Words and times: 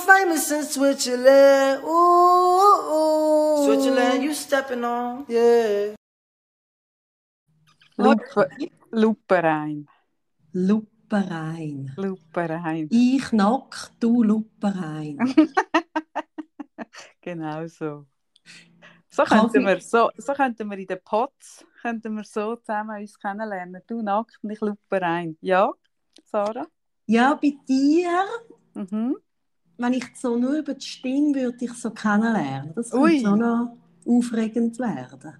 famous 0.00 0.50
in 0.50 0.64
Switzerland. 0.64 1.82
Ooh, 1.84 2.92
ooh. 2.92 3.64
Switzerland, 3.64 4.22
you 4.22 4.34
stepping 4.34 4.84
on. 4.84 5.24
Yeah. 5.28 5.94
Lupe, 7.96 8.48
Luperein. 8.92 9.86
Luperein. 10.52 11.92
Luperein. 11.96 12.88
Ich 12.90 13.32
nack, 13.32 13.90
du 14.00 14.22
Luperein. 14.22 15.18
genau 17.20 17.66
so. 17.66 18.06
So 19.10 19.24
könnten, 19.24 19.66
wir, 19.66 19.80
so, 19.80 20.10
so 20.16 20.32
könnten 20.32 20.70
wir 20.70 20.78
in 20.78 20.86
den 20.86 21.00
Pots 21.04 21.64
könnten 21.82 22.14
wir 22.14 22.24
so 22.24 22.56
zusammen 22.56 23.00
uns 23.00 23.18
kennenlernen. 23.18 23.82
Du 23.86 24.02
nackt 24.02 24.38
und 24.42 24.50
ich 24.50 24.60
Luperein. 24.60 25.36
Ja, 25.40 25.72
Sarah? 26.24 26.66
Ja, 27.06 27.34
bei 27.34 27.56
dir 27.66 28.24
Mhm. 28.74 29.16
Wenn 29.80 29.94
ich 29.94 30.04
so 30.16 30.36
nur 30.36 30.58
über 30.58 30.74
die 30.74 30.86
Stimme 30.86 31.34
würde 31.34 31.64
ich 31.64 31.72
so 31.74 31.90
kennenlernen. 31.90 32.74
Das 32.74 32.92
Ui. 32.92 33.16
könnte 33.16 33.20
so 33.20 33.36
noch 33.36 33.76
aufregend 34.06 34.78
werden. 34.78 35.34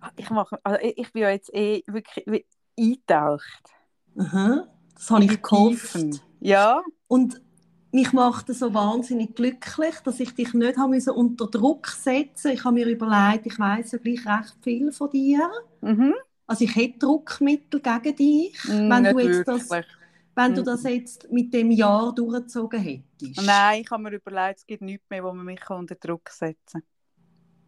Ah, 0.00 0.10
Ich, 0.16 0.30
mache, 0.30 0.58
also 0.64 0.78
ich 0.82 1.12
bin 1.12 1.22
ja 1.22 1.30
jetzt 1.30 1.52
eh 1.54 1.82
wirklich 1.86 2.46
eingetaucht. 2.78 3.70
Aha. 4.18 4.66
Das 4.96 5.10
habe 5.10 5.24
ich 5.24 5.42
gehofft. 5.42 6.24
Ja, 6.40 6.82
Und 7.06 7.40
mich 7.92 8.12
macht 8.12 8.50
es 8.50 8.58
so 8.60 8.74
wahnsinnig 8.74 9.34
glücklich, 9.36 9.94
dass 10.04 10.20
ich 10.20 10.34
dich 10.34 10.52
nicht 10.54 10.78
haben 10.78 10.90
müssen 10.90 11.10
unter 11.10 11.46
Druck 11.46 11.86
setzen 11.88 12.52
Ich 12.52 12.64
habe 12.64 12.74
mir 12.74 12.86
überlegt, 12.88 13.46
ich 13.46 13.58
weiß 13.58 13.92
ja 13.92 13.98
gleich 13.98 14.26
recht 14.26 14.56
viel 14.62 14.92
von 14.92 15.10
dir. 15.10 15.50
mhm. 15.82 16.14
Also 16.46 16.64
ich 16.64 16.76
hätte 16.76 16.98
Druckmittel 17.00 17.80
gegen 17.80 18.16
dich, 18.16 18.58
Mm, 18.66 18.88
wenn, 18.88 19.02
nicht 19.02 19.14
du 19.14 19.18
jetzt 19.20 19.46
das, 19.46 19.70
wirklich. 19.70 19.86
Wenn 20.34 20.54
du 20.54 20.62
Mm. 20.62 20.64
das 20.64 20.82
jetzt 20.84 21.30
mit 21.30 21.52
dem 21.54 21.70
Jahr 21.70 22.14
durchgezogen 22.14 22.80
hättest. 22.80 23.42
Nein, 23.46 23.82
ich 23.82 23.90
habe 23.90 24.02
mir 24.02 24.12
überlegt, 24.12 24.60
es 24.60 24.66
gibt 24.66 24.82
nichts 24.82 25.08
mehr, 25.10 25.22
wo 25.24 25.32
man 25.32 25.44
mich 25.46 25.68
unter 25.70 25.94
Druck 25.94 26.28
setzen 26.30 26.82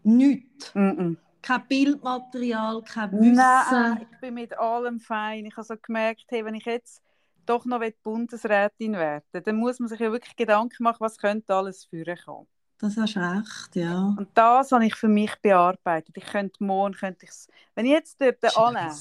Nichts. 0.03 0.73
kann. 0.73 0.97
Mhm. 0.97 1.19
Kein 1.43 1.67
Bildmaterial, 1.69 2.83
kein 2.83 3.13
Wissen. 3.13 3.35
Nein, 3.35 4.07
ich 4.11 4.19
bin 4.21 4.35
mit 4.35 4.59
allem 4.59 4.99
fein. 4.99 5.47
Ich 5.47 5.57
habe 5.57 5.67
so 5.67 5.77
gemerkt, 5.81 6.25
hey, 6.29 6.45
wenn 6.45 6.55
ich 6.55 6.65
jetzt 6.65 7.03
doch 7.47 7.65
noch 7.65 7.81
Bundesrätin 8.03 8.95
werden 8.95 9.23
will, 9.33 9.41
dann 9.43 9.57
muss 9.57 9.79
man 9.79 9.89
sich 9.89 10.01
ja 10.01 10.11
wirklich 10.11 10.35
Gedanken 10.35 10.83
machen, 10.83 10.99
was 11.01 11.19
könnte 11.19 11.55
alles 11.55 11.85
führen 11.85 12.19
kommen. 12.25 12.49
Das 12.79 12.97
hast 12.97 13.17
recht, 13.17 13.77
ja. 13.77 14.15
Und 14.19 14.29
das 14.35 14.73
habe 14.73 14.85
ich 14.87 14.95
für 14.95 15.09
mich 15.09 15.35
bearbeitet. 15.41 16.17
Ich 16.17 16.27
könnte 16.27 16.63
morgen, 16.63 16.95
könnte 16.95 17.25
ich's, 17.25 17.47
wenn 17.75 17.87
ich 17.87 17.93
jetzt 17.93 18.21
der, 18.21 18.33
der 18.33 18.57
Alain, 18.59 18.93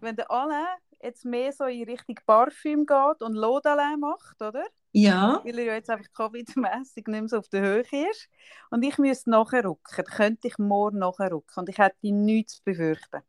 wenn 0.00 0.16
der 0.16 0.30
Alain 0.30 0.78
jetzt 1.04 1.24
mehr 1.24 1.52
so 1.52 1.64
in 1.64 1.84
Richtung 1.84 2.16
Parfüm 2.26 2.86
geht 2.86 3.22
und 3.22 3.36
L'Eau 3.36 3.96
macht, 3.98 4.40
oder? 4.42 4.64
Ja, 4.92 5.44
Weil 5.44 5.58
er 5.58 5.64
ja 5.66 5.74
jetzt 5.74 5.90
einfach 5.90 6.12
Covid-mässig 6.12 7.08
nicht 7.08 7.20
mehr 7.20 7.28
so 7.28 7.38
auf 7.38 7.48
der 7.48 7.62
Höhe 7.62 7.80
ist. 8.10 8.28
Und 8.70 8.84
ich 8.84 8.98
müsste 8.98 9.30
nachrücken, 9.30 9.78
dann 9.96 10.06
könnte 10.06 10.48
ich 10.48 10.58
morgen 10.58 10.98
nachrücken. 10.98 11.42
Und 11.56 11.68
ich 11.68 11.78
hätte 11.78 11.96
nichts 12.12 12.56
zu 12.58 12.64
befürchten. 12.64 13.22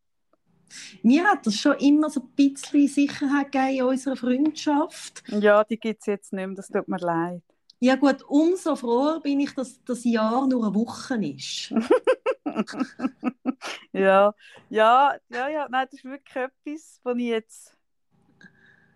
mir 1.03 1.25
hat 1.25 1.45
das 1.45 1.55
schon 1.55 1.77
immer 1.79 2.09
so 2.09 2.21
ein 2.21 2.29
bisschen 2.35 2.87
Sicherheit 2.87 3.51
gegeben 3.51 3.77
in 3.77 3.83
unserer 3.83 4.15
Freundschaft. 4.15 5.23
Ja, 5.27 5.63
die 5.63 5.79
gibt 5.79 6.01
es 6.01 6.07
jetzt 6.07 6.33
nicht 6.33 6.47
mehr, 6.47 6.55
das 6.55 6.69
tut 6.69 6.87
mir 6.87 6.97
leid. 6.99 7.43
Ja 7.79 7.95
gut, 7.95 8.23
umso 8.27 8.75
froher 8.75 9.21
bin 9.21 9.39
ich, 9.41 9.53
dass 9.53 9.83
das 9.83 10.03
Jahr 10.05 10.47
nur 10.47 10.65
eine 10.65 10.75
Woche 10.75 11.15
ist. 11.23 11.71
ja, 13.93 14.33
ja, 14.69 15.15
ja, 15.29 15.49
ja, 15.49 15.67
nein, 15.69 15.87
das 15.91 15.99
ist 15.99 16.05
wirklich 16.05 16.35
etwas, 16.35 16.99
was 17.03 17.17
ich 17.17 17.25
jetzt 17.25 17.74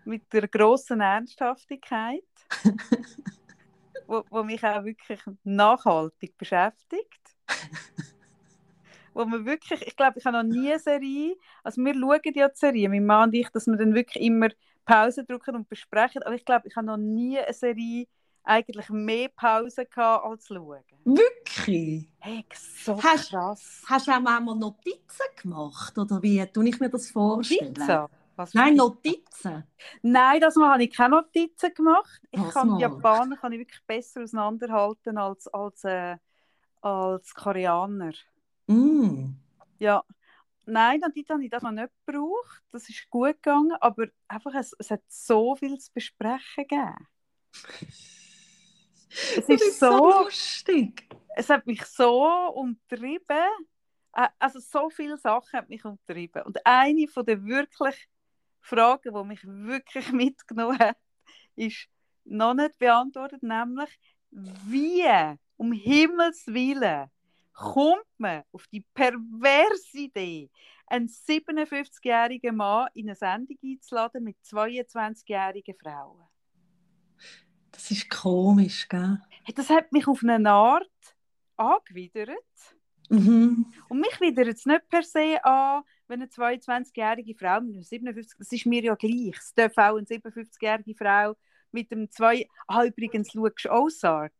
mit 0.04 0.32
der 0.32 0.48
grossen 0.48 1.00
Ernsthaftigkeit, 1.00 2.22
wo, 4.06 4.24
wo 4.30 4.42
mich 4.42 4.64
auch 4.64 4.84
wirklich 4.84 5.20
nachhaltig 5.44 6.36
beschäftigt. 6.36 7.36
wo 9.14 9.24
man 9.24 9.44
wirklich, 9.44 9.82
ich 9.86 9.96
glaube, 9.96 10.18
ich 10.18 10.24
habe 10.24 10.36
noch 10.36 10.44
nie 10.44 10.70
eine 10.70 10.78
Serie, 10.78 11.36
also 11.64 11.82
wir 11.82 11.94
schauen 11.94 12.20
ja 12.34 12.48
die 12.48 12.56
Serie, 12.58 12.88
mein 12.88 13.04
Mann 13.06 13.28
und 13.28 13.34
ich, 13.34 13.48
dass 13.50 13.66
wir 13.66 13.76
dann 13.76 13.94
wirklich 13.94 14.22
immer 14.22 14.48
Pause 14.84 15.24
drücken 15.24 15.56
und 15.56 15.68
besprechen, 15.68 16.22
aber 16.22 16.34
ich 16.34 16.44
glaube, 16.44 16.68
ich 16.68 16.76
habe 16.76 16.86
noch 16.86 16.96
nie 16.96 17.38
eine 17.38 17.52
Serie 17.52 18.06
eigentlich 18.42 18.88
mehr 18.88 19.28
Pause 19.28 19.84
gehabt 19.86 20.24
als 20.24 20.46
schauen. 20.46 20.82
Wirklich? 21.04 22.08
Hey, 22.18 22.44
so 22.52 23.02
Hast- 23.02 23.30
krass. 23.30 23.82
Hast 23.86 24.06
du 24.06 24.12
auch 24.12 24.20
manchmal 24.20 24.56
Notizen 24.56 25.26
gemacht? 25.40 25.96
Oder 25.98 26.22
wie 26.22 26.44
tue 26.46 26.68
ich 26.68 26.80
mir 26.80 26.88
das 26.88 27.10
vorstellen? 27.10 27.74
Pizza? 27.74 28.08
Was 28.40 28.54
Nein? 28.54 28.76
Notizen. 28.76 29.64
Nein, 30.02 30.40
das 30.40 30.56
Mal 30.56 30.72
habe 30.74 30.84
ich 30.84 30.94
keine 30.96 31.16
Notizen 31.16 31.74
gemacht. 31.74 32.20
Ich 32.30 32.40
Was 32.40 32.52
kann 32.52 32.68
mal? 32.68 32.78
die 32.78 32.80
Japaner 32.80 33.36
kann 33.36 33.52
ich 33.52 33.60
wirklich 33.60 33.82
besser 33.86 34.22
auseinanderhalten 34.22 35.18
als, 35.18 35.48
als, 35.48 35.84
äh, 35.84 36.16
als 36.82 37.34
Koreaner. 37.34 38.12
Mm. 38.68 39.36
Ja, 39.78 40.04
nein, 40.66 41.00
Notizen 41.00 41.34
habe 41.34 41.44
ich 41.44 41.50
das 41.50 41.62
noch 41.62 41.72
nicht 41.72 41.90
gebraucht. 42.06 42.62
Das 42.72 42.88
ist 42.88 43.08
gut 43.10 43.34
gegangen, 43.42 43.72
aber 43.80 44.08
einfach, 44.28 44.54
es, 44.54 44.74
es 44.78 44.90
hat 44.90 45.02
so 45.08 45.56
viel 45.56 45.78
zu 45.78 45.92
besprechen 45.94 46.66
gegeben. 46.68 47.08
Es 49.34 49.48
Das 49.48 49.62
ist 49.62 49.66
ist 49.66 49.78
so 49.80 49.90
so, 49.90 50.24
lustig. 50.24 51.08
es 51.34 51.50
hat 51.50 51.66
mich 51.66 51.84
so 51.86 52.24
umtrieben. 52.54 53.48
Äh, 54.14 54.28
Also 54.40 54.60
so 54.60 54.90
viele 54.90 55.18
Sachen 55.18 55.58
hat 55.58 55.70
mich 55.70 55.84
umtrieben. 55.86 56.42
Und 56.44 56.66
eine 56.66 57.08
von 57.08 57.26
den 57.26 57.46
wirklich 57.46 58.08
Fragen, 58.60 59.14
die 59.14 59.24
mich 59.24 59.44
wirklich 59.44 60.12
mitgenommen 60.12 60.78
hat, 60.78 60.96
ist 61.56 61.88
noch 62.24 62.54
nicht 62.54 62.78
beantwortet, 62.78 63.42
nämlich 63.42 63.90
wie 64.30 65.04
um 65.56 65.72
Himmels 65.72 66.46
Willen 66.46 67.10
kommt 67.52 68.06
man 68.16 68.42
auf 68.52 68.66
die 68.68 68.80
perverse 68.94 69.98
Idee, 69.98 70.50
einen 70.86 71.08
57-jährigen 71.08 72.56
Mann 72.56 72.88
in 72.94 73.08
eine 73.08 73.14
Sendung 73.14 73.58
einzuladen 73.62 74.24
mit 74.24 74.36
22-jährigen 74.44 75.74
Frauen? 75.76 76.22
Das 77.70 77.90
ist 77.90 78.08
komisch, 78.08 78.88
gell? 78.88 79.20
Das 79.54 79.68
hat 79.68 79.92
mich 79.92 80.06
auf 80.06 80.22
eine 80.22 80.50
Art 80.50 80.90
angewidert. 81.56 82.38
Mhm. 83.10 83.66
Und 83.88 84.00
mich 84.00 84.20
widert 84.20 84.56
es 84.56 84.66
nicht 84.66 84.88
per 84.88 85.02
se 85.02 85.44
an, 85.44 85.82
wenn 86.10 86.22
eine 86.22 86.30
22-jährige 86.30 87.36
Frau 87.36 87.60
mit 87.60 87.74
einem 87.74 87.82
57, 87.82 88.38
das 88.38 88.52
ist 88.52 88.66
mir 88.66 88.82
ja 88.82 88.94
gleich. 88.96 89.36
Es 89.38 89.54
darf 89.54 89.78
auch 89.78 89.96
eine 89.96 90.06
57-jährige 90.06 90.94
Frau 90.96 91.36
mit 91.70 91.92
einem 91.92 92.10
2. 92.10 92.48
Ah, 92.66 92.84
übrigens, 92.84 93.30
schaust 93.32 93.64
du 93.64 93.70
Ozark? 93.70 94.34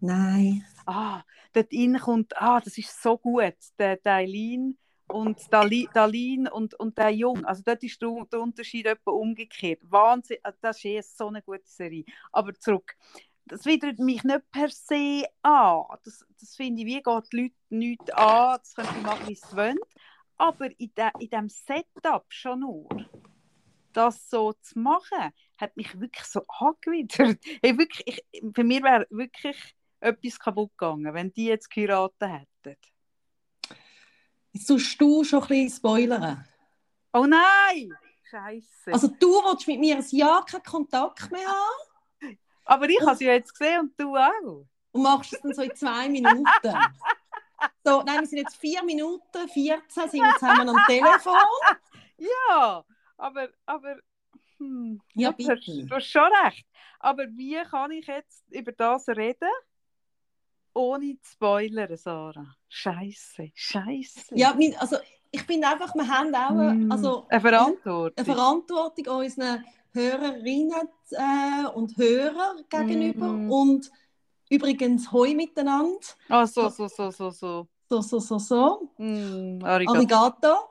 Nein. 0.00 0.64
Ah, 0.86 1.22
dort 1.52 1.72
rein 1.72 1.98
kommt, 1.98 2.40
ah, 2.40 2.60
das 2.60 2.78
ist 2.78 3.02
so 3.02 3.18
gut, 3.18 3.54
der, 3.78 3.96
der 3.96 4.14
Eileen 4.14 4.78
und 5.08 5.52
Dali, 5.52 5.88
Dalin 5.92 6.48
und, 6.48 6.74
und 6.74 6.96
der 6.96 7.10
Jung. 7.10 7.44
Also 7.44 7.62
dort 7.64 7.82
ist 7.82 8.00
der, 8.00 8.26
der 8.32 8.40
Unterschied 8.40 8.86
etwa 8.86 9.10
umgekehrt. 9.10 9.80
Wahnsinn, 9.82 10.38
also 10.42 10.58
das 10.62 10.78
ist 10.78 10.84
eh 10.84 11.00
so 11.02 11.28
eine 11.28 11.42
gute 11.42 11.66
Serie. 11.66 12.04
Aber 12.30 12.54
zurück, 12.54 12.96
das 13.46 13.66
widert 13.66 13.98
mich 13.98 14.22
nicht 14.22 14.50
per 14.50 14.70
se 14.70 15.24
an. 15.42 15.84
Das, 16.04 16.24
das 16.38 16.54
finde 16.54 16.82
ich, 16.82 16.86
wie 16.86 17.02
geht 17.02 17.32
die 17.32 17.42
Leute 17.42 17.54
nichts 17.70 18.10
an, 18.12 18.58
das 18.58 18.74
können 18.74 18.88
sie 18.94 19.00
machen, 19.02 19.28
wie 19.28 19.34
sie 19.34 19.56
wollen. 19.56 19.78
Aber 20.42 20.68
in, 20.76 20.92
de, 20.96 21.08
in 21.20 21.30
diesem 21.30 21.48
Setup 21.48 22.24
schon 22.28 22.58
nur, 22.58 22.88
das 23.92 24.28
so 24.28 24.52
zu 24.54 24.76
machen, 24.76 25.32
hat 25.56 25.76
mich 25.76 26.00
wirklich 26.00 26.24
so 26.24 26.44
angewidert. 26.48 27.38
Hey, 27.62 27.78
wirklich, 27.78 28.24
ich, 28.32 28.42
für 28.52 28.64
mich 28.64 28.82
wäre 28.82 29.06
wirklich 29.10 29.56
etwas 30.00 30.40
kaputt 30.40 30.72
gegangen, 30.76 31.14
wenn 31.14 31.32
die 31.32 31.44
jetzt 31.44 31.70
geheiratet 31.70 32.48
hätten. 32.58 32.76
Jetzt 34.50 34.66
tust 34.66 35.00
du 35.00 35.22
schon 35.22 35.42
ein 35.42 35.48
bisschen 35.48 35.70
spoilern. 35.70 36.44
Oh 37.12 37.24
nein! 37.24 37.92
Scheiße. 38.28 38.92
Also 38.92 39.06
du 39.06 39.28
willst 39.28 39.68
mit 39.68 39.78
mir 39.78 39.96
ein 39.96 40.06
Jahr 40.10 40.44
keinen 40.44 40.64
Kontakt 40.64 41.30
mehr 41.30 41.46
haben 41.46 42.38
Aber 42.64 42.88
ich 42.88 43.00
habe 43.00 43.16
sie 43.16 43.26
ja 43.26 43.34
jetzt 43.34 43.56
gesehen 43.56 43.82
und 43.82 43.92
du 43.96 44.16
auch. 44.16 44.66
und 44.90 45.02
machst 45.02 45.34
es 45.34 45.40
dann 45.40 45.54
so 45.54 45.62
in 45.62 45.76
zwei 45.76 46.08
Minuten. 46.08 46.42
So, 47.84 48.02
nein, 48.02 48.20
wir 48.20 48.26
sind 48.26 48.38
jetzt 48.38 48.56
vier 48.56 48.82
Minuten, 48.84 49.48
14 49.48 50.08
sind 50.08 50.20
wir 50.20 50.34
zusammen 50.34 50.68
am 50.68 50.76
Telefon. 50.86 51.34
Ja, 52.18 52.84
aber, 53.16 53.48
aber 53.66 53.96
hm, 54.58 55.00
Ja, 55.14 55.32
du, 55.32 55.48
hast, 55.48 55.64
bitte. 55.64 55.86
du 55.86 55.94
hast 55.94 56.06
schon 56.06 56.30
recht. 56.44 56.66
Aber 57.00 57.24
wie 57.24 57.60
kann 57.68 57.90
ich 57.90 58.06
jetzt 58.06 58.44
über 58.50 58.72
das 58.72 59.08
reden, 59.08 59.50
ohne 60.72 61.18
zu 61.20 61.32
spoilern, 61.32 61.96
Sarah? 61.96 62.54
Scheiße, 62.68 63.50
Scheiße. 63.54 64.34
Ja, 64.36 64.56
also 64.78 64.98
ich 65.32 65.42
finde 65.42 65.68
einfach, 65.68 65.94
wir 65.94 66.06
haben 66.06 66.34
auch 66.34 66.50
eine, 66.50 66.92
also, 66.92 67.26
eine 67.28 67.40
Verantwortung. 67.40 68.24
eine 68.24 68.34
Verantwortung 68.34 69.06
unseren 69.16 69.64
Hörerinnen 69.92 70.88
äh, 71.10 71.66
und 71.74 71.96
Hörern 71.96 72.64
gegenüber. 72.68 73.28
Mm. 73.28 73.50
Und 73.50 73.90
übrigens, 74.52 75.10
hoi 75.12 75.34
miteinander. 75.34 75.98
Ah, 76.28 76.46
so, 76.46 76.68
so, 76.68 76.88
so, 76.88 77.10
so, 77.10 77.30
so. 77.30 77.68
So, 77.88 78.00
so, 78.00 78.18
so, 78.20 78.38
so. 78.38 78.90
Mm, 78.98 79.62
arigato. 79.64 79.96
Arigato. 79.96 80.68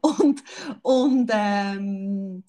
und 0.00 0.42
und 0.82 1.30
ähm, 1.32 2.42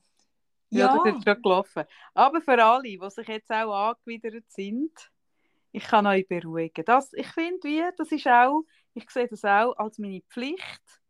Ja, 0.70 0.80
ja, 0.80 0.98
das 1.04 1.16
ist 1.16 1.24
schon 1.24 1.42
gelaufen. 1.42 1.84
Aber 2.14 2.42
für 2.42 2.64
alle, 2.64 2.84
die 2.84 3.00
sich 3.10 3.28
jetzt 3.28 3.52
auch 3.52 3.74
angewidert 3.74 4.50
sind, 4.50 4.92
ich 5.72 5.84
kann 5.84 6.08
euch 6.08 6.28
beruhigen. 6.28 6.86
Das, 6.86 7.12
ich 7.14 7.28
finde, 7.28 7.60
wie, 7.64 7.84
das 7.98 8.12
ist 8.12 8.28
auch, 8.28 8.64
ich 8.94 9.10
sehe 9.10 9.28
das 9.28 9.44
auch 9.46 9.76
als 9.78 9.98
meine 9.98 10.22
Pflicht. 10.30 11.02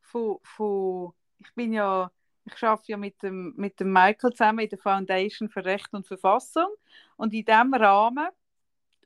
Von, 0.00 0.38
von, 0.42 1.12
ich 1.38 1.52
bin 1.54 1.72
ja, 1.72 2.10
ich 2.44 2.62
arbeite 2.62 2.92
ja 2.92 2.96
mit 2.96 3.22
dem, 3.22 3.54
mit 3.56 3.78
dem 3.78 3.92
Michael 3.92 4.32
zusammen 4.32 4.60
in 4.60 4.68
der 4.68 4.78
Foundation 4.78 5.48
für 5.48 5.64
Recht 5.64 5.92
und 5.92 6.06
Verfassung. 6.06 6.68
Und 7.16 7.32
in 7.32 7.44
diesem 7.44 7.74
Rahmen 7.74 8.28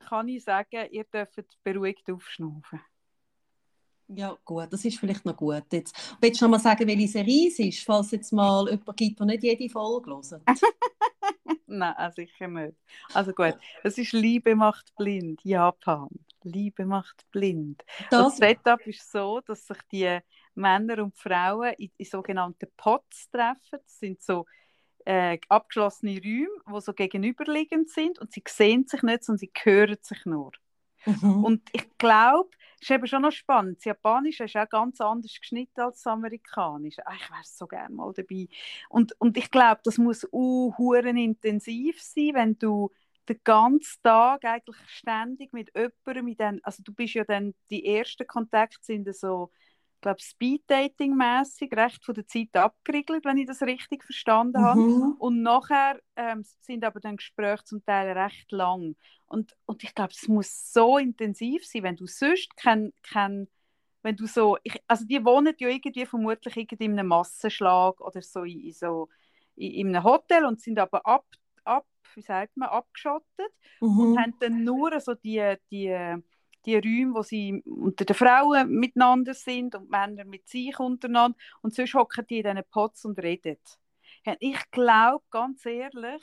kann 0.00 0.28
ich 0.28 0.44
sagen, 0.44 0.88
ihr 0.90 1.04
dürft 1.04 1.42
beruhigt 1.62 2.10
aufschnaufen. 2.10 2.80
ja, 4.08 4.36
gut, 4.44 4.72
das 4.72 4.84
ist 4.84 4.98
vielleicht 4.98 5.24
noch 5.24 5.36
gut. 5.36 5.64
Jetzt, 5.72 6.16
willst 6.20 6.40
du 6.40 6.44
noch 6.44 6.52
mal 6.52 6.58
sagen, 6.60 6.86
welche 6.86 7.08
Serie 7.08 7.48
es 7.48 7.58
ist, 7.58 7.84
falls 7.84 8.12
jetzt 8.12 8.32
mal 8.32 8.68
jemanden 8.68 8.96
gibt, 8.96 9.18
der 9.18 9.26
nicht 9.26 9.42
jede 9.42 9.68
Folge 9.68 10.10
hört? 10.10 10.42
Nein, 11.66 11.94
äh, 11.98 12.12
sicher 12.12 12.48
nicht. 12.48 12.76
Also 13.12 13.32
gut, 13.32 13.56
es 13.82 13.98
ist 13.98 14.12
Liebe 14.12 14.54
macht 14.54 14.94
blind, 14.96 15.40
Japan. 15.44 16.08
Liebe 16.42 16.86
macht 16.86 17.28
blind. 17.32 17.82
Das 18.10 18.24
Das, 18.24 18.36
Setup 18.36 18.86
ist 18.86 19.10
so, 19.10 19.40
dass 19.40 19.66
sich 19.66 19.78
die 19.90 20.20
Männer 20.56 21.02
und 21.02 21.16
Frauen 21.16 21.74
in, 21.78 21.90
in 21.96 22.04
sogenannten 22.04 22.68
Pots 22.76 23.30
treffen. 23.30 23.78
Das 23.82 23.98
sind 23.98 24.22
so 24.22 24.46
äh, 25.04 25.38
abgeschlossene 25.48 26.20
Räume, 26.20 26.48
die 26.68 26.80
so 26.80 26.92
gegenüberliegend 26.92 27.88
sind 27.90 28.18
und 28.18 28.32
sie 28.32 28.42
sehen 28.46 28.86
sich 28.86 29.02
nicht, 29.02 29.24
sondern 29.24 29.38
sie 29.38 29.52
hören 29.62 29.98
sich 30.02 30.24
nur. 30.26 30.52
mhm. 31.04 31.44
Und 31.44 31.68
ich 31.72 31.96
glaube, 31.98 32.50
es 32.80 32.90
ist 32.90 32.90
eben 32.90 33.06
schon 33.06 33.22
noch 33.22 33.32
spannend. 33.32 33.78
Das 33.78 33.84
Japanische 33.84 34.44
ist 34.44 34.56
auch 34.56 34.68
ganz 34.68 35.00
anders 35.00 35.38
geschnitten 35.38 35.80
als 35.80 36.02
das 36.02 36.12
Amerikanische. 36.12 37.06
Ah, 37.06 37.14
ich 37.14 37.30
wäre 37.30 37.40
so 37.44 37.66
gerne 37.66 37.94
mal 37.94 38.12
dabei. 38.12 38.48
Und, 38.88 39.18
und 39.20 39.36
ich 39.36 39.50
glaube, 39.50 39.80
das 39.84 39.98
muss 39.98 40.24
huren 40.32 41.16
intensiv 41.16 42.02
sein, 42.02 42.34
wenn 42.34 42.58
du 42.58 42.90
den 43.28 43.40
ganzen 43.44 44.02
Tag 44.02 44.44
eigentlich 44.44 44.76
ständig 44.88 45.52
mit 45.52 45.70
jemandem, 45.74 46.24
mit 46.24 46.40
den, 46.40 46.64
also 46.64 46.82
du 46.82 46.92
bist 46.92 47.14
ja 47.14 47.24
dann, 47.24 47.54
die 47.70 47.84
ersten 47.86 48.26
Kontakte 48.26 48.78
sind 48.82 49.14
so, 49.14 49.50
glaube, 50.06 50.22
Speed-Dating-mässig, 50.22 51.72
recht 51.76 52.04
von 52.04 52.14
der 52.14 52.26
Zeit 52.26 52.54
abgeriegelt, 52.56 53.24
wenn 53.24 53.38
ich 53.38 53.46
das 53.46 53.62
richtig 53.62 54.04
verstanden 54.04 54.62
habe. 54.62 54.82
Mhm. 54.82 55.16
Und 55.18 55.42
nachher 55.42 56.00
ähm, 56.16 56.44
sind 56.60 56.84
aber 56.84 57.00
dann 57.00 57.16
Gespräche 57.16 57.64
zum 57.64 57.84
Teil 57.84 58.16
recht 58.16 58.52
lang. 58.52 58.96
Und, 59.26 59.56
und 59.66 59.82
ich 59.84 59.94
glaube, 59.94 60.12
es 60.12 60.28
muss 60.28 60.72
so 60.72 60.98
intensiv 60.98 61.66
sein, 61.66 61.82
wenn 61.82 61.96
du 61.96 62.06
sonst 62.06 62.56
kein, 62.56 62.92
kein 63.02 63.48
wenn 64.02 64.16
du 64.16 64.26
so, 64.26 64.56
ich, 64.62 64.80
also 64.86 65.04
die 65.04 65.24
wohnen 65.24 65.54
ja 65.58 65.68
irgendwie 65.68 66.06
vermutlich 66.06 66.56
irgendwie 66.56 66.84
in 66.84 66.92
einem 66.98 67.08
Massenschlag 67.08 68.00
oder 68.00 68.22
so 68.22 68.44
in, 68.44 68.60
in 68.60 68.72
so 68.72 69.08
in, 69.56 69.72
in 69.72 69.88
einem 69.96 70.04
Hotel 70.04 70.44
und 70.44 70.60
sind 70.60 70.78
aber 70.78 71.04
ab, 71.06 71.26
ab 71.64 71.86
wie 72.14 72.22
sagt 72.22 72.56
man, 72.56 72.68
abgeschottet 72.68 73.52
und 73.96 74.10
Mhm. 74.10 74.16
haben 74.16 74.34
dann 74.38 74.64
nur 74.64 74.98
so 75.00 75.14
die, 75.14 75.54
die, 75.70 75.88
die 76.66 76.76
Räume, 76.76 77.14
wo 77.14 77.22
sie 77.22 77.62
unter 77.64 78.04
den 78.04 78.16
Frauen 78.16 78.70
miteinander 78.70 79.34
sind 79.34 79.74
und 79.74 79.90
Männer 79.90 80.24
mit 80.24 80.48
sich 80.48 80.78
untereinander 80.78 81.38
und 81.62 81.74
sonst 81.74 81.94
hocken 81.94 82.26
die 82.28 82.38
in 82.38 82.44
diesen 82.44 82.64
Pots 82.70 83.04
und 83.04 83.18
reden. 83.18 83.58
Ich 84.40 84.70
glaube, 84.72 85.24
ganz 85.30 85.64
ehrlich, 85.64 86.22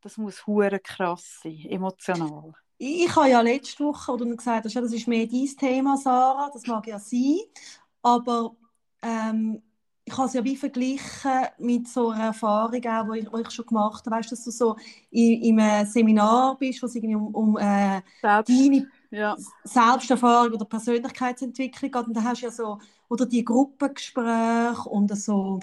das 0.00 0.16
muss 0.16 0.46
hure 0.46 0.78
krass 0.78 1.40
sein, 1.42 1.66
emotional. 1.68 2.52
Ich, 2.78 3.14
habe 3.16 3.30
ja 3.30 3.40
letzte 3.40 3.84
Woche, 3.84 4.16
du 4.16 4.36
gesagt 4.36 4.64
hast, 4.64 4.76
das 4.76 4.92
ist 4.92 5.08
mehr 5.08 5.26
dein 5.26 5.46
Thema, 5.58 5.96
Sarah, 5.96 6.50
das 6.52 6.66
mag 6.66 6.86
ja 6.86 6.98
sein, 6.98 7.38
aber 8.02 8.54
ähm, 9.02 9.62
ich 10.04 10.16
habe 10.16 10.28
es 10.28 10.34
ja 10.34 10.44
wie 10.44 10.56
verglichen 10.56 11.46
mit 11.58 11.88
so 11.88 12.10
einer 12.10 12.24
Erfahrung, 12.24 12.84
auch, 12.86 13.12
die 13.12 13.20
ich, 13.20 13.28
die 13.28 13.40
ich 13.40 13.50
schon 13.50 13.66
gemacht 13.66 14.04
habe, 14.04 14.16
weißt 14.16 14.30
du, 14.30 14.34
dass 14.34 14.44
du 14.44 14.50
so 14.50 14.76
in, 15.10 15.42
in 15.42 15.60
einem 15.60 15.86
Seminar 15.86 16.58
bist, 16.58 16.82
wo 16.82 16.86
es 16.86 16.94
irgendwie 16.94 17.16
um, 17.16 17.34
um 17.34 17.56
äh, 17.56 18.02
deine 18.20 18.90
ja. 19.14 19.36
Selbsterfahrung 19.64 20.54
oder 20.54 20.64
Persönlichkeitsentwicklung 20.64 21.90
geht. 21.90 22.06
Und 22.06 22.14
da 22.14 22.22
hast 22.22 22.42
du 22.42 22.46
ja 22.46 22.52
so, 22.52 22.78
oder 23.08 23.26
die 23.26 23.44
Gruppengespräche 23.44 24.88
und 24.88 25.16
so, 25.16 25.60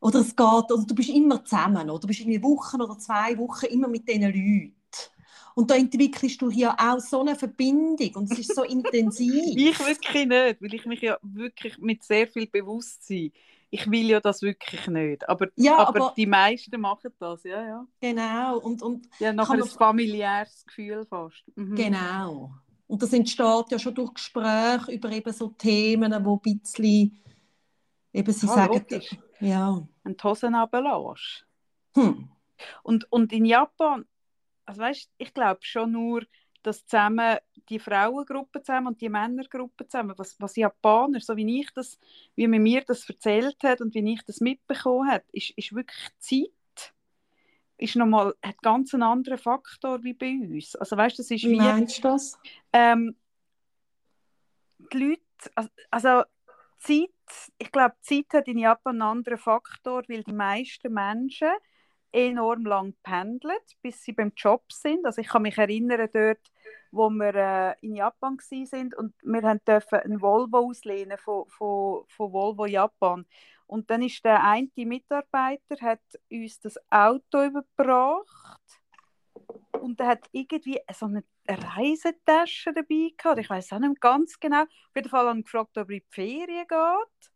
oder 0.00 0.20
es 0.20 0.34
geht, 0.36 0.46
oder 0.46 0.84
du 0.86 0.94
bist 0.94 1.08
immer 1.10 1.44
zusammen, 1.44 1.88
oder 1.90 1.98
du 2.00 2.06
bist 2.06 2.20
irgendwie 2.20 2.42
Wochen 2.42 2.80
oder 2.82 2.98
zwei 2.98 3.36
Wochen 3.38 3.66
immer 3.66 3.88
mit 3.88 4.08
diesen 4.08 4.22
Leuten. 4.22 4.74
Und 5.54 5.70
da 5.70 5.76
entwickelst 5.76 6.42
du 6.42 6.50
ja 6.50 6.76
auch 6.78 6.98
so 6.98 7.20
eine 7.20 7.36
Verbindung 7.36 8.10
und 8.16 8.30
es 8.32 8.38
ist 8.40 8.54
so 8.54 8.64
intensiv. 8.64 9.44
Ich 9.56 9.78
wirklich 9.78 10.26
nicht, 10.26 10.60
weil 10.62 10.74
ich 10.74 10.84
mich 10.84 11.00
ja 11.00 11.18
wirklich 11.22 11.78
mit 11.78 12.02
sehr 12.02 12.26
viel 12.26 12.46
Bewusstsein, 12.46 13.30
ich 13.70 13.90
will 13.90 14.08
ja 14.08 14.20
das 14.20 14.42
wirklich 14.42 14.86
nicht, 14.88 15.28
aber, 15.28 15.48
Ja, 15.56 15.78
aber, 15.78 16.00
aber- 16.00 16.14
die 16.16 16.26
meisten 16.26 16.80
machen 16.80 17.10
das, 17.18 17.42
ja, 17.44 17.66
ja. 17.66 17.86
Genau, 18.00 18.58
und, 18.58 18.82
und 18.82 19.08
Ja, 19.18 19.32
nachher 19.32 19.54
ein 19.54 19.64
familiäres 19.64 20.64
Gefühl 20.66 21.06
fast. 21.06 21.44
Mhm. 21.56 21.74
genau. 21.74 22.52
Und 22.86 23.02
das 23.02 23.12
entsteht 23.12 23.70
ja 23.70 23.78
schon 23.78 23.94
durch 23.94 24.14
Gespräche 24.14 24.92
über 24.92 25.10
eben 25.10 25.32
so 25.32 25.48
Themen, 25.50 26.12
wo 26.24 26.40
ein 26.44 26.58
bisschen, 26.60 27.18
eben 28.12 28.32
sie 28.32 28.46
Ja, 28.46 28.54
sagen, 28.54 28.80
logisch. 28.80 29.18
ja, 29.40 29.86
Wenn 30.04 30.16
die 30.16 30.24
Hosen 30.24 30.54
runterlässt. 30.54 31.46
hm, 31.94 32.10
Und, 32.82 33.10
und 33.12 33.32
in 33.32 33.44
Japan, 33.44 34.06
also 34.66 34.82
weißt, 34.82 35.10
ich 35.18 35.34
glaube 35.34 35.60
schon 35.62 35.92
nur, 35.92 36.22
dass 36.62 36.86
zusammen 36.86 37.38
die 37.68 37.78
Frauengruppe 37.78 38.62
zusammen 38.62 38.88
und 38.88 39.00
die 39.00 39.08
Männergruppe 39.10 39.86
zusammen, 39.88 40.14
was, 40.18 40.40
was 40.40 40.56
Japaner, 40.56 41.20
so 41.20 41.36
wie 41.36 41.60
ich 41.60 41.70
das, 41.74 41.98
wie 42.36 42.48
man 42.48 42.62
mir 42.62 42.82
das 42.84 43.08
erzählt 43.08 43.56
hat 43.64 43.80
und 43.80 43.94
wie 43.94 44.12
ich 44.14 44.22
das 44.24 44.40
mitbekommen 44.40 45.10
habe, 45.10 45.24
ist, 45.32 45.50
ist 45.56 45.74
wirklich 45.74 46.08
Zeit. 46.18 46.52
Ist 47.76 47.96
nochmal, 47.96 48.34
hat 48.44 48.58
ganz 48.62 48.94
einen 48.94 49.02
anderen 49.02 49.38
Faktor 49.38 50.02
wie 50.04 50.14
bei 50.14 50.30
uns. 50.30 50.76
Also 50.76 50.96
weißt, 50.96 51.18
das 51.18 51.30
ist 51.30 51.42
wie 51.42 51.52
wie, 51.52 51.56
meinst 51.56 51.98
du 51.98 52.02
das? 52.02 52.38
ähm, 52.72 53.16
die 54.92 54.98
Leute, 54.98 55.20
also, 55.54 55.68
also 55.90 56.22
Zeit, 56.78 57.10
ich 57.58 57.72
glaube, 57.72 57.94
Zeit 58.00 58.26
hat 58.32 58.48
in 58.48 58.58
Japan 58.58 59.00
einen 59.00 59.02
anderen 59.02 59.38
Faktor, 59.38 60.02
weil 60.08 60.22
die 60.22 60.32
meisten 60.32 60.92
Menschen 60.92 61.48
enorm 62.14 62.64
lang 62.64 62.94
pendeln, 63.02 63.58
bis 63.82 64.02
sie 64.02 64.12
beim 64.12 64.32
Job 64.36 64.62
sind. 64.72 65.04
Also 65.04 65.20
ich 65.20 65.28
kann 65.28 65.42
mich 65.42 65.58
erinnern 65.58 66.08
dort, 66.12 66.40
wo 66.92 67.10
wir 67.10 67.34
äh, 67.34 67.74
in 67.80 67.96
Japan 67.96 68.38
sind 68.40 68.94
und 68.94 69.14
wir 69.22 69.42
haben 69.42 69.60
dürfen 69.66 69.98
einen 69.98 70.22
Volvo 70.22 70.58
auslehnen 70.58 71.18
von, 71.18 71.44
von, 71.48 72.04
von 72.08 72.32
Volvo 72.32 72.66
Japan. 72.66 73.26
Und 73.66 73.90
dann 73.90 74.02
ist 74.02 74.24
der 74.24 74.44
eine 74.44 74.70
Mitarbeiter 74.76 75.76
hat 75.80 76.02
uns 76.30 76.60
das 76.60 76.78
Auto 76.90 77.42
überbracht 77.42 78.60
und 79.80 79.98
er 80.00 80.06
hat 80.06 80.28
irgendwie 80.32 80.80
so 80.92 81.06
eine 81.06 81.24
Reisetasche 81.48 82.72
dabei 82.72 83.10
gehabt. 83.16 83.40
Ich 83.40 83.50
weiß 83.50 83.72
auch 83.72 83.78
nicht 83.80 84.00
ganz 84.00 84.38
genau. 84.38 84.62
Auf 84.62 84.96
jeden 84.96 85.08
Fall 85.08 85.26
habe 85.26 85.38
ich 85.38 85.44
gefragt, 85.44 85.76
ob 85.76 85.88
er 85.88 85.94
in 85.94 86.00
die 86.00 86.06
Ferien 86.10 86.66
geht. 86.66 87.33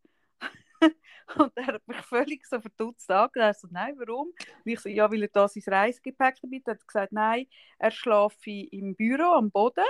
und 1.38 1.52
er 1.56 1.66
hat 1.66 1.88
mich 1.88 1.98
völlig 1.98 2.46
so 2.46 2.60
verdutzt 2.60 3.10
angeschaut. 3.10 3.56
So, 3.56 3.68
nein, 3.70 3.94
warum? 3.98 4.28
Und 4.28 4.36
ich 4.64 4.80
so, 4.80 4.88
ja, 4.88 5.10
weil 5.10 5.22
er 5.22 5.28
da 5.28 5.48
sein 5.48 5.62
Reisegepäck 5.66 6.36
dabei 6.40 6.56
hat. 6.56 6.68
Er 6.68 6.74
hat 6.74 6.86
gesagt, 6.86 7.12
nein, 7.12 7.46
er 7.78 7.90
schlafe 7.90 8.50
im 8.50 8.94
Büro 8.94 9.34
am 9.34 9.50
Boden. 9.50 9.84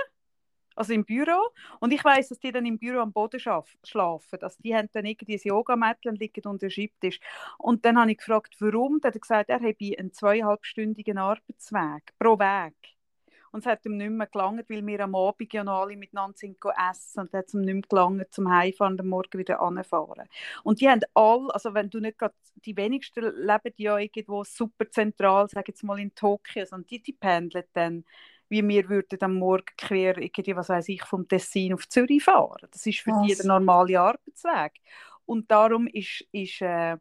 Also 0.75 0.93
im 0.93 1.03
Büro. 1.03 1.49
Und 1.81 1.91
ich 1.91 2.03
weiß, 2.03 2.29
dass 2.29 2.39
die 2.39 2.53
dann 2.53 2.65
im 2.65 2.79
Büro 2.79 2.99
am 2.99 3.11
Boden 3.11 3.39
schlafen. 3.39 4.39
Also 4.41 4.63
die 4.63 4.73
haben 4.73 4.89
dann 4.93 5.05
irgendwie 5.05 5.35
ein 5.35 5.41
Yogamattel 5.43 6.11
und 6.11 6.19
liegen 6.19 6.47
unter 6.47 6.67
dem 6.67 6.69
Schreibtisch. 6.69 7.19
Und 7.57 7.83
dann 7.83 7.99
habe 7.99 8.11
ich 8.11 8.17
gefragt, 8.17 8.55
warum. 8.59 9.01
Dann 9.01 9.09
hat 9.09 9.15
er 9.15 9.19
gesagt, 9.19 9.49
er 9.49 9.59
habe 9.59 9.75
einen 9.97 10.13
zweieinhalbstündigen 10.13 11.17
Arbeitsweg 11.17 12.13
pro 12.17 12.39
Weg. 12.39 12.98
Und 13.51 13.61
es 13.61 13.65
hat 13.65 13.85
ihm 13.85 13.97
nicht 13.97 14.11
mehr 14.11 14.27
gelangt, 14.27 14.69
weil 14.69 14.85
wir 14.85 14.99
am 15.01 15.15
Abend 15.15 15.53
ja 15.53 15.63
noch 15.63 15.81
alle 15.81 15.97
miteinander 15.97 16.37
sind 16.37 16.57
essen 16.91 17.21
und 17.21 17.33
dann 17.33 17.39
hat 17.39 17.47
es 17.47 17.53
ihm 17.53 17.61
nicht 17.61 17.73
mehr 17.73 17.83
gelangt, 17.89 18.33
zum 18.33 18.49
Heimfahren 18.49 18.93
und 18.93 19.01
am 19.01 19.07
Morgen 19.07 19.37
wieder 19.37 19.61
anfahren. 19.61 20.27
Und 20.63 20.81
die 20.81 20.89
haben 20.89 21.01
alle, 21.13 21.53
also 21.53 21.73
wenn 21.73 21.89
du 21.89 21.99
nicht 21.99 22.17
gerade, 22.17 22.35
die 22.65 22.75
wenigsten 22.77 23.23
leben 23.23 23.73
ja 23.77 23.97
irgendwo 23.97 24.43
super 24.43 24.89
zentral, 24.89 25.49
sage 25.49 25.71
jetzt 25.71 25.83
mal 25.83 25.99
in 25.99 26.13
Tokio, 26.13 26.65
sondern 26.65 26.87
die, 26.87 27.01
die 27.01 27.13
pendeln 27.13 27.65
dann, 27.73 28.05
wie 28.49 28.67
wir 28.67 28.89
würden 28.89 29.21
am 29.21 29.35
Morgen 29.35 29.65
quer, 29.77 30.17
irgendwie, 30.17 30.55
was 30.55 30.69
weiß 30.69 30.89
ich, 30.89 31.03
vom 31.03 31.27
Tessin 31.27 31.73
auf 31.73 31.87
Zürich 31.87 32.23
fahren. 32.23 32.67
Das 32.71 32.85
ist 32.85 32.99
für 32.99 33.11
die 33.23 33.31
Was? 33.31 33.37
der 33.37 33.47
normale 33.47 33.99
Arbeitsweg. 33.99 34.81
Und 35.25 35.51
darum 35.51 35.85
ist, 35.87 36.25
ist, 36.31 36.61
äh, 36.61 36.97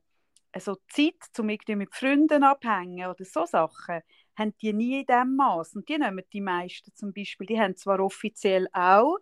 so 0.58 0.76
Zeit, 0.88 1.14
um 1.38 1.48
irgendwie 1.48 1.76
mit 1.76 1.94
Freunden 1.94 2.42
abhängen 2.42 3.08
oder 3.08 3.24
so 3.24 3.44
Sachen, 3.44 4.00
haben 4.38 4.54
die 4.60 4.72
nie 4.72 5.00
in 5.00 5.06
diesem 5.06 5.36
Maß. 5.36 5.74
Und 5.76 5.88
die 5.88 5.98
nehmen 5.98 6.24
die 6.32 6.40
meisten 6.40 6.94
zum 6.94 7.12
Beispiel, 7.12 7.46
die 7.46 7.60
haben 7.60 7.76
zwar 7.76 8.00
offiziell 8.00 8.68
auch, 8.72 9.18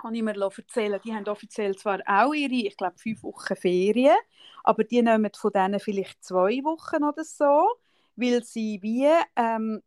kann 0.00 0.14
ich 0.14 0.22
mir 0.22 0.34
erzählen, 0.36 1.00
die 1.04 1.14
haben 1.14 1.28
offiziell 1.28 1.76
zwar 1.76 2.00
auch 2.06 2.34
ihre, 2.34 2.66
ich 2.66 2.76
glaube, 2.76 2.98
fünf 2.98 3.22
Wochen 3.22 3.54
Ferien, 3.56 4.16
aber 4.64 4.84
die 4.84 5.02
nehmen 5.02 5.30
von 5.34 5.52
denen 5.52 5.80
vielleicht 5.80 6.22
zwei 6.24 6.62
Wochen 6.64 7.04
oder 7.04 7.24
so, 7.24 7.66
weil 8.16 8.42
sie 8.42 8.80
wie 8.82 9.08
ähm, 9.36 9.80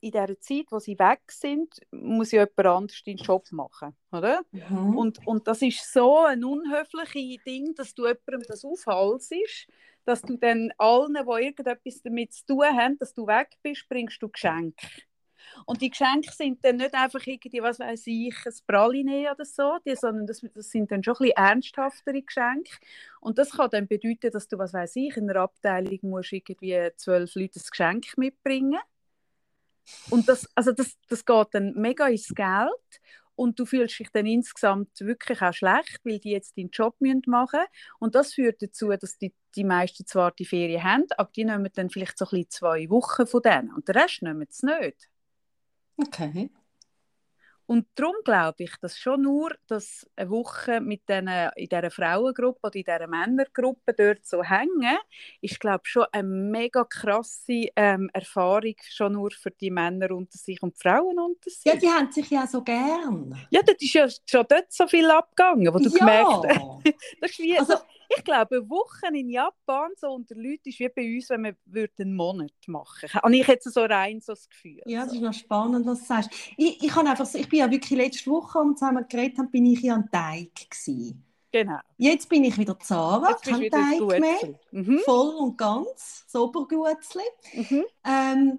in 0.00 0.10
der 0.10 0.38
Zeit, 0.40 0.66
wo 0.70 0.78
sie 0.78 0.98
weg 0.98 1.20
sind, 1.30 1.80
muss 1.90 2.32
ja 2.32 2.40
jemand 2.42 2.66
anderes 2.66 3.02
den 3.02 3.16
Job 3.16 3.46
machen, 3.50 3.96
oder? 4.12 4.42
Mhm. 4.52 4.96
Und, 4.96 5.26
und 5.26 5.46
das 5.46 5.62
ist 5.62 5.92
so 5.92 6.24
ein 6.24 6.44
unhöfliches 6.44 7.42
Ding, 7.44 7.74
dass 7.74 7.94
du 7.94 8.06
jemandem 8.06 8.42
das 8.46 8.64
aufhalst, 8.64 9.32
dass 10.06 10.22
du 10.22 10.36
dann 10.36 10.70
allen, 10.78 11.14
die 11.14 11.44
irgendetwas 11.44 12.00
damit 12.02 12.32
zu 12.32 12.46
tun 12.46 12.64
haben, 12.64 12.98
dass 12.98 13.12
du 13.12 13.26
weg 13.26 13.50
bist, 13.62 13.88
bringst 13.88 14.22
du 14.22 14.28
Geschenke. 14.28 14.86
Und 15.64 15.80
die 15.80 15.90
Geschenke 15.90 16.30
sind 16.32 16.64
dann 16.64 16.76
nicht 16.76 16.94
einfach 16.94 17.24
irgendwie, 17.24 17.62
was 17.62 17.78
weiß 17.78 18.06
ich, 18.06 18.34
ein 18.44 18.52
Praline 18.66 19.32
oder 19.32 19.44
so, 19.44 19.78
die, 19.84 19.94
sondern 19.96 20.26
das, 20.26 20.44
das, 20.54 20.70
sind 20.70 20.90
dann 20.90 21.02
schon 21.02 21.14
ein 21.14 21.18
bisschen 21.18 21.36
ernsthaftere 21.36 22.22
Geschenke. 22.22 22.70
Und 23.20 23.38
das 23.38 23.50
kann 23.52 23.70
dann 23.70 23.88
bedeuten, 23.88 24.30
dass 24.30 24.48
du, 24.48 24.58
was 24.58 24.72
weiß 24.72 24.96
ich, 24.96 25.16
in 25.16 25.30
einer 25.30 25.40
Abteilung 25.40 25.98
musst 26.02 26.32
irgendwie 26.32 26.90
zwölf 26.96 27.34
Leute 27.34 27.60
ein 27.60 27.66
Geschenk 27.70 28.18
mitbringen. 28.18 28.80
Und 30.10 30.28
das, 30.28 30.48
also 30.54 30.72
das, 30.72 30.96
das 31.08 31.24
geht 31.24 31.48
dann 31.52 31.74
mega 31.74 32.08
ins 32.08 32.28
Geld 32.34 33.00
und 33.36 33.58
du 33.58 33.66
fühlst 33.66 33.98
dich 33.98 34.08
dann 34.10 34.26
insgesamt 34.26 34.98
wirklich 35.00 35.40
auch 35.42 35.52
schlecht, 35.52 36.00
weil 36.04 36.18
die 36.18 36.30
jetzt 36.30 36.56
deinen 36.56 36.70
Job 36.70 36.96
machen 37.00 37.22
müssen. 37.26 37.66
Und 37.98 38.14
das 38.14 38.34
führt 38.34 38.60
dazu, 38.62 38.88
dass 38.88 39.18
die, 39.18 39.34
die 39.54 39.64
meisten 39.64 40.06
zwar 40.06 40.32
die 40.32 40.46
Ferien 40.46 40.82
haben, 40.82 41.04
aber 41.16 41.30
die 41.36 41.44
nehmen 41.44 41.70
dann 41.74 41.90
vielleicht 41.90 42.18
so 42.18 42.24
ein 42.24 42.30
bisschen 42.30 42.50
zwei 42.50 42.90
Wochen 42.90 43.26
von 43.26 43.42
denen 43.42 43.72
und 43.72 43.86
den 43.86 43.96
Rest 43.96 44.22
nehmen 44.22 44.46
sie 44.50 44.66
nicht. 44.66 45.08
Okay. 45.98 46.50
Und 47.66 47.86
darum 47.96 48.14
glaube 48.24 48.62
ich, 48.64 48.72
dass 48.80 48.96
schon 48.96 49.22
nur, 49.22 49.50
dass 49.66 50.06
eine 50.14 50.30
Woche 50.30 50.80
mit 50.80 51.08
den, 51.08 51.28
in 51.56 51.68
dieser 51.68 51.90
Frauengruppe 51.90 52.60
oder 52.62 52.76
in 52.76 52.84
dieser 52.84 53.06
Männergruppe 53.08 53.92
dort 53.92 54.24
so 54.24 54.42
hängen, 54.42 54.96
ist, 55.40 55.58
glaube 55.58 55.82
ich, 55.84 55.90
schon 55.90 56.06
eine 56.12 56.22
mega 56.22 56.84
krasse 56.84 57.66
ähm, 57.74 58.08
Erfahrung, 58.12 58.74
schon 58.88 59.14
nur 59.14 59.30
für 59.32 59.50
die 59.50 59.70
Männer 59.70 60.12
unter 60.12 60.38
sich 60.38 60.62
und 60.62 60.76
die 60.76 60.80
Frauen 60.80 61.18
unter 61.18 61.50
sich. 61.50 61.64
Ja, 61.64 61.76
die 61.76 61.88
haben 61.88 62.12
sich 62.12 62.30
ja 62.30 62.46
so 62.46 62.62
gern. 62.62 63.36
Ja, 63.50 63.62
das 63.62 63.76
ist 63.80 63.94
ja 63.94 64.06
schon 64.08 64.46
dort 64.48 64.72
so 64.72 64.86
viel 64.86 65.10
abgegangen, 65.10 65.74
wo 65.74 65.78
du 65.78 65.88
ja. 65.88 65.98
gemerkt 65.98 66.46
hast. 66.48 66.94
Das 67.20 67.30
ist 67.30 67.38
wie, 67.40 67.58
Also- 67.58 67.72
das, 67.72 67.84
ich 68.14 68.24
glaube, 68.24 68.68
Wochen 68.68 69.14
in 69.14 69.28
Japan 69.30 69.90
so 69.96 70.08
unter 70.10 70.34
Leuten 70.34 70.68
ist 70.68 70.78
wie 70.78 70.88
bei 70.88 71.14
uns, 71.16 71.30
wenn 71.30 71.56
wir 71.64 71.88
einen 71.98 72.14
Monat 72.16 72.52
machen 72.66 73.02
würden. 73.02 73.14
Habe 73.14 73.36
ich 73.36 73.46
jetzt 73.46 73.72
so 73.72 73.80
rein 73.84 74.20
so 74.20 74.32
das 74.32 74.48
Gefühl. 74.48 74.80
Ja, 74.86 75.04
das 75.04 75.14
ist 75.14 75.20
noch 75.22 75.32
spannend, 75.32 75.86
was 75.86 76.00
du 76.00 76.04
sagst. 76.06 76.30
Ich, 76.56 76.82
ich, 76.82 76.94
habe 76.94 77.08
einfach, 77.08 77.26
so- 77.26 77.38
ich 77.38 77.48
bin 77.48 77.60
ja 77.60 77.70
wirklich 77.70 77.98
letzte 77.98 78.30
Woche, 78.30 78.58
wir 78.60 78.74
zusammen 78.74 79.06
geredet 79.08 79.38
haben, 79.38 79.50
bin 79.50 79.66
ich 79.66 79.80
ja 79.82 79.94
an 79.94 80.08
Teig 80.10 80.50
gewesen. 80.70 81.22
Genau. 81.52 81.78
Jetzt 81.96 82.28
bin 82.28 82.44
ich 82.44 82.58
wieder 82.58 82.78
Zara, 82.78 83.32
kein 83.34 83.70
Teig 83.70 84.00
mehr. 84.20 84.58
Mhm. 84.72 85.00
voll 85.04 85.34
und 85.36 85.56
ganz, 85.56 86.24
Sobergutzli. 86.28 87.22
Mhm. 87.54 87.84
Ähm, 88.04 88.58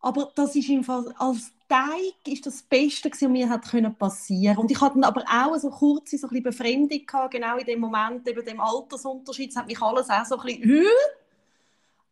aber 0.00 0.32
das 0.34 0.54
ist 0.56 0.68
im 0.68 0.84
Fall, 0.84 1.12
als 1.18 1.52
Teig 1.68 2.26
ist 2.26 2.46
das 2.46 2.62
Beste, 2.62 3.10
was 3.10 3.20
mir 3.20 3.48
hat 3.48 3.70
können 3.70 3.94
passieren. 3.94 4.56
Und 4.56 4.70
ich 4.70 4.80
hatte 4.80 4.94
dann 4.94 5.04
aber 5.04 5.22
auch 5.30 5.56
so 5.58 5.68
kurze 5.70 6.16
so 6.16 6.26
ein 6.26 6.30
bisschen 6.30 6.44
Befremdung 6.44 7.04
gehabt, 7.06 7.34
genau 7.34 7.58
in 7.58 7.66
dem 7.66 7.80
Moment, 7.80 8.26
eben 8.26 8.44
dem 8.44 8.60
Altersunterschied. 8.60 9.50
Das 9.50 9.56
hat 9.56 9.66
mich 9.66 9.80
alles 9.80 10.08
auch 10.08 10.24
so 10.24 10.38
ein 10.38 10.46
bisschen, 10.46 10.62
«Hä?» 10.62 10.84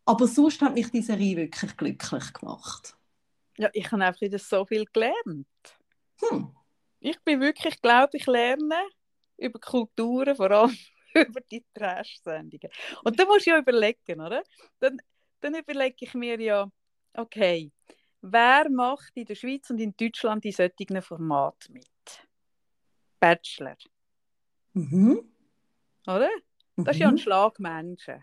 aber 0.05 0.29
sonst 0.29 0.61
hat 0.61 0.75
mich 0.75 0.91
diese 0.91 1.09
Serie 1.09 1.37
wirklich 1.37 1.77
glücklich 1.77 2.33
gemacht. 2.33 2.97
Ja, 3.59 3.71
ich 3.73 3.91
habe 3.91 4.05
einfach 4.05 4.21
wieder 4.21 4.39
so 4.39 4.65
viel 4.67 4.85
gelernt. 4.93 5.47
Hm. 6.21 6.55
Ich 7.01 7.19
bin 7.23 7.41
wirklich, 7.41 7.81
glaube 7.81 8.17
ich, 8.17 8.27
lerne 8.27 8.77
über 9.39 9.59
Kulturen, 9.59 10.37
vor 10.37 10.51
allem 10.51 10.77
über 11.15 11.41
die 11.51 11.65
Trash-Sendungen. 11.75 12.71
Und 13.05 13.19
da 13.19 13.25
musst 13.25 13.47
du 13.47 13.51
ja 13.51 13.59
überlegen, 13.59 14.21
oder? 14.21 14.43
Dann, 14.81 14.99
dann 15.41 15.55
überlege 15.55 15.97
ich 16.01 16.15
mir 16.15 16.41
ja, 16.41 16.71
okay, 17.15 17.73
wer 18.23 18.69
macht 18.71 19.13
in 19.17 19.25
der 19.27 19.35
Schweiz 19.35 19.71
und 19.71 19.79
in 19.79 19.95
Deutschland 19.97 20.45
in 20.45 20.53
solchen 20.53 21.03
Formaten 21.03 21.73
mit? 21.75 21.89
Bachelor, 23.21 23.77
Mhm. 24.73 25.21
oder? 26.07 26.29
Das 26.77 26.97
ist 26.97 27.01
ja 27.01 27.09
ein 27.09 27.15
Mhm. 27.15 27.19
Schlag 27.19 27.59
Menschen. 27.59 28.23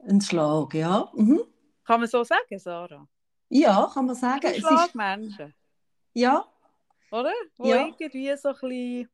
Ein 0.00 0.20
Schlag, 0.20 0.74
ja. 0.74 1.10
Mhm. 1.14 1.40
Kann 1.84 2.00
man 2.00 2.08
so 2.08 2.24
sagen, 2.24 2.58
Sarah? 2.58 3.06
Ja, 3.48 3.88
kann 3.94 4.06
man 4.06 4.16
sagen. 4.16 4.46
Ein 4.46 4.54
Schlag 4.54 4.86
ist, 4.86 4.94
Menschen, 4.96 5.54
ja, 6.12 6.44
oder? 7.10 7.32
Wo 7.56 7.68
Ja. 7.68 7.86
irgendwie 7.86 8.36
so 8.36 8.48
ein 8.48 8.54
bisschen... 8.54 9.10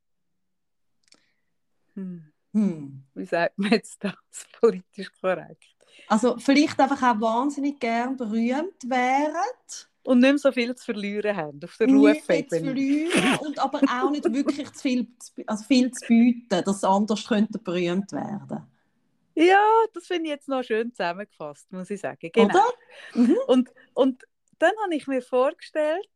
Hm, 1.94 2.32
hm. 2.52 3.04
wie 3.14 3.24
sagt 3.26 3.58
man 3.58 3.70
jetzt 3.72 4.02
das 4.02 4.14
politisch 4.60 5.12
korrekt? 5.20 5.76
Also 6.08 6.38
vielleicht 6.38 6.80
einfach 6.80 7.02
auch 7.02 7.20
wahnsinnig 7.20 7.78
gern 7.78 8.16
berühmt 8.16 8.82
wären. 8.88 9.34
Und 10.04 10.18
nicht 10.18 10.30
mehr 10.30 10.38
so 10.38 10.50
viel 10.50 10.74
zu 10.74 10.84
verlieren 10.84 11.36
haben 11.36 11.60
auf 11.62 11.76
der 11.76 11.86
Nichts 11.86 12.26
mehr 12.28 12.48
zu 12.48 12.56
Rufebene. 12.56 12.64
verlieren 12.64 13.38
und 13.38 13.58
aber 13.60 13.80
auch 13.88 14.10
nicht 14.10 14.24
wirklich 14.32 14.72
zu 14.72 14.82
viel, 14.82 15.06
zu- 15.18 15.32
also 15.46 15.64
viel 15.64 15.92
zu 15.92 16.06
bieten, 16.08 16.64
dass 16.64 16.82
anders 16.82 17.26
könnten 17.26 17.62
berühmt 17.62 18.10
werden. 18.10 18.66
Ja, 19.34 19.64
das 19.94 20.06
finde 20.08 20.24
ich 20.24 20.30
jetzt 20.30 20.48
noch 20.48 20.62
schön 20.64 20.90
zusammengefasst, 20.92 21.70
muss 21.72 21.88
ich 21.88 22.00
sagen. 22.00 22.30
Genau. 22.32 22.46
Oder? 22.46 22.64
Mhm. 23.14 23.38
Und, 23.46 23.70
und 23.94 24.24
dann 24.58 24.72
habe 24.82 24.94
ich 24.94 25.06
mir 25.06 25.22
vorgestellt, 25.22 26.08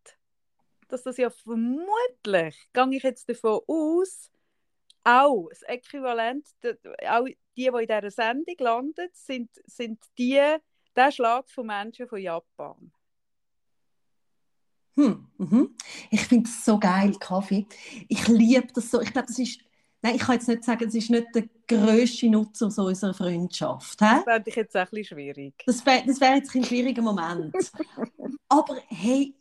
dass 0.88 1.04
das 1.04 1.16
ja 1.16 1.30
vermutlich, 1.30 2.68
gehe 2.72 2.88
ich 2.90 3.02
jetzt 3.04 3.28
davon 3.28 3.60
aus, 3.68 4.30
auch 5.04 5.48
das 5.50 5.62
Äquivalent, 5.62 6.46
auch 7.08 7.24
die, 7.24 7.36
die 7.56 7.66
in 7.66 7.76
dieser 7.86 8.10
Sendung 8.10 8.56
landen, 8.58 9.08
sind, 9.12 9.50
sind 9.64 10.02
die, 10.18 10.56
der 10.96 11.12
Schlag 11.12 11.48
von 11.50 11.66
Menschen 11.68 12.08
von 12.08 12.18
Japan. 12.18 12.92
Hm. 14.96 15.26
Mhm. 15.38 15.74
Ich 16.10 16.22
finde 16.22 16.48
es 16.48 16.64
so 16.64 16.78
geil, 16.78 17.12
Kaffee. 17.20 17.66
Ich 18.08 18.26
liebe 18.28 18.68
das 18.74 18.90
so. 18.90 19.00
Ich 19.00 19.12
glaube, 19.12 19.28
das 19.28 19.38
ist, 19.38 19.60
nein, 20.02 20.14
ich 20.14 20.22
kann 20.22 20.36
jetzt 20.36 20.48
nicht 20.48 20.64
sagen, 20.64 20.84
es 20.88 20.94
ist 20.94 21.10
nicht 21.10 21.26
der 21.34 21.44
grösste 21.68 22.30
Nutzer 22.30 22.70
so 22.70 22.86
unserer 22.86 23.12
Freundschaft. 23.14 24.00
Hä? 24.00 24.06
Das 24.16 24.24
fände 24.24 24.50
ich 24.50 24.56
jetzt 24.56 24.76
auch 24.76 24.80
ein 24.80 24.88
bisschen 24.90 25.16
schwierig. 25.16 25.54
Das 25.66 25.84
wäre 25.84 26.02
das 26.06 26.20
wär 26.20 26.36
jetzt 26.36 26.54
ein 26.54 26.64
schwieriger 26.64 27.02
Moment. 27.02 27.54
Aber 28.48 28.76
hey, 28.88 29.34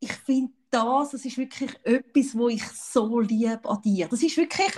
ich 0.00 0.12
finde 0.12 0.52
das, 0.70 1.10
das 1.12 1.24
ist 1.24 1.38
wirklich 1.38 1.70
etwas, 1.84 2.36
wo 2.36 2.48
ich 2.48 2.64
so 2.66 3.20
liebe 3.20 3.60
an 3.68 3.80
dir. 3.82 4.08
Das 4.08 4.22
ist 4.22 4.36
wirklich, 4.36 4.68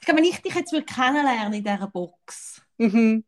ich 0.00 0.06
glaube, 0.06 0.18
wenn 0.20 0.24
ich 0.28 0.40
dich 0.40 0.54
jetzt 0.54 0.72
würde 0.72 0.86
kennenlernen 0.86 1.52
in 1.54 1.64
dieser 1.64 1.86
Box, 1.88 2.62
Mhm. 2.78 3.24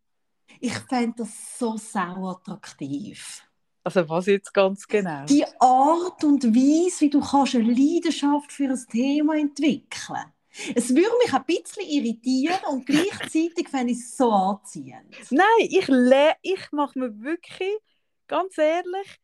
ich 0.59 0.73
fände 0.75 1.15
das 1.19 1.59
so 1.59 1.77
sau 1.77 2.29
attraktiv. 2.31 3.46
Also 3.87 4.09
was 4.09 4.27
jetzt 4.27 4.53
ganz 4.53 4.89
genau? 4.89 5.25
Die 5.27 5.45
Art 5.61 6.25
und 6.25 6.43
Weise, 6.43 7.03
wie 7.03 7.11
du 7.11 7.21
kannst 7.21 7.55
eine 7.55 7.73
Leidenschaft 7.73 8.51
für 8.51 8.65
ein 8.65 8.87
Thema 8.91 9.37
entwickeln 9.37 10.25
Es 10.75 10.89
würde 10.89 11.17
mich 11.23 11.33
ein 11.33 11.45
bisschen 11.45 11.85
irritieren 11.85 12.59
und 12.69 12.85
gleichzeitig 12.85 13.69
fände 13.69 13.93
ich 13.93 14.01
es 14.01 14.17
so 14.17 14.33
anziehend. 14.33 15.15
Nein, 15.31 15.47
ich, 15.61 15.89
ich 16.43 16.73
mache 16.73 16.99
mir 16.99 17.23
wirklich, 17.23 17.77
ganz 18.27 18.59
ehrlich, 18.59 19.21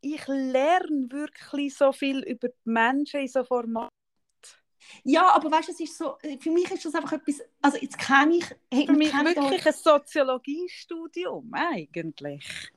ich 0.00 0.26
lerne 0.28 1.06
wirklich 1.10 1.76
so 1.76 1.92
viel 1.92 2.20
über 2.20 2.48
die 2.48 2.54
Menschen 2.70 3.20
in 3.20 3.28
so 3.28 3.44
Formaten. 3.44 3.90
Ja, 5.02 5.28
aber 5.34 5.50
weißt 5.50 5.68
du, 5.68 5.72
es 5.72 5.80
ist 5.80 5.98
so, 5.98 6.16
für 6.40 6.50
mich 6.50 6.70
ist 6.70 6.86
das 6.86 6.94
einfach 6.94 7.12
etwas, 7.12 7.42
also 7.60 7.76
jetzt 7.76 7.98
kenne 7.98 8.36
ich, 8.36 8.46
Für 8.86 8.92
mich 8.94 9.12
wirklich 9.12 9.66
ein 9.66 9.74
Soziologiestudium, 9.74 11.52
eigentlich. 11.52 12.72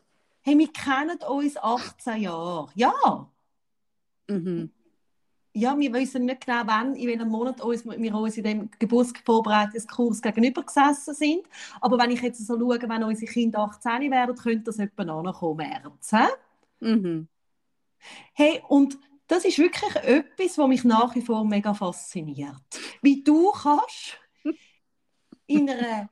Hey, 0.48 0.58
wir 0.58 0.72
kennen 0.72 1.20
uns 1.28 1.58
18 1.58 2.22
Jahre. 2.22 2.70
Ja, 2.76 3.30
Mhm. 4.30 4.72
ja, 5.54 5.78
wir 5.78 5.94
wissen 5.94 6.26
nicht 6.26 6.46
genau, 6.46 6.62
wann, 6.66 6.96
in 6.96 7.08
welchem 7.08 7.30
Monat 7.30 7.62
uns, 7.62 7.86
wir 7.86 8.16
uns 8.16 8.38
in 8.38 8.44
dem 8.44 8.70
Geburtsvorbereitungskurs 8.80 10.22
gegenüber 10.22 10.64
gesessen 10.64 11.14
sind. 11.14 11.46
Aber 11.82 11.98
wenn 11.98 12.12
ich 12.12 12.22
jetzt 12.22 12.46
so 12.46 12.58
schaue, 12.58 12.80
wenn 12.82 13.04
unsere 13.04 13.32
Kinder 13.32 13.60
18 13.60 14.10
werden, 14.12 14.36
könnte 14.36 14.64
das 14.66 14.80
etwa 14.80 15.04
ankommen, 15.04 15.58
März. 15.58 16.12
hä? 16.12 16.28
Mhm. 16.80 17.28
Hey, 18.34 18.62
und 18.68 18.98
das 19.28 19.44
ist 19.44 19.58
wirklich 19.58 19.96
etwas, 19.96 20.58
was 20.58 20.68
mich 20.68 20.84
nach 20.86 21.14
wie 21.16 21.22
vor 21.22 21.44
mega 21.46 21.74
fasziniert. 21.74 22.56
Wie 23.02 23.22
du 23.24 23.52
kannst 23.52 24.18
in 25.48 25.70
einer, 25.70 26.10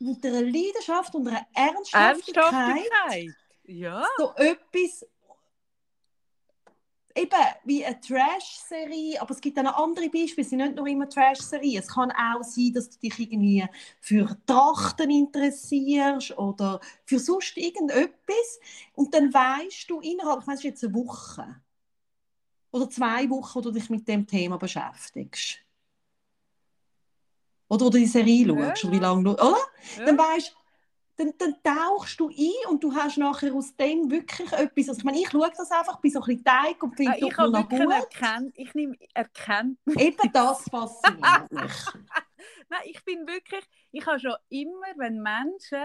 mit 0.00 0.24
einer 0.24 0.42
Leidenschaft 0.42 1.14
und 1.14 1.28
einer 1.28 1.46
Ernsthaftigkeit 1.54 2.52
Ernsthaftigkeit. 2.52 3.34
Ja. 3.66 4.04
so 4.18 4.32
etwas 4.36 5.04
eben 7.16 7.30
wie 7.64 7.84
eine 7.84 7.98
Trash-Serie, 8.00 9.20
aber 9.20 9.30
es 9.30 9.40
gibt 9.40 9.58
auch 9.58 9.62
noch 9.62 9.76
andere 9.76 10.08
Beispiele, 10.10 10.42
es 10.42 10.50
sind 10.50 10.58
nicht 10.58 10.76
nur 10.76 10.86
immer 10.86 11.08
Trash-Serien. 11.08 11.82
Es 11.82 11.88
kann 11.88 12.10
auch 12.12 12.42
sein, 12.42 12.72
dass 12.74 12.90
du 12.90 12.98
dich 12.98 13.18
irgendwie 13.18 13.66
für 14.00 14.36
Trachten 14.46 15.10
interessierst 15.10 16.36
oder 16.36 16.80
für 17.04 17.18
sonst 17.18 17.56
irgendetwas 17.56 18.60
und 18.94 19.14
dann 19.14 19.32
weißt 19.32 19.88
du 19.88 20.00
innerhalb, 20.00 20.40
ich 20.40 20.46
meine, 20.46 20.58
es 20.58 20.64
ist 20.64 20.64
jetzt 20.64 20.84
eine 20.84 20.94
Woche 20.94 21.56
oder 22.70 22.90
zwei 22.90 23.28
Wochen, 23.30 23.54
wo 23.54 23.60
du 23.62 23.70
dich 23.70 23.88
mit 23.88 24.06
dem 24.06 24.26
Thema 24.26 24.58
beschäftigst. 24.58 25.58
Oder 27.68 27.86
wo 27.86 27.90
du 27.90 27.98
die 27.98 28.06
Serie 28.06 28.46
Ja, 28.46 28.54
schaust, 28.54 28.84
und 28.84 28.92
wie 28.92 28.98
lange 28.98 29.24
du, 29.24 29.32
oder? 29.32 29.56
Ja. 29.96 30.04
Dann 30.04 30.18
weißt 30.18 30.54
dann, 31.16 31.32
dann 31.38 31.54
tauchst 31.62 32.20
du 32.20 32.28
ein 32.28 32.70
und 32.70 32.84
du 32.84 32.94
hast 32.94 33.16
nachher 33.16 33.54
aus 33.54 33.74
dem 33.76 34.10
wirklich 34.10 34.52
etwas. 34.52 34.88
Also 34.88 34.98
ich 34.98 35.04
meine, 35.04 35.18
ich 35.18 35.30
schaue 35.30 35.50
das 35.56 35.70
einfach, 35.70 36.00
bin 36.00 36.10
so 36.10 36.20
ein 36.20 36.26
bisschen 36.26 36.44
teig 36.44 36.82
und 36.82 36.94
finde 36.96 37.12
Ah, 37.12 37.16
ich 37.18 37.36
habe 37.36 37.52
wirklich 37.52 37.80
gut. 37.80 37.92
erkannt, 37.92 38.52
ich 38.56 38.74
nehme 38.74 38.96
erkannt. 39.14 39.78
Eben 39.98 40.32
das 40.32 40.62
fasziniert 40.70 41.50
mich. 41.50 41.72
Nein, 42.68 42.80
ich 42.84 43.04
bin 43.04 43.26
wirklich, 43.26 43.64
ich 43.92 44.04
habe 44.06 44.20
schon 44.20 44.34
immer, 44.50 44.92
wenn 44.96 45.22
Menschen 45.22 45.78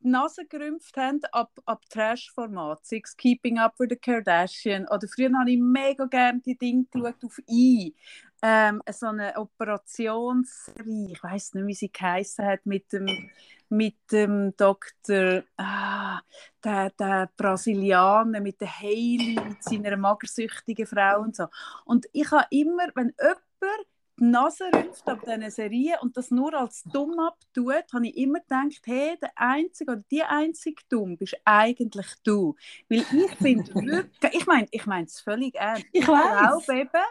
die 0.00 0.08
Nase 0.08 0.46
gerümpft 0.46 0.96
haben 0.96 1.20
ab, 1.32 1.50
ab 1.64 1.82
Trash-Format, 1.90 2.86
sei 2.86 3.00
es 3.02 3.16
Keeping 3.16 3.58
Up 3.58 3.74
with 3.78 3.88
the 3.90 3.96
Kardashian 3.96 4.86
oder 4.88 5.06
früher 5.08 5.30
habe 5.38 5.50
ich 5.50 5.58
mega 5.58 6.04
gerne 6.06 6.40
die 6.40 6.56
Dinge 6.56 6.86
geschaut 6.90 7.24
auf 7.24 7.38
I. 7.48 7.94
Ähm, 8.42 8.82
so 8.90 9.06
eine 9.06 9.34
Operationsserie, 9.36 11.12
ich 11.12 11.22
weiß 11.22 11.54
nicht, 11.54 11.66
wie 11.66 11.74
sie 11.74 11.90
geheißen 11.90 12.44
hat, 12.44 12.66
mit 12.66 12.92
dem, 12.92 13.30
mit 13.68 13.96
dem 14.10 14.54
Dr. 14.56 15.42
Ah, 15.56 16.20
der, 16.62 16.90
der 16.90 17.30
Brasilianer, 17.36 18.40
mit 18.40 18.60
der 18.60 18.80
Hailey, 18.80 19.38
mit 19.48 19.62
seiner 19.62 19.96
magersüchtigen 19.96 20.86
Frau 20.86 21.20
und 21.20 21.36
so. 21.36 21.46
Und 21.84 22.06
ich 22.12 22.30
habe 22.30 22.46
immer, 22.50 22.88
wenn 22.94 23.12
jemand 23.18 23.86
die 24.18 24.24
Nase 24.24 24.64
rümpft 24.72 25.06
ab 25.08 25.20
diesen 25.26 25.50
Serien 25.50 25.98
und 26.00 26.16
das 26.16 26.30
nur 26.30 26.54
als 26.54 26.82
dumm 26.84 27.18
abtut, 27.20 27.92
habe 27.92 28.06
ich 28.06 28.16
immer 28.16 28.40
gedacht, 28.40 28.80
hey, 28.86 29.16
der 29.20 29.30
Einzige 29.36 29.92
oder 29.92 30.02
die 30.10 30.22
Einzige 30.22 30.82
dumm 30.88 31.16
bist 31.18 31.36
eigentlich 31.44 32.06
du. 32.24 32.56
Weil 32.88 33.00
ich 33.00 33.36
finde 33.36 33.74
wirklich, 33.74 34.34
ich 34.34 34.46
meine 34.46 34.66
ich 34.70 34.86
meine 34.86 35.06
es 35.06 35.20
völlig 35.20 35.54
ernst. 35.54 35.84
Ich 35.92 36.08
weiss. 36.08 36.64
glaube 36.66 36.80
eben, 36.80 37.04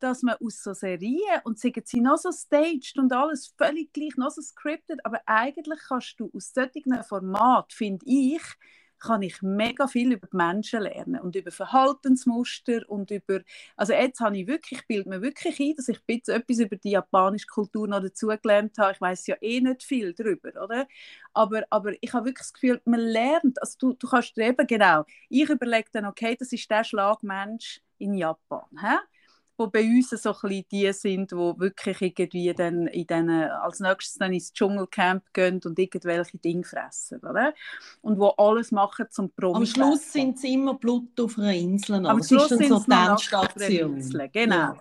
dass 0.00 0.22
man 0.22 0.36
aus 0.44 0.62
so 0.62 0.72
Serien, 0.74 1.40
und 1.44 1.58
sagen 1.58 1.82
sie 1.84 2.00
noch 2.00 2.18
so 2.18 2.30
staged 2.32 2.98
und 2.98 3.12
alles 3.12 3.54
völlig 3.56 3.92
gleich, 3.92 4.16
noch 4.16 4.30
so 4.30 4.42
scripted, 4.42 5.04
aber 5.04 5.20
eigentlich 5.26 5.80
kannst 5.88 6.18
du 6.20 6.30
aus 6.34 6.52
solchen 6.52 7.02
Format, 7.04 7.72
finde 7.72 8.04
ich, 8.06 8.42
kann 8.98 9.22
ich 9.22 9.42
mega 9.42 9.86
viel 9.88 10.12
über 10.12 10.26
die 10.26 10.36
Menschen 10.36 10.80
lernen 10.80 11.20
und 11.20 11.36
über 11.36 11.50
Verhaltensmuster 11.50 12.80
und 12.88 13.10
über, 13.10 13.40
also 13.76 13.92
jetzt 13.92 14.20
habe 14.20 14.38
ich 14.38 14.46
wirklich, 14.46 14.80
ich 14.80 14.86
bilde 14.86 15.08
mir 15.08 15.22
wirklich 15.22 15.60
ein, 15.60 15.74
dass 15.76 15.88
ich 15.88 16.02
bisschen 16.04 16.34
etwas 16.34 16.58
über 16.58 16.76
die 16.76 16.90
japanische 16.90 17.46
Kultur 17.46 17.86
noch 17.88 18.00
dazugelernt 18.00 18.78
habe. 18.78 18.92
Ich 18.92 19.00
weiß 19.00 19.26
ja 19.26 19.36
eh 19.40 19.60
nicht 19.60 19.82
viel 19.82 20.14
darüber, 20.14 20.48
oder? 20.62 20.86
Aber, 21.34 21.64
aber 21.70 21.92
ich 22.00 22.12
habe 22.12 22.26
wirklich 22.26 22.46
das 22.46 22.52
Gefühl, 22.54 22.80
man 22.84 23.00
lernt, 23.00 23.60
also 23.60 23.76
du, 23.78 23.92
du 23.94 24.08
kannst 24.08 24.36
eben 24.38 24.66
genau, 24.66 25.04
ich 25.28 25.48
überlege 25.48 25.88
dann, 25.92 26.06
okay, 26.06 26.36
das 26.38 26.52
ist 26.52 26.70
der 26.70 26.84
Schlagmensch 26.84 27.80
in 27.98 28.14
Japan, 28.14 28.64
hä? 28.80 28.96
Wo 29.58 29.68
bei 29.68 29.82
uns 29.82 30.10
so 30.10 30.30
ein 30.30 30.34
bisschen 30.40 30.64
die 30.70 30.92
sind, 30.92 31.30
die 31.32 31.36
wirklich 31.36 32.02
irgendwie 32.02 32.52
dann 32.52 32.86
in 32.88 33.06
den, 33.06 33.30
als 33.30 33.80
nächstes 33.80 34.18
dann 34.18 34.32
ins 34.32 34.52
Dschungelcamp 34.52 35.32
gehen 35.32 35.60
und 35.64 35.78
irgendwelche 35.78 36.38
Dinge 36.38 36.64
fressen, 36.64 37.20
oder? 37.20 37.54
Und 38.02 38.18
wo 38.18 38.28
alles 38.36 38.70
machen 38.70 39.06
zum 39.10 39.30
Promi 39.32 39.56
Am 39.56 39.66
Schluss 39.66 40.12
sind 40.12 40.38
sie 40.38 40.54
immer 40.54 40.74
Blut 40.74 41.18
auf 41.20 41.38
einer 41.38 41.54
Insel. 41.54 42.00
noch. 42.00 42.10
Am 42.10 42.22
Schluss 42.22 42.48
sind 42.48 42.68
so 42.68 42.80
sie. 43.56 43.78
Insel, 43.78 44.28
genau. 44.28 44.56
Ja. 44.56 44.80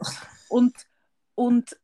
Und, 0.50 0.74
und 1.36 1.78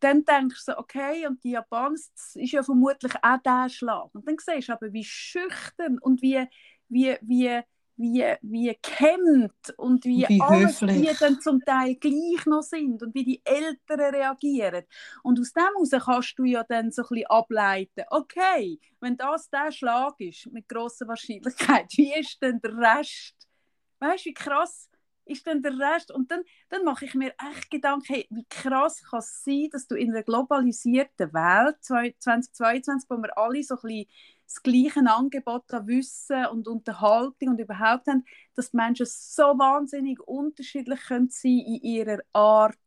dann 0.00 0.24
denkst 0.24 0.64
du 0.66 0.78
okay, 0.78 1.26
und 1.26 1.42
die 1.42 1.50
Japaner, 1.50 1.96
das 2.14 2.36
ist 2.36 2.52
ja 2.52 2.62
vermutlich 2.62 3.12
auch 3.20 3.38
der 3.44 3.68
Schlag. 3.68 4.14
Und 4.14 4.26
dann 4.26 4.36
siehst 4.38 4.68
du 4.68 4.72
aber, 4.72 4.92
wie 4.92 5.04
schüchtern 5.04 5.98
und 5.98 6.22
wie, 6.22 6.46
wie, 6.88 7.16
wie, 7.20 7.60
wie, 7.98 8.24
wie 8.42 8.78
gehemmt 8.80 9.74
und 9.76 10.04
wie, 10.04 10.24
Wie 10.28 10.40
alles, 10.40 10.80
wie 10.82 11.10
dann 11.18 11.40
zum 11.40 11.60
Teil 11.64 11.96
gleich 11.96 12.46
noch 12.46 12.62
sind 12.62 13.02
und 13.02 13.14
wie 13.14 13.24
die 13.24 13.42
Eltern 13.44 14.14
reagieren. 14.14 14.84
Und 15.22 15.40
aus 15.40 15.52
dem 15.52 15.64
heraus 15.64 16.04
kannst 16.04 16.38
du 16.38 16.44
ja 16.44 16.62
dann 16.62 16.92
so 16.92 17.02
ein 17.02 17.08
bisschen 17.08 17.26
ableiten, 17.26 18.04
okay, 18.10 18.78
wenn 19.00 19.16
das 19.16 19.50
der 19.50 19.72
Schlag 19.72 20.14
ist, 20.18 20.46
mit 20.52 20.68
grosser 20.68 21.08
Wahrscheinlichkeit, 21.08 21.86
wie 21.96 22.14
ist 22.14 22.40
denn 22.40 22.60
der 22.60 22.76
Rest? 22.76 23.34
Weißt 23.98 24.24
du, 24.24 24.30
wie 24.30 24.34
krass 24.34 24.88
ist 25.24 25.46
denn 25.46 25.60
der 25.60 25.72
Rest? 25.72 26.12
Und 26.12 26.30
dann, 26.30 26.42
dann 26.68 26.84
mache 26.84 27.04
ich 27.04 27.14
mir 27.14 27.34
echt 27.50 27.68
Gedanken, 27.68 28.14
hey, 28.14 28.26
wie 28.30 28.46
krass 28.48 29.02
kann 29.10 29.18
es 29.18 29.42
sein, 29.42 29.68
dass 29.72 29.88
du 29.88 29.96
in 29.96 30.10
einer 30.10 30.22
globalisierten 30.22 31.32
Welt 31.32 31.76
2022, 31.80 33.10
wo 33.10 33.16
wir 33.16 33.36
alle 33.36 33.62
so 33.62 33.74
ein 33.74 33.80
bisschen 33.82 34.06
das 34.48 34.62
gleiche 34.62 35.00
Angebot 35.06 35.72
an 35.74 35.86
Wissen 35.86 36.46
und 36.46 36.66
Unterhaltung 36.66 37.50
und 37.50 37.60
überhaupt 37.60 38.06
haben, 38.06 38.24
dass 38.54 38.70
die 38.70 38.76
Menschen 38.76 39.06
so 39.06 39.42
wahnsinnig 39.42 40.20
unterschiedlich 40.20 41.00
können 41.06 41.28
sein 41.30 41.58
in 41.58 41.80
ihrer 41.82 42.18
Art, 42.32 42.78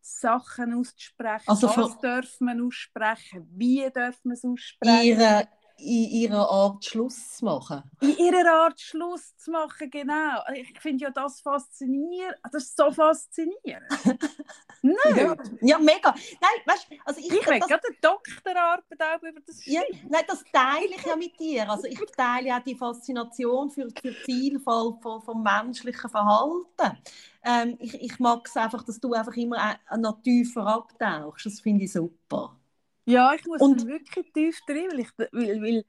Sachen 0.00 0.74
auszusprechen. 0.74 1.48
Also 1.48 1.68
Was 1.68 1.98
dürfen 1.98 2.46
wir 2.46 2.66
aussprechen? 2.66 3.48
Wie 3.52 3.90
dürfen 3.90 4.30
wir 4.30 4.34
es 4.34 4.44
aussprechen? 4.44 5.02
Ihre, 5.02 5.48
in 5.76 6.10
ihrer 6.10 6.48
Art 6.48 6.84
Schluss 6.84 7.36
zu 7.36 7.44
machen. 7.44 7.82
in 8.00 8.16
ihrer 8.16 8.64
Art 8.64 8.80
Schluss 8.80 9.36
zu 9.36 9.50
machen, 9.50 9.90
genau. 9.90 10.42
Ich 10.54 10.80
finde 10.80 11.04
ja 11.04 11.10
das 11.10 11.40
faszinierend. 11.40 12.36
Das 12.52 12.64
ist 12.64 12.76
so 12.76 12.90
faszinierend. 12.90 13.84
Nein, 14.82 14.96
Ja, 15.16 15.36
ja 15.62 15.78
mega. 15.78 16.14
Nein, 16.40 16.60
weißt 16.66 16.86
also 17.04 17.20
ich, 17.20 17.32
ich 17.32 17.40
das, 17.40 17.68
gerade 17.68 17.88
eine 17.88 17.96
Doktorarbeit 18.00 19.00
auch 19.00 19.22
über 19.22 19.40
das 19.46 19.64
ja, 19.66 19.80
nein, 20.08 20.24
das 20.28 20.44
teile 20.52 20.94
ich 20.94 21.04
ja 21.04 21.16
mit 21.16 21.38
dir. 21.40 21.68
Also 21.68 21.86
ich 21.86 22.00
teile 22.16 22.54
auch 22.56 22.62
die 22.62 22.74
Faszination 22.74 23.70
für, 23.70 23.88
für 23.90 24.12
die 24.12 24.12
Vielfalt 24.12 25.00
von, 25.02 25.22
vom 25.22 25.42
menschlichen 25.42 26.10
Verhalten. 26.10 26.98
Ähm, 27.42 27.76
ich, 27.80 27.94
ich 28.00 28.18
mag 28.18 28.46
es 28.46 28.56
einfach, 28.56 28.84
dass 28.84 29.00
du 29.00 29.12
einfach 29.12 29.36
immer 29.36 29.56
äh, 29.90 29.96
noch 29.96 30.22
tiefer 30.22 30.66
abtauchst. 30.66 31.46
Das 31.46 31.60
finde 31.60 31.84
ich 31.84 31.92
super. 31.92 32.56
Ja, 33.06 33.34
ich 33.34 33.44
muss 33.46 33.60
Und- 33.60 33.86
wirklich 33.86 34.32
tief 34.32 34.58
drin, 34.66 34.88
weil 34.90 35.00
ich, 35.00 35.08
weil, 35.18 35.62
weil 35.62 35.84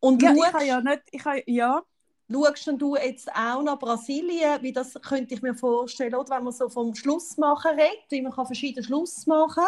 Und 0.00 0.22
ja, 0.22 0.32
ich 0.32 0.38
schaust, 0.38 0.54
habe 0.54 0.64
ja 0.64 0.80
nicht, 0.80 1.02
ich 1.10 1.24
habe, 1.24 1.42
ja, 1.46 1.82
schaust 2.30 2.66
denn 2.66 2.78
du 2.78 2.96
jetzt 2.96 3.28
auch 3.34 3.62
nach 3.62 3.78
Brasilien, 3.78 4.60
wie 4.62 4.72
das 4.72 4.94
könnte 4.94 5.34
ich 5.34 5.42
mir 5.42 5.54
vorstellen, 5.54 6.14
oder? 6.14 6.36
wenn 6.36 6.44
man 6.44 6.52
so 6.52 6.68
vom 6.68 6.94
Schluss 6.94 7.36
machen 7.36 7.72
redet, 7.78 8.04
wie 8.10 8.22
man 8.22 8.32
kann 8.32 8.46
verschiedene 8.46 8.84
Schluss 8.84 9.26
machen 9.26 9.64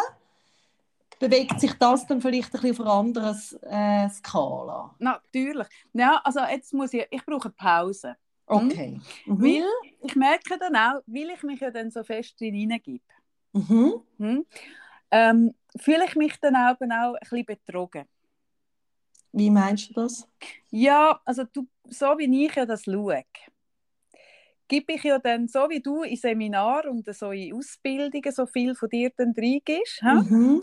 bewegt 1.19 1.59
sich 1.59 1.73
das 1.73 2.07
dann 2.07 2.21
vielleicht 2.21 2.55
ein 2.55 2.61
bisschen 2.61 2.71
auf 2.71 2.79
einer 2.79 2.93
anderen 2.93 3.37
äh, 3.63 4.09
Skala? 4.09 4.95
natürlich. 4.99 5.67
Ja, 5.91 6.21
also 6.23 6.39
jetzt 6.49 6.73
muss 6.73 6.93
ich, 6.93 7.05
ich 7.11 7.25
brauche 7.25 7.49
eine 7.49 7.53
Pause. 7.57 8.15
Okay. 8.45 9.01
Mhm. 9.25 9.41
Weil 9.43 9.65
ich 10.01 10.15
merke 10.15 10.57
dann 10.57 10.75
auch, 10.77 11.01
weil 11.07 11.29
ich 11.31 11.43
mich 11.43 11.59
ja 11.59 11.71
dann 11.71 11.91
so 11.91 12.03
fest 12.05 12.35
hineingebe, 12.39 13.03
Mhm. 13.51 14.01
hm, 14.17 14.45
ähm, 15.11 15.53
fühle 15.77 16.05
ich 16.05 16.15
mich 16.15 16.39
dann 16.39 16.55
auch, 16.55 16.75
auch 16.91 17.13
ein 17.13 17.19
bisschen 17.21 17.45
betrogen. 17.45 18.05
Wie 19.31 19.49
meinst 19.49 19.89
du 19.89 19.93
das? 19.93 20.27
Ja, 20.71 21.19
also 21.25 21.43
du, 21.45 21.67
so 21.89 22.05
wie 22.17 22.45
ich 22.45 22.55
ja 22.55 22.65
das 22.65 22.83
schaue, 22.83 23.23
gebe 24.67 24.93
ich 24.93 25.03
ja 25.03 25.17
dann, 25.19 25.47
so 25.47 25.67
wie 25.69 25.81
du 25.81 26.03
in 26.03 26.15
Seminaren 26.15 26.91
und 26.91 27.15
so 27.15 27.31
in 27.31 27.53
Ausbildungen 27.53 28.31
so 28.31 28.45
viel 28.45 28.75
von 28.75 28.89
dir 28.89 29.11
dann 29.17 29.33
reingibst, 29.35 30.01
hä, 30.03 30.13
Mhm. 30.13 30.61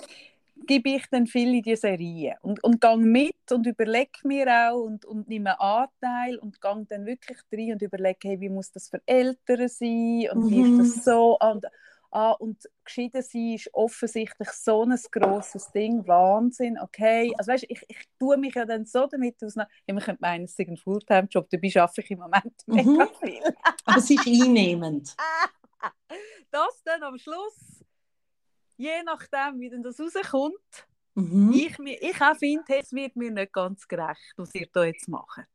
gebe 0.67 0.91
ich 0.91 1.07
dann 1.11 1.27
viel 1.27 1.55
in 1.55 1.63
die 1.63 1.77
Serien 1.77 2.37
und, 2.43 2.63
und 2.65 2.81
gehe 2.81 2.97
mit 2.97 3.35
und 3.53 3.67
überlege 3.67 4.11
mir 4.25 4.47
auch 4.71 4.81
und, 4.81 5.05
und 5.05 5.29
nehme 5.29 5.59
Anteil 5.61 6.39
und 6.39 6.61
gehe 6.61 6.87
dann 6.89 7.07
wirklich 7.07 7.39
rein 7.53 7.73
und 7.73 7.83
überlege, 7.83 8.29
hey, 8.29 8.41
wie 8.41 8.49
muss 8.49 8.73
das 8.73 8.89
für 8.89 9.01
Eltern 9.07 9.69
sein 9.69 10.29
und 10.33 10.49
wie 10.49 10.61
Mhm. 10.61 10.63
ist 10.63 10.79
das 10.79 11.05
so 11.05 11.39
und, 11.39 11.67
ah, 12.17 12.33
und 12.33 12.63
geschieden 12.85 13.21
sein 13.23 13.55
ist 13.55 13.69
offensichtlich 13.75 14.49
so 14.51 14.85
ein 14.85 14.99
grosses 15.11 15.71
Ding, 15.73 16.07
Wahnsinn, 16.07 16.79
okay, 16.81 17.35
also 17.37 17.53
weißt, 17.53 17.67
ich, 17.69 17.85
ich 17.89 18.09
tue 18.19 18.39
mich 18.39 18.55
ja 18.55 18.65
dann 18.65 18.87
so 18.87 19.07
damit 19.07 19.43
aus, 19.45 19.55
ja, 19.57 19.67
man 19.89 19.99
könnte 19.99 20.23
meinen, 20.23 20.45
es 20.45 20.57
sei 20.57 20.65
ein 20.67 20.79
Fulltime-Job, 20.79 21.49
dabei 21.51 21.71
arbeite 21.77 22.01
ich 22.01 22.11
im 22.11 22.19
Moment 22.21 22.55
Mhm. 22.67 22.75
mega 22.75 23.07
viel. 23.23 23.43
Aber 23.85 23.99
es 23.99 24.11
ist 24.11 24.27
einnehmend. 24.27 25.15
Das 26.51 26.83
dann 26.85 27.03
am 27.03 27.19
Schluss, 27.19 27.85
je 28.79 29.03
nachdem, 29.05 29.61
wie 29.61 29.69
denn 29.69 29.83
das 29.83 30.01
rauskommt, 30.01 30.87
Mhm. 31.15 31.53
ich, 31.53 31.79
ich 31.79 32.21
auch 32.21 32.37
finde, 32.37 32.79
es 32.79 32.93
wird 32.93 33.17
mir 33.17 33.31
nicht 33.31 33.53
ganz 33.53 33.87
gerecht, 33.87 34.33
was 34.37 34.55
ihr 34.55 34.69
da 34.73 34.85
jetzt 34.85 35.09
macht. 35.09 35.49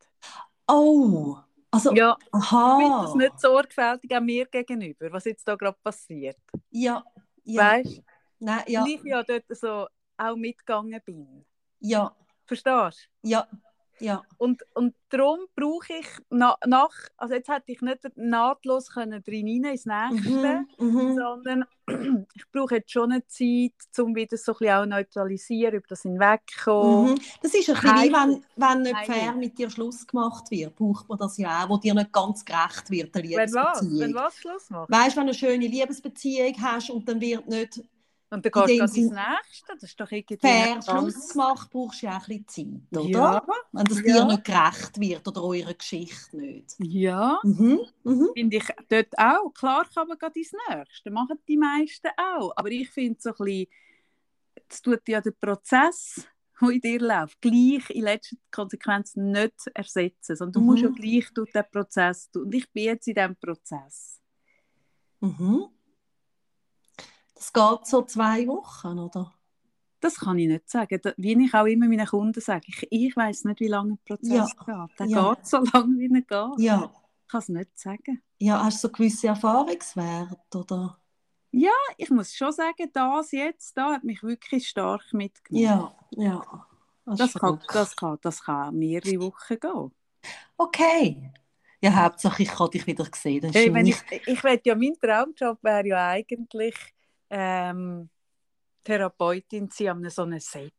Oh, 0.67 1.37
also, 1.71 1.93
Ja, 1.95 2.17
aha. 2.33 2.77
das 3.01 3.15
nicht 3.15 3.39
sorgfältig 3.39 4.13
auch 4.15 4.21
mir 4.21 4.45
gegenüber, 4.47 5.11
was 5.11 5.25
jetzt 5.25 5.47
da 5.47 5.55
gerade 5.55 5.77
passiert. 5.83 6.37
Ja, 6.71 7.03
ja, 7.43 7.61
Weißt 7.61 7.97
du? 7.97 8.03
nein, 8.39 8.63
ja, 8.67 8.83
Weil 8.83 8.95
ich 8.95 9.03
ja 9.03 9.23
dort 9.23 9.45
so 9.49 9.87
auch 10.17 10.35
mitgegangen 10.35 11.01
bin. 11.05 11.45
ja, 11.79 12.13
Verstehst 12.45 13.09
ja. 13.23 13.47
Ja. 14.01 14.23
Und, 14.37 14.63
und 14.73 14.95
darum 15.09 15.39
brauche 15.55 15.93
ich 15.99 16.07
na, 16.29 16.55
nach, 16.65 16.91
also 17.17 17.35
jetzt 17.35 17.49
hätte 17.49 17.71
ich 17.71 17.81
nicht 17.81 17.99
nahtlos 18.15 18.89
können 18.89 19.21
drin 19.23 19.47
rein 19.63 19.71
ins 19.73 19.85
Nächste, 19.85 20.65
Mhm. 20.79 20.93
Mhm. 20.93 21.15
sondern 21.15 21.65
ich 22.35 22.43
brauche 22.51 22.75
jetzt 22.75 22.91
schon 22.91 23.11
eine 23.11 23.25
Zeit, 23.27 23.73
um 23.99 24.15
wieder 24.15 24.37
so 24.37 24.53
ein 24.53 24.57
bisschen 24.59 24.69
auch 24.75 24.85
neutralisieren, 24.85 25.75
über 25.75 25.87
das 25.87 26.01
hinwegkommen. 26.03 27.11
Mhm. 27.13 27.19
Das 27.41 27.53
ist 27.53 27.69
ein 27.69 27.75
bisschen 27.75 27.95
wie 27.95 28.13
wenn, 28.13 28.45
wenn 28.55 28.81
nicht 28.81 29.05
fair 29.05 29.33
mit 29.33 29.57
dir 29.57 29.69
Schluss 29.69 30.05
gemacht 30.07 30.49
wird, 30.51 30.75
braucht 30.75 31.07
man 31.09 31.17
das 31.17 31.37
ja 31.37 31.63
auch, 31.63 31.69
wo 31.69 31.77
dir 31.77 31.93
nicht 31.93 32.11
ganz 32.11 32.43
gerecht 32.45 32.89
wird, 32.89 33.15
eine 33.15 33.29
Wenn 33.29 33.53
was? 33.53 33.81
Wenn 33.81 33.89
Liebesbeziehung. 33.89 34.15
was 34.15 34.35
Schluss 34.37 34.69
macht. 34.69 34.91
Weißt 34.91 35.15
du, 35.15 35.19
wenn 35.19 35.27
du 35.27 35.31
eine 35.31 35.33
schöne 35.33 35.67
Liebesbeziehung 35.67 36.53
hast 36.61 36.89
und 36.89 37.07
dann 37.07 37.21
wird 37.21 37.47
nicht 37.47 37.81
Und 38.33 38.45
dann 38.45 38.65
gehst 38.65 38.95
du 38.95 39.01
ins 39.01 39.11
Nächste, 39.11 39.73
das 39.73 39.83
ist 39.83 39.99
doch 39.99 40.09
irgendwie 40.09 40.37
fair 40.37 40.81
Schluss 40.81 41.29
gemacht, 41.29 41.69
brauchst 41.69 42.01
du 42.01 42.05
ja 42.07 42.17
auch 42.17 42.27
ein 42.29 42.43
bisschen 42.45 42.87
Zeit, 42.91 42.97
oder? 43.01 43.09
Ja, 43.09 43.45
Wenn 43.73 43.87
das 43.87 43.97
Ja. 43.97 44.03
dir 44.03 44.25
nicht 44.25 44.43
gerecht 44.45 44.99
wird 44.99 45.27
oder 45.27 45.43
eurer 45.43 45.73
Geschichte 45.73 46.37
nicht. 46.37 46.75
ja. 46.79 47.39
Mhm. 47.43 47.79
Mhm. 48.03 48.29
finde 48.33 48.57
ich 48.57 48.67
dort 48.89 49.17
auch. 49.19 49.51
Klar 49.53 49.85
kann 49.93 50.07
man 50.07 50.17
gerade 50.17 50.39
ins 50.39 50.53
Nächste, 50.69 51.11
machen 51.11 51.37
die 51.47 51.57
meisten 51.57 52.07
auch. 52.17 52.53
Aber 52.55 52.69
ich 52.71 52.89
finde 52.89 53.19
so 53.21 53.29
ein 53.31 53.35
bisschen, 53.37 53.67
das 54.69 54.81
tut 54.81 55.07
ja 55.09 55.19
den 55.19 55.35
Prozess, 55.39 56.25
der 56.61 56.69
in 56.69 56.79
dir 56.79 56.99
läuft, 57.01 57.41
gleich 57.41 57.89
in 57.89 58.03
letzter 58.03 58.37
Konsequenz 58.51 59.15
nicht 59.17 59.55
ersetzen. 59.73 60.37
Sondern 60.37 60.53
du 60.53 60.59
Mhm. 60.61 60.65
musst 60.67 60.83
ja 60.83 60.89
gleich 60.89 61.27
durch 61.33 61.51
den 61.51 61.63
Prozess 61.69 62.31
tun. 62.31 62.43
Und 62.43 62.55
ich 62.55 62.71
bin 62.71 62.83
jetzt 62.85 63.07
in 63.09 63.15
diesem 63.15 63.35
Prozess. 63.35 64.21
Mhm. 65.19 65.65
Das 67.41 67.51
geht 67.51 67.87
so 67.87 68.03
zwei 68.03 68.45
Wochen, 68.47 68.99
oder? 68.99 69.33
Das 69.99 70.19
kann 70.19 70.37
ich 70.37 70.47
nicht 70.47 70.69
sagen. 70.69 71.01
Wie 71.17 71.43
ich 71.43 71.53
auch 71.55 71.65
immer 71.65 71.87
meinen 71.87 72.05
Kunden 72.05 72.39
sage, 72.39 72.65
ich, 72.67 72.87
ich 72.91 73.15
weiß 73.15 73.45
nicht, 73.45 73.59
wie 73.61 73.67
lange 73.67 73.93
ein 73.93 73.99
Prozess 74.05 74.53
Ja. 74.67 74.85
geht. 74.87 74.99
Der 74.99 75.05
Ja. 75.07 75.33
geht 75.33 75.47
so 75.47 75.57
lange, 75.73 75.97
wie 75.97 76.05
er 76.13 76.21
geht. 76.21 76.59
Ja. 76.59 76.91
Ich 77.23 77.27
kann 77.31 77.39
es 77.39 77.49
nicht 77.49 77.79
sagen. 77.79 78.21
Ja, 78.37 78.63
hast 78.63 78.83
du 78.83 78.89
so 78.89 78.91
gewisse 78.93 79.27
Erfahrungswerte, 79.29 80.55
oder? 80.55 80.99
Ich 81.49 82.11
muss 82.11 82.35
schon 82.35 82.51
sagen, 82.51 82.91
das 82.93 83.31
jetzt 83.31 83.75
da 83.75 83.93
hat 83.93 84.03
mich 84.03 84.21
wirklich 84.21 84.67
stark 84.67 85.11
mitgenommen. 85.11 85.63
Ja, 85.63 85.95
ja. 86.11 86.67
Das 87.05 87.21
ist 87.21 87.39
kann, 87.39 87.59
das, 87.73 87.95
kann, 87.95 88.19
das 88.21 88.43
kann 88.43 88.75
mehrere 88.77 89.19
Wochen 89.19 89.59
gehen. 89.59 89.91
Okay. 90.57 91.31
Ja, 91.81 91.95
Hauptsache, 91.95 92.43
ich 92.43 92.49
kann 92.49 92.69
dich 92.69 92.85
wieder 92.85 93.07
sehen. 93.15 93.41
Das 93.41 93.55
Hey, 93.55 93.89
ich, 93.89 94.27
ich 94.27 94.43
will 94.43 94.61
ja, 94.63 94.75
mein 94.75 94.93
Traumjob 95.01 95.63
wäre 95.63 95.87
ja 95.87 96.07
eigentlich 96.09 96.75
ähm, 97.31 98.09
Therapeutin 98.83 99.69
sein 99.71 99.87
an 99.89 100.09
so 100.09 100.23
einem 100.23 100.39
Set. 100.39 100.73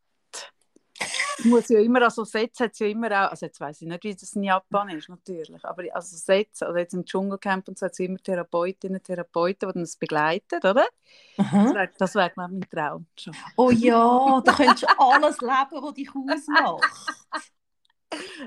Es 1.39 1.47
muss 1.47 1.69
ja 1.71 1.81
immer, 1.81 2.03
also 2.03 2.25
Sets 2.25 2.61
hat 2.61 2.73
es 2.73 2.79
ja 2.79 2.87
immer 2.87 3.09
auch, 3.09 3.31
also 3.31 3.47
jetzt 3.47 3.59
weiß 3.59 3.83
ich 3.83 3.89
nicht, 3.89 4.05
wie 4.05 4.15
das 4.15 4.35
in 4.35 4.45
Japan 4.45 4.91
ist, 4.91 5.09
natürlich, 5.09 5.65
aber 5.65 5.83
also 5.93 6.17
Sets, 6.17 6.63
also 6.63 6.79
jetzt 6.79 6.93
im 6.93 7.05
Dschungelcamp 7.05 7.67
und 7.69 7.79
so 7.79 7.87
hat 7.87 7.93
es 7.93 7.99
immer 8.01 8.19
Therapeutinnen, 8.19 9.03
Therapeuten, 9.03 9.73
die 9.73 9.81
das 9.81 9.97
begleiten, 9.97 10.59
oder? 10.59 10.87
Das 11.37 11.47
Aha. 11.47 11.75
wäre 11.75 11.91
das 11.99 12.15
wär, 12.15 12.27
ich, 12.27 12.37
mein 12.37 12.61
Traumjob. 12.71 13.35
Oh 13.57 13.71
ja, 13.71 14.41
da 14.45 14.53
könntest 14.53 14.83
du 14.83 14.99
alles 14.99 15.41
leben, 15.41 15.83
was 15.83 15.95
dich 15.95 16.11
ausmacht. 16.11 16.85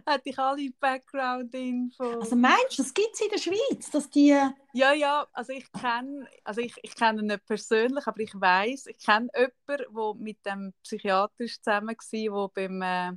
Hätte 0.05 0.29
ich 0.29 0.39
alle 0.39 0.71
Background-Infos. 0.79 2.21
Also 2.21 2.35
meinst 2.35 2.77
du, 2.77 2.83
das 2.83 2.93
gibt 2.93 3.13
es 3.13 3.21
in 3.21 3.29
der 3.29 3.37
Schweiz, 3.37 3.89
dass 3.91 4.09
die... 4.09 4.37
Ja, 4.73 4.93
ja, 4.93 5.27
also 5.31 5.53
ich 5.53 5.71
kenne, 5.71 6.27
also 6.43 6.61
ich, 6.61 6.73
ich 6.81 6.95
kenne 6.95 7.21
ihn 7.21 7.27
nicht 7.27 7.45
persönlich, 7.45 8.05
aber 8.05 8.19
ich 8.19 8.33
weiß, 8.33 8.87
ich 8.87 8.97
kenne 8.99 9.29
jemanden, 9.35 9.85
der 9.93 10.13
mit 10.17 10.45
dem 10.45 10.73
Psychiater 10.83 11.45
zusammen 11.45 11.95
war, 11.95 12.51
der 12.55 12.67
beim, 12.67 12.81
äh, 12.81 13.13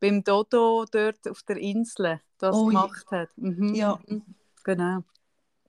beim 0.00 0.24
Dodo 0.24 0.86
dort 0.90 1.28
auf 1.28 1.42
der 1.42 1.56
Insel 1.58 2.20
das 2.38 2.56
Ui. 2.56 2.66
gemacht 2.68 3.10
hat. 3.10 3.28
Mhm. 3.36 3.74
Ja. 3.74 3.98
Genau. 4.64 5.02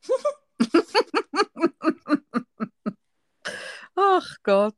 Ach 3.96 4.36
Gott. 4.44 4.76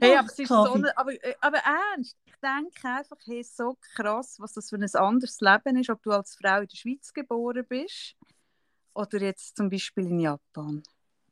Hey, 0.00 0.14
Ach, 0.14 0.18
aber, 0.20 0.28
es 0.28 0.38
ist 0.38 0.48
so 0.48 0.72
eine, 0.72 0.98
aber, 0.98 1.12
äh, 1.12 1.34
aber 1.40 1.58
ernst, 1.58 2.16
denke 2.42 2.88
einfach, 2.88 3.18
hey, 3.24 3.42
so 3.42 3.76
krass, 3.94 4.36
was 4.38 4.52
das 4.54 4.70
für 4.70 4.76
ein 4.76 4.94
anderes 4.94 5.40
Leben 5.40 5.76
ist, 5.76 5.90
ob 5.90 6.02
du 6.02 6.10
als 6.10 6.36
Frau 6.36 6.60
in 6.60 6.68
der 6.68 6.76
Schweiz 6.76 7.12
geboren 7.12 7.64
bist 7.68 8.16
oder 8.94 9.20
jetzt 9.20 9.56
zum 9.56 9.68
Beispiel 9.70 10.06
in 10.06 10.20
Japan. 10.20 10.82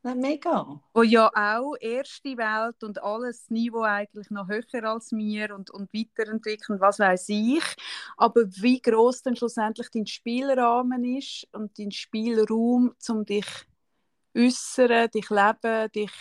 Na, 0.03 0.15
mega. 0.15 0.83
Wo 0.93 1.03
ja 1.03 1.31
auch 1.35 1.77
erste 1.81 2.37
Welt 2.37 2.85
und 2.85 3.03
alles 3.03 3.49
Niveau 3.49 3.85
eigentlich 3.85 4.31
noch 4.31 4.49
höher 4.49 4.85
als 4.85 5.13
mir 5.13 5.55
und, 5.55 5.71
und 5.71 5.91
weiterentwickeln, 5.95 6.79
was 6.79 6.99
weiß 6.99 7.31
ich. 7.31 7.65
Aber 8.19 8.43
wie 8.57 8.83
groß 8.83 9.23
dann 9.23 9.35
schlussendlich 9.35 9.89
dein 9.89 10.07
Spielrahmen 10.07 11.05
ist 11.05 11.49
und 11.53 11.79
dein 11.79 11.91
Spielraum, 11.91 12.95
um 13.09 13.25
dich 13.25 13.47
äußern, 14.37 15.11
dich 15.11 15.31
leben, 15.31 15.91
dich 15.93 16.13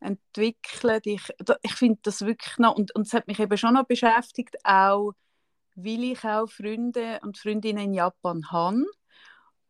entwickeln, 0.00 1.00
dich, 1.02 1.22
da- 1.38 1.56
ich 1.62 1.74
finde 1.74 2.00
das 2.02 2.22
wirklich 2.22 2.58
noch, 2.58 2.76
und, 2.76 2.94
und 2.94 3.06
es 3.06 3.12
hat 3.14 3.26
mich 3.26 3.38
eben 3.40 3.56
schon 3.58 3.74
noch 3.74 3.86
beschäftigt, 3.86 4.56
auch 4.64 5.12
weil 5.76 6.04
ich 6.04 6.24
auch 6.24 6.48
Freunde 6.48 7.20
und 7.22 7.38
Freundinnen 7.38 7.84
in 7.86 7.94
Japan 7.94 8.50
habe. 8.52 8.84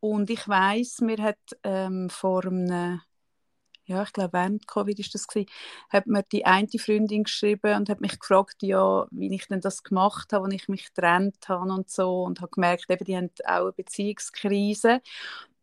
Und 0.01 0.31
ich 0.31 0.47
weiß, 0.49 1.01
mir 1.03 1.19
hat 1.23 1.39
ähm, 1.65 2.11
vor 2.11 2.45
einem, 2.47 3.01
ja, 3.87 4.03
ich 4.03 4.12
glaube, 4.12 4.33
während 4.33 4.67
Covid 4.67 4.99
ist 4.99 5.15
das 5.15 5.29
gewesen, 5.29 5.49
hat 5.91 6.07
mir 6.09 6.23
die 6.25 6.45
eine 6.45 6.69
Freundin 6.79 7.25
geschrieben 7.25 7.77
und 7.77 7.89
hat 7.89 8.01
mich 8.01 8.19
gefragt, 8.19 8.57
ja, 8.62 9.07
wie 9.12 9.33
ich 9.35 9.47
denn 9.49 9.61
das 9.61 9.83
gemacht 9.85 10.33
habe, 10.33 10.47
als 10.47 10.55
ich 10.55 10.69
mich 10.69 10.87
getrennt 10.95 11.49
habe 11.49 11.73
und 11.73 11.89
so. 11.91 12.23
Und 12.25 12.41
habe 12.41 12.51
gemerkt, 12.51 12.91
eben, 12.91 13.05
die 13.05 13.17
haben 13.17 13.31
auch 13.47 13.62
eine 13.62 13.73
Beziehungskrise. 13.73 15.01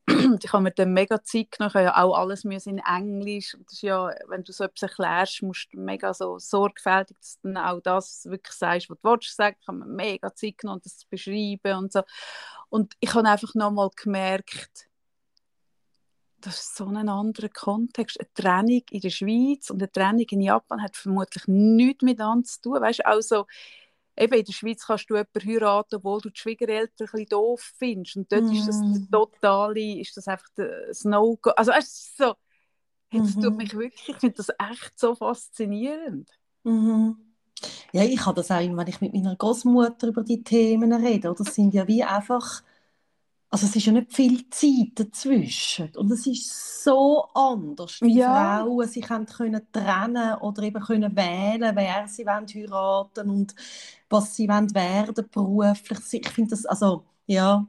Ich 0.43 0.51
habe 0.51 0.63
mir 0.63 0.71
dann 0.71 0.93
mega 0.93 1.23
Zeit 1.23 1.51
genommen, 1.51 1.69
ich 1.69 1.75
habe 1.75 1.85
ja 1.85 2.03
auch 2.03 2.17
alles 2.17 2.43
in 2.43 2.79
Englisch. 2.79 3.55
Und 3.55 3.65
das 3.67 3.73
ist 3.73 3.81
ja, 3.83 4.13
wenn 4.27 4.43
du 4.43 4.51
so 4.51 4.63
etwas 4.65 4.83
erklärst, 4.83 5.41
musst 5.43 5.69
du 5.71 5.79
mega 5.79 6.13
so 6.13 6.39
sorgfältig, 6.39 7.17
dass 7.19 7.39
du 7.41 7.49
dann 7.49 7.57
auch 7.57 7.79
das 7.79 8.25
wirklich 8.25 8.55
sagst, 8.55 8.89
was 8.89 8.97
du 9.01 9.09
willst 9.09 9.35
sagen. 9.35 9.57
Ich 9.59 9.67
habe 9.67 9.77
mir 9.79 9.85
mega 9.85 10.33
Zeit 10.33 10.57
genommen, 10.57 10.81
das 10.83 10.97
zu 10.97 11.07
beschreiben 11.09 11.77
und 11.77 11.93
so. 11.93 12.01
Und 12.69 12.93
ich 12.99 13.13
habe 13.13 13.27
einfach 13.29 13.53
nochmal 13.55 13.89
gemerkt, 13.95 14.89
das 16.43 16.59
ist 16.59 16.75
so 16.75 16.85
ein 16.87 17.07
anderer 17.07 17.49
Kontext. 17.49 18.19
Eine 18.19 18.33
Trennung 18.33 18.81
in 18.91 18.99
der 18.99 19.09
Schweiz 19.09 19.69
und 19.69 19.81
eine 19.81 19.91
Trennung 19.91 20.25
in 20.29 20.41
Japan 20.41 20.81
hat 20.83 20.97
vermutlich 20.97 21.47
nichts 21.47 22.03
miteinander 22.03 22.45
zu 22.45 22.61
tun. 22.61 22.81
Weißt, 22.81 23.05
also, 23.05 23.45
eben 24.17 24.33
in 24.33 24.45
der 24.45 24.53
Schweiz 24.53 24.85
kannst 24.85 25.09
du 25.09 25.15
jemanden 25.15 25.47
heiraten, 25.47 25.95
obwohl 25.95 26.21
du 26.21 26.29
die 26.29 26.39
Schwiegereltern 26.39 27.07
ein 27.07 27.11
bisschen 27.11 27.25
doof 27.29 27.61
findest. 27.77 28.17
Und 28.17 28.31
dort 28.31 28.51
ist 28.51 28.67
das 28.67 28.81
Mm. 28.81 29.07
der 29.11 29.19
totale, 29.19 29.99
ist 29.99 30.17
das 30.17 30.27
einfach 30.27 30.49
das 30.55 31.03
No-Go. 31.05 31.51
Also 31.51 31.71
es 31.71 31.85
ist 31.87 32.17
so, 32.17 32.35
hey, 33.09 33.21
das 33.21 33.39
tut 33.39 33.55
Mhm. 33.55 33.57
mich 33.57 33.73
wirklich, 33.75 34.09
ich 34.09 34.17
finde 34.17 34.37
das 34.37 34.49
echt 34.59 34.99
so 34.99 35.15
faszinierend. 35.15 36.29
Mhm. 36.63 37.17
Ja, 37.93 38.03
ich 38.03 38.25
habe 38.25 38.35
das 38.37 38.51
auch, 38.51 38.61
immer, 38.61 38.79
wenn 38.79 38.87
ich 38.89 39.01
mit 39.01 39.13
meiner 39.13 39.35
Großmutter 39.35 40.07
über 40.09 40.23
die 40.23 40.43
Themen 40.43 40.93
rede. 40.93 41.29
Oder? 41.31 41.43
Das 41.43 41.55
sind 41.55 41.73
ja 41.73 41.87
wie 41.87 42.03
einfach, 42.03 42.63
also 43.53 43.67
es 43.67 43.75
ist 43.75 43.85
ja 43.85 43.91
nicht 43.93 44.11
viel 44.11 44.49
Zeit 44.49 44.93
dazwischen. 44.95 45.95
Und 45.95 46.11
es 46.11 46.25
ist 46.25 46.83
so 46.83 47.23
anders, 47.35 48.01
wie 48.01 48.17
Ja. 48.17 48.63
Frauen 48.63 48.87
sich 48.87 49.07
haben 49.07 49.27
können 49.27 49.61
trennen 49.71 50.39
oder 50.39 50.63
eben 50.63 50.81
können 50.81 51.15
wählen, 51.15 51.75
wer 51.75 52.07
sie 52.07 52.25
wollen 52.25 52.47
heiraten 52.47 53.29
und 53.29 53.53
was 54.09 54.35
sie 54.35 54.49
wollen 54.49 54.73
werden 54.73 55.29
beruflich. 55.29 55.99
Ich 56.13 56.29
finde 56.29 56.49
das, 56.49 56.65
also 56.65 57.05
ja, 57.27 57.67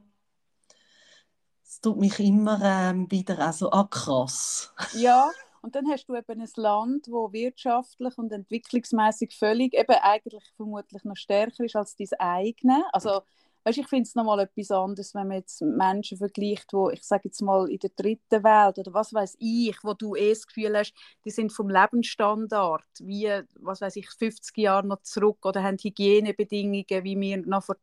es 1.63 1.81
tut 1.81 1.97
mich 1.99 2.19
immer 2.19 2.59
ähm, 2.63 3.11
wieder 3.11 3.47
auch 3.47 3.53
so 3.53 3.71
ah, 3.71 3.87
krass. 3.87 4.73
Ja, 4.93 5.29
und 5.61 5.75
dann 5.75 5.87
hast 5.91 6.07
du 6.07 6.15
eben 6.15 6.41
ein 6.41 6.49
Land, 6.55 7.05
wo 7.11 7.31
wirtschaftlich 7.31 8.17
und 8.17 8.31
entwicklungsmäßig 8.31 9.37
völlig, 9.37 9.75
eben 9.75 9.97
eigentlich 10.01 10.51
vermutlich 10.55 11.03
noch 11.03 11.15
stärker 11.15 11.63
ist 11.63 11.75
als 11.75 11.95
dein 11.95 12.09
eigene. 12.17 12.83
Also, 12.91 13.21
weißt, 13.65 13.79
ich 13.79 13.87
finde 13.87 14.03
es 14.03 14.15
nochmal 14.15 14.39
etwas 14.41 14.71
anderes, 14.71 15.13
wenn 15.15 15.27
man 15.27 15.37
jetzt 15.37 15.61
Menschen 15.61 16.17
vergleicht, 16.17 16.71
wo 16.71 16.89
ich 16.89 17.03
sage 17.03 17.23
jetzt 17.25 17.41
mal 17.41 17.69
in 17.69 17.79
der 17.79 17.91
dritten 17.95 18.43
Welt 18.43 18.77
oder 18.77 18.93
was 18.93 19.13
weiß 19.13 19.37
ich, 19.39 19.77
wo 19.83 19.93
du 19.93 20.15
eh 20.15 20.29
das 20.29 20.47
Gefühl 20.47 20.77
hast, 20.77 20.93
die 21.25 21.31
sind 21.31 21.51
vom 21.51 21.69
Lebensstandard 21.69 22.85
wie, 22.99 23.41
was 23.59 23.81
weiß 23.81 23.95
ich, 23.97 24.09
50 24.09 24.57
Jahre 24.57 24.87
noch 24.87 25.01
zurück 25.01 25.45
oder 25.45 25.63
haben 25.63 25.77
Hygienebedingungen 25.77 26.85
wie 27.03 27.19
wir 27.19 27.37
noch 27.45 27.63
vor 27.63 27.77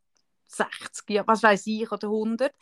60 0.46 1.10
Jahren, 1.10 1.26
was 1.26 1.42
weiß 1.42 1.66
ich, 1.66 1.90
oder 1.90 2.08
100. 2.08 2.54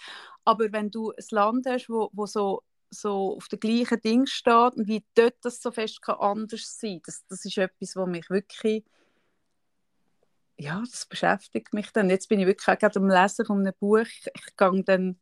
Aber 0.44 0.72
wenn 0.72 0.90
du 0.90 1.12
ein 1.12 1.24
Land 1.30 1.66
hast, 1.66 1.88
wo, 1.88 2.10
wo 2.12 2.26
so 2.26 2.62
so 2.90 3.36
auf 3.36 3.48
dem 3.48 3.60
gleichen 3.60 4.00
Ding 4.00 4.26
steht 4.26 4.74
und 4.74 4.88
wie 4.88 5.04
dort 5.14 5.36
das 5.42 5.62
so 5.62 5.70
fest 5.70 6.02
kann 6.02 6.16
anders 6.18 6.76
sein 6.78 7.00
das, 7.06 7.24
das 7.28 7.44
ist 7.44 7.56
etwas, 7.56 7.94
was 7.94 8.08
mich 8.08 8.28
wirklich 8.30 8.84
ja, 10.60 10.80
das 10.80 11.06
beschäftigt 11.06 11.72
mich 11.72 11.90
dann. 11.92 12.10
Jetzt 12.10 12.28
bin 12.28 12.40
ich 12.40 12.46
wirklich 12.46 12.68
auch 12.68 12.78
gerade 12.78 12.98
am 12.98 13.08
Lesen 13.08 13.46
von 13.46 13.60
einem 13.60 13.72
Buch. 13.78 13.98
Ich, 13.98 14.56
gehe 14.56 14.82
dann 14.84 15.18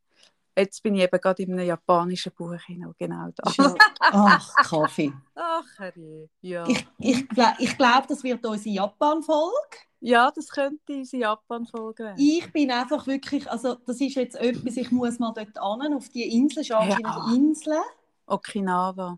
Jetzt 0.56 0.82
bin 0.82 0.96
ich 0.96 1.04
eben 1.04 1.20
gerade 1.20 1.44
in 1.44 1.52
einem 1.52 1.68
japanischen 1.68 2.32
Buch 2.32 2.60
hinein, 2.66 2.92
genau 2.98 3.28
da. 3.36 3.76
Ach, 4.00 4.54
Kaffee. 4.56 5.12
Ach, 5.36 5.64
Herrje, 5.76 6.28
ja. 6.40 6.66
Ich, 6.66 6.84
ich, 6.98 7.24
ich 7.60 7.78
glaube, 7.78 8.06
das 8.08 8.24
wird 8.24 8.44
unsere 8.44 8.74
Japan-Folge. 8.74 9.78
Ja, 10.00 10.32
das 10.34 10.48
könnte 10.48 10.94
unsere 10.94 11.22
Japan-Folge 11.22 12.02
werden. 12.02 12.16
Ich 12.18 12.52
bin 12.52 12.72
einfach 12.72 13.06
wirklich, 13.06 13.48
also 13.48 13.76
das 13.86 14.00
ist 14.00 14.16
jetzt 14.16 14.34
etwas, 14.34 14.76
ich 14.76 14.90
muss 14.90 15.20
mal 15.20 15.32
dort 15.32 15.56
an, 15.58 15.94
auf 15.94 16.08
die 16.08 16.24
Insel, 16.24 16.64
anscheinend 16.72 17.02
Ja. 17.02 17.32
Insel. 17.32 17.78
Okinawa. 18.26 19.16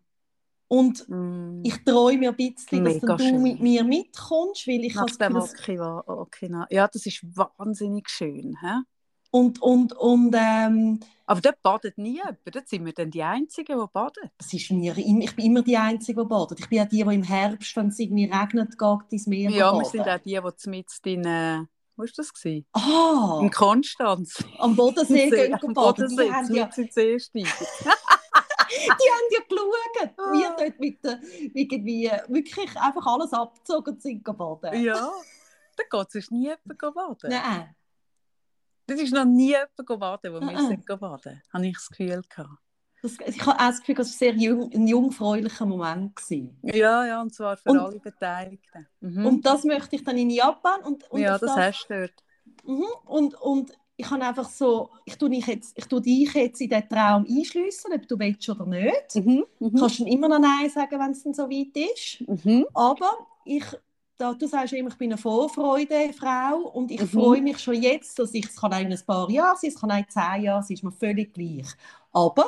Und 0.72 1.04
Mm. 1.08 1.62
ich 1.64 1.82
träume 1.84 2.28
ein 2.28 2.36
bisschen, 2.36 2.84
dass 2.84 3.00
du 3.00 3.18
schön. 3.18 3.42
mit 3.42 3.60
mir 3.60 3.82
mitkommst, 3.82 4.68
weil 4.68 4.84
ich 4.84 4.94
Nach 4.94 5.04
das 5.06 5.18
dem 5.18 5.34
Gefühl, 5.34 5.40
dass- 5.40 5.50
Okinawa, 5.58 6.04
Okinawa. 6.22 6.66
Ja, 6.70 6.86
das 6.86 7.06
ist 7.06 7.24
wahnsinnig 7.36 8.08
schön. 8.08 8.56
Hä? 8.60 8.82
und, 9.32 9.60
und, 9.62 9.92
und 9.96 10.34
ähm, 10.36 11.00
Aber 11.26 11.40
dort 11.40 11.60
badet 11.62 11.98
nie 11.98 12.16
jemand. 12.18 12.38
Dort 12.52 12.68
sind 12.68 12.84
wir 12.84 12.92
dann 12.92 13.10
die 13.10 13.22
Einzigen, 13.22 13.78
die 13.80 13.86
baden. 13.92 14.30
es 14.38 14.52
ist 14.52 14.70
mir, 14.70 14.96
ich 14.96 15.36
bin 15.36 15.44
immer 15.46 15.62
die 15.62 15.76
Einzige, 15.76 16.22
die 16.22 16.28
badet. 16.28 16.60
Ich 16.60 16.68
bin 16.68 16.78
ja 16.78 16.84
die, 16.84 17.02
die 17.04 17.14
im 17.14 17.22
Herbst, 17.24 17.74
wenn 17.76 17.88
es 17.88 17.98
irgendwie 17.98 18.24
regnet, 18.26 18.76
geht 18.78 18.98
ins 19.12 19.26
Meer 19.26 19.50
Ja, 19.50 19.72
wir 19.76 19.84
sind 19.84 20.08
auch 20.08 20.18
die, 20.18 20.38
die 20.40 20.68
mitten 20.70 21.08
in, 21.08 21.24
äh, 21.24 21.64
wo 21.96 22.02
war 22.04 22.08
das? 22.16 22.32
Gewesen? 22.32 22.66
Ah, 22.72 23.38
In 23.42 23.50
Konstanz. 23.50 24.42
am 24.58 24.74
Bodensee 24.76 25.30
gehen 25.30 25.54
Am 25.54 25.74
baden. 25.74 26.08
Die 26.08 26.14
Bodensee, 26.16 26.26
ja, 26.58 26.68
die 28.70 28.90
haben 28.90 29.28
ja 29.30 29.40
geschaut, 29.48 30.14
Ah. 30.16 30.32
wir 30.32 30.56
dort 30.58 30.80
mit 30.80 31.04
der, 31.04 31.20
irgendwie 31.54 32.10
wirklich 32.28 32.76
einfach 32.76 33.06
alles 33.06 33.32
abgezogen 33.32 33.94
und 33.94 34.02
sind 34.02 34.24
baden. 34.24 34.82
Ja, 34.82 35.10
da 35.76 35.98
geht 35.98 36.14
es 36.14 36.30
nie 36.30 36.44
jemand 36.48 36.78
baden. 36.94 37.30
Nein. 37.30 37.74
Das 38.86 39.00
ist 39.00 39.12
noch 39.12 39.24
nie 39.24 39.50
jemand 39.50 40.00
baden, 40.00 40.34
wo 40.34 40.40
wir 40.40 40.58
sind 40.66 40.84
baden. 40.86 41.42
Habe 41.52 41.66
ich 41.66 41.74
das 41.74 41.88
Gefühl 41.88 42.22
gehabt. 42.28 42.50
Das, 43.02 43.12
ich 43.24 43.40
habe 43.46 43.52
auch 43.58 43.68
das 43.68 43.80
Gefühl, 43.80 43.98
es 44.00 44.08
war 44.08 44.18
sehr 44.18 44.34
jung, 44.34 44.70
ein 44.74 44.86
jungfräulicher 44.86 45.64
Moment. 45.64 46.14
Gewesen. 46.16 46.58
Ja, 46.62 47.06
ja, 47.06 47.22
und 47.22 47.32
zwar 47.34 47.56
für 47.56 47.70
Und- 47.70 47.78
alle 47.78 47.98
Beteiligten. 47.98 48.86
Mhm. 49.00 49.24
Und 49.26 49.46
das 49.46 49.64
möchte 49.64 49.96
ich 49.96 50.04
dann 50.04 50.18
in 50.18 50.28
Japan. 50.28 50.82
Und, 50.82 51.10
und 51.10 51.20
ja, 51.20 51.36
auf 51.36 51.40
das 51.40 51.56
hast 51.56 51.86
du 51.88 52.00
dort. 52.00 52.24
Mhm. 52.64 52.84
Und, 53.06 53.34
und 53.40 53.72
ich 54.00 54.10
habe 54.10 54.24
einfach 54.24 54.48
so, 54.48 54.90
ich 55.04 55.16
tue 55.16 55.30
dich 55.30 55.46
jetzt, 55.46 55.76
ich 55.78 55.86
tue 55.86 56.00
dich 56.00 56.32
jetzt 56.34 56.60
in 56.60 56.68
diesen 56.70 56.88
Traum 56.88 57.26
einschliessen, 57.28 57.92
ob 57.94 58.06
du 58.08 58.18
willst 58.18 58.48
oder 58.48 58.66
nicht. 58.66 59.14
Mhm. 59.16 59.44
Du 59.60 59.66
Mhm. 59.68 59.76
kannst 59.78 60.00
dann 60.00 60.06
immer 60.06 60.28
noch 60.28 60.38
Nein 60.40 60.70
sagen, 60.70 60.98
wenn 60.98 61.10
es 61.12 61.22
dann 61.22 61.34
so 61.34 61.44
weit 61.50 61.76
ist. 61.96 62.20
Mhm. 62.28 62.66
Aber 62.74 63.10
ich, 63.44 63.64
da, 64.16 64.32
du 64.34 64.46
sagst 64.46 64.72
immer, 64.72 64.88
ich 64.90 64.96
bin 64.96 65.10
eine 65.12 65.18
Vorfreude-Frau 65.18 66.58
und 66.74 66.90
ich 66.90 67.00
Mhm. 67.02 67.08
freue 67.08 67.42
mich 67.42 67.58
schon 67.58 67.74
jetzt, 67.82 68.18
dass 68.18 68.34
ich, 68.34 68.46
es 68.46 68.56
kann 68.56 68.72
ein 68.72 68.98
paar 69.06 69.30
Jahre 69.30 69.56
sein, 69.56 69.70
es 69.70 69.80
kann 69.80 69.90
auch 69.90 69.98
in 69.98 70.08
zehn 70.08 70.42
Jahre 70.44 70.62
sein, 70.62 70.74
ist 70.74 70.84
mir 70.84 70.92
völlig 70.92 71.32
gleich. 71.34 71.66
Aber 72.12 72.46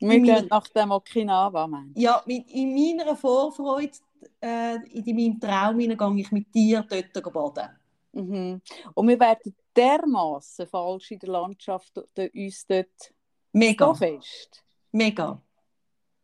Wir 0.00 0.20
gehen 0.20 0.46
nach 0.50 0.68
dem 0.68 0.90
Okinawa, 0.90 1.66
meinst 1.66 1.96
du? 1.96 2.00
ja, 2.02 2.22
in 2.26 2.74
meiner 2.74 3.16
Vorfreude, 3.16 3.92
äh, 4.40 4.76
in 4.92 5.16
meinem 5.16 5.40
Traum 5.40 5.78
gehe 6.16 6.22
ich 6.22 6.32
mit 6.32 6.54
dir 6.54 6.84
dort 6.88 7.32
baden. 7.32 7.68
Mhm. 8.12 8.62
Und 8.94 9.08
wir 9.08 9.20
werden 9.20 9.54
dermaßen 9.76 10.66
falsch 10.66 11.10
in 11.12 11.18
der 11.20 11.28
Landschaft 11.30 11.92
d- 12.16 12.30
uns 12.34 12.66
dort 12.66 13.14
Mega, 13.52 13.86
so 13.86 13.94
fest. 13.94 14.64
mega. 14.92 15.40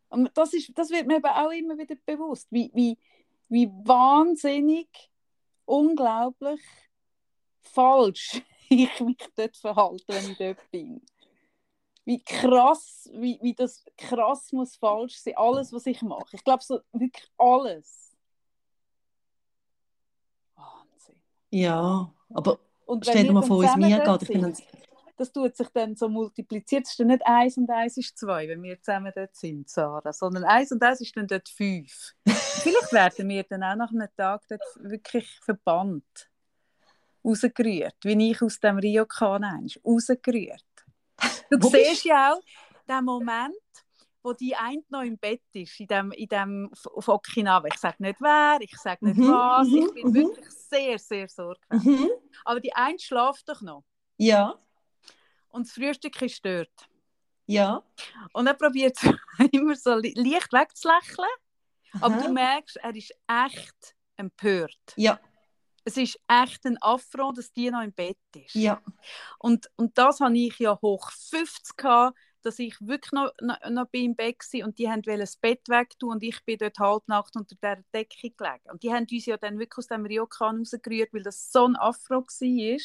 Und 0.08 0.30
das, 0.34 0.54
ist, 0.54 0.70
das 0.74 0.90
wird 0.90 1.06
mir 1.06 1.16
eben 1.16 1.26
auch 1.26 1.50
immer 1.50 1.76
wieder 1.76 1.96
bewusst, 2.06 2.46
wie, 2.50 2.70
wie, 2.74 2.98
wie 3.48 3.66
wahnsinnig, 3.68 4.88
unglaublich 5.64 6.60
falsch 7.62 8.42
ich 8.68 9.00
mich 9.00 9.18
dort 9.36 9.56
verhalte, 9.56 10.04
wenn 10.08 10.30
ich 10.30 10.38
dort 10.38 10.70
bin. 10.70 11.04
Wie 12.06 12.22
krass, 12.22 13.08
wie, 13.14 13.38
wie 13.42 13.54
das 13.54 13.82
krass 13.96 14.52
muss 14.52 14.76
falsch 14.76 15.16
sein, 15.16 15.36
alles, 15.36 15.72
was 15.72 15.86
ich 15.86 16.02
mache. 16.02 16.36
Ich 16.36 16.44
glaube, 16.44 16.62
so 16.62 16.80
wirklich 16.92 17.26
alles. 17.38 18.14
Wahnsinn. 20.54 21.20
Ja, 21.54 22.12
aber 22.30 22.58
Und 22.84 23.06
stell 23.06 23.22
dir 23.22 23.32
mal 23.32 23.42
vor, 23.42 23.62
wie 23.62 23.66
es 23.66 23.76
mir 23.76 24.00
geht. 24.00 24.26
Sind, 24.26 24.62
das 25.16 25.30
tut 25.30 25.56
sich 25.56 25.68
dann 25.68 25.94
so 25.94 26.08
multipliziert. 26.08 26.84
Es 26.84 26.90
ist 26.90 26.98
dann 27.00 27.06
nicht 27.06 27.24
eins 27.24 27.56
und 27.56 27.70
eins 27.70 27.96
ist 27.96 28.18
zwei, 28.18 28.48
wenn 28.48 28.60
wir 28.60 28.82
zusammen 28.82 29.12
dort 29.14 29.36
sind, 29.36 29.70
Sarah, 29.70 30.12
sondern 30.12 30.42
eins 30.42 30.72
und 30.72 30.82
eins 30.82 31.00
ist 31.00 31.16
dann 31.16 31.28
dort 31.28 31.48
fünf. 31.48 32.12
Vielleicht 32.26 32.92
werden 32.92 33.28
wir 33.28 33.44
dann 33.44 33.62
auch 33.62 33.76
nach 33.76 33.92
einem 33.92 34.08
Tag 34.16 34.42
dort 34.48 34.62
wirklich 34.80 35.28
verbannt, 35.42 36.28
rausgerührt, 37.24 37.98
wie 38.02 38.32
ich 38.32 38.42
aus 38.42 38.58
dem 38.58 38.78
Rio 38.78 39.06
kann, 39.06 39.44
rausgerührt. 39.84 40.64
Du 41.50 41.62
Wo 41.62 41.68
siehst 41.68 42.04
ja 42.04 42.32
auch 42.34 42.42
den 42.88 43.04
Moment, 43.04 43.54
wo 44.24 44.32
die 44.32 44.56
eine 44.56 44.82
noch 44.88 45.02
im 45.02 45.18
Bett 45.18 45.42
ist, 45.52 45.78
in 45.78 45.86
dem, 45.86 46.10
in 46.12 46.26
dem 46.28 46.70
auf 46.94 47.08
Okinawa. 47.08 47.68
Ich 47.68 47.78
sage 47.78 47.96
nicht 48.00 48.20
wer, 48.20 48.58
ich 48.60 48.76
sage 48.78 49.04
nicht 49.06 49.18
Mhm, 49.18 49.28
was, 49.28 49.68
mhm, 49.68 49.76
ich 49.86 49.92
bin 49.94 50.08
mhm. 50.08 50.14
wirklich 50.14 50.50
sehr, 50.50 50.98
sehr 50.98 51.28
sorgfältig. 51.28 51.86
mhm. 51.86 52.10
Aber 52.44 52.58
die 52.60 52.74
eine 52.74 52.98
schläft 52.98 53.48
doch 53.48 53.60
noch. 53.60 53.84
Ja, 54.16 54.54
Und 55.50 55.66
das 55.66 55.74
Frühstück 55.74 56.20
ist 56.22 56.44
dort. 56.44 56.70
ja. 57.46 57.82
Und 58.32 58.46
er 58.46 58.54
probiert 58.54 58.96
immer 59.52 59.76
so 59.76 59.94
leicht 59.94 60.52
wegzulächeln. 60.52 61.28
Aber 62.00 62.14
Aha. 62.16 62.22
du 62.26 62.32
merkst, 62.32 62.76
er 62.78 62.96
ist 62.96 63.12
echt 63.28 63.94
empört. 64.16 64.78
Ja, 64.96 65.20
Es 65.84 65.96
ist 65.98 66.18
echt 66.28 66.64
ein 66.64 66.78
Affront, 66.80 67.36
dass 67.38 67.52
die 67.52 67.70
noch 67.70 67.82
im 67.82 67.92
Bett 67.92 68.16
ist. 68.34 68.54
ja. 68.54 68.80
Und, 69.38 69.68
und 69.76 69.96
das 69.98 70.20
habe 70.20 70.36
ich 70.38 70.58
ja 70.58 70.78
hoch 70.80 71.10
50 71.10 71.76
gehabt, 71.76 72.16
dass 72.44 72.58
ich 72.58 72.76
wirklich 72.80 73.12
noch, 73.12 73.32
noch, 73.40 73.58
noch 73.70 73.86
bei 73.86 74.00
im 74.00 74.14
Bett 74.14 74.38
war 74.38 74.66
und 74.66 74.78
die 74.78 74.86
wollten 74.86 75.18
das 75.18 75.36
Bett 75.36 75.68
wegtun 75.68 76.12
und 76.12 76.22
ich 76.22 76.44
bin 76.44 76.58
dort 76.58 76.78
Halbnacht 76.78 77.36
unter 77.36 77.56
der 77.56 77.82
Decke 77.92 78.30
gelegen. 78.30 78.70
Und 78.70 78.82
die 78.82 78.92
haben 78.92 79.06
uns 79.10 79.26
ja 79.26 79.36
dann 79.36 79.58
wirklich 79.58 79.78
aus 79.78 79.86
dem 79.88 80.06
Ryokan 80.06 80.58
rausgerührt, 80.58 81.12
weil 81.12 81.22
das 81.22 81.50
so 81.50 81.66
ein 81.66 81.76
Afro 81.76 82.22
war. 82.22 82.78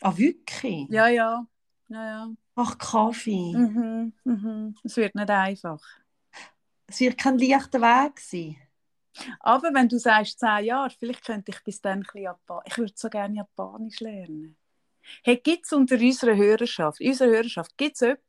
Ah, 0.00 0.16
wirklich? 0.16 0.88
Ja, 0.90 1.08
ja. 1.08 1.46
ja, 1.88 2.06
ja. 2.06 2.30
Ach, 2.56 2.76
Kaffee. 2.78 3.54
Mhm, 3.54 4.12
mhm. 4.24 4.76
Es 4.82 4.96
wird 4.96 5.14
nicht 5.14 5.30
einfach. 5.30 5.82
Es 6.86 7.00
wird 7.00 7.18
kein 7.18 7.38
leichter 7.38 7.80
Weg 7.80 8.20
sein. 8.20 8.56
Aber 9.40 9.72
wenn 9.74 9.88
du 9.88 9.98
sagst, 9.98 10.40
zehn 10.40 10.64
Jahre, 10.64 10.90
vielleicht 10.90 11.24
könnte 11.24 11.52
ich 11.52 11.62
bis 11.62 11.80
dann 11.80 11.98
ein 11.98 12.02
bisschen 12.02 12.22
Japan. 12.22 12.62
Ich 12.66 12.78
würde 12.78 12.92
so 12.96 13.08
gerne 13.08 13.36
Japanisch 13.36 14.00
lernen. 14.00 14.56
Hey, 15.22 15.36
gibt 15.36 15.66
es 15.66 15.72
unter 15.72 15.96
unserer 15.96 16.36
Hörerschaft, 16.36 17.00
unserer 17.00 17.30
Hörerschaft, 17.30 17.76
gibt 17.76 17.96
es 17.96 18.00
jemanden, 18.00 18.22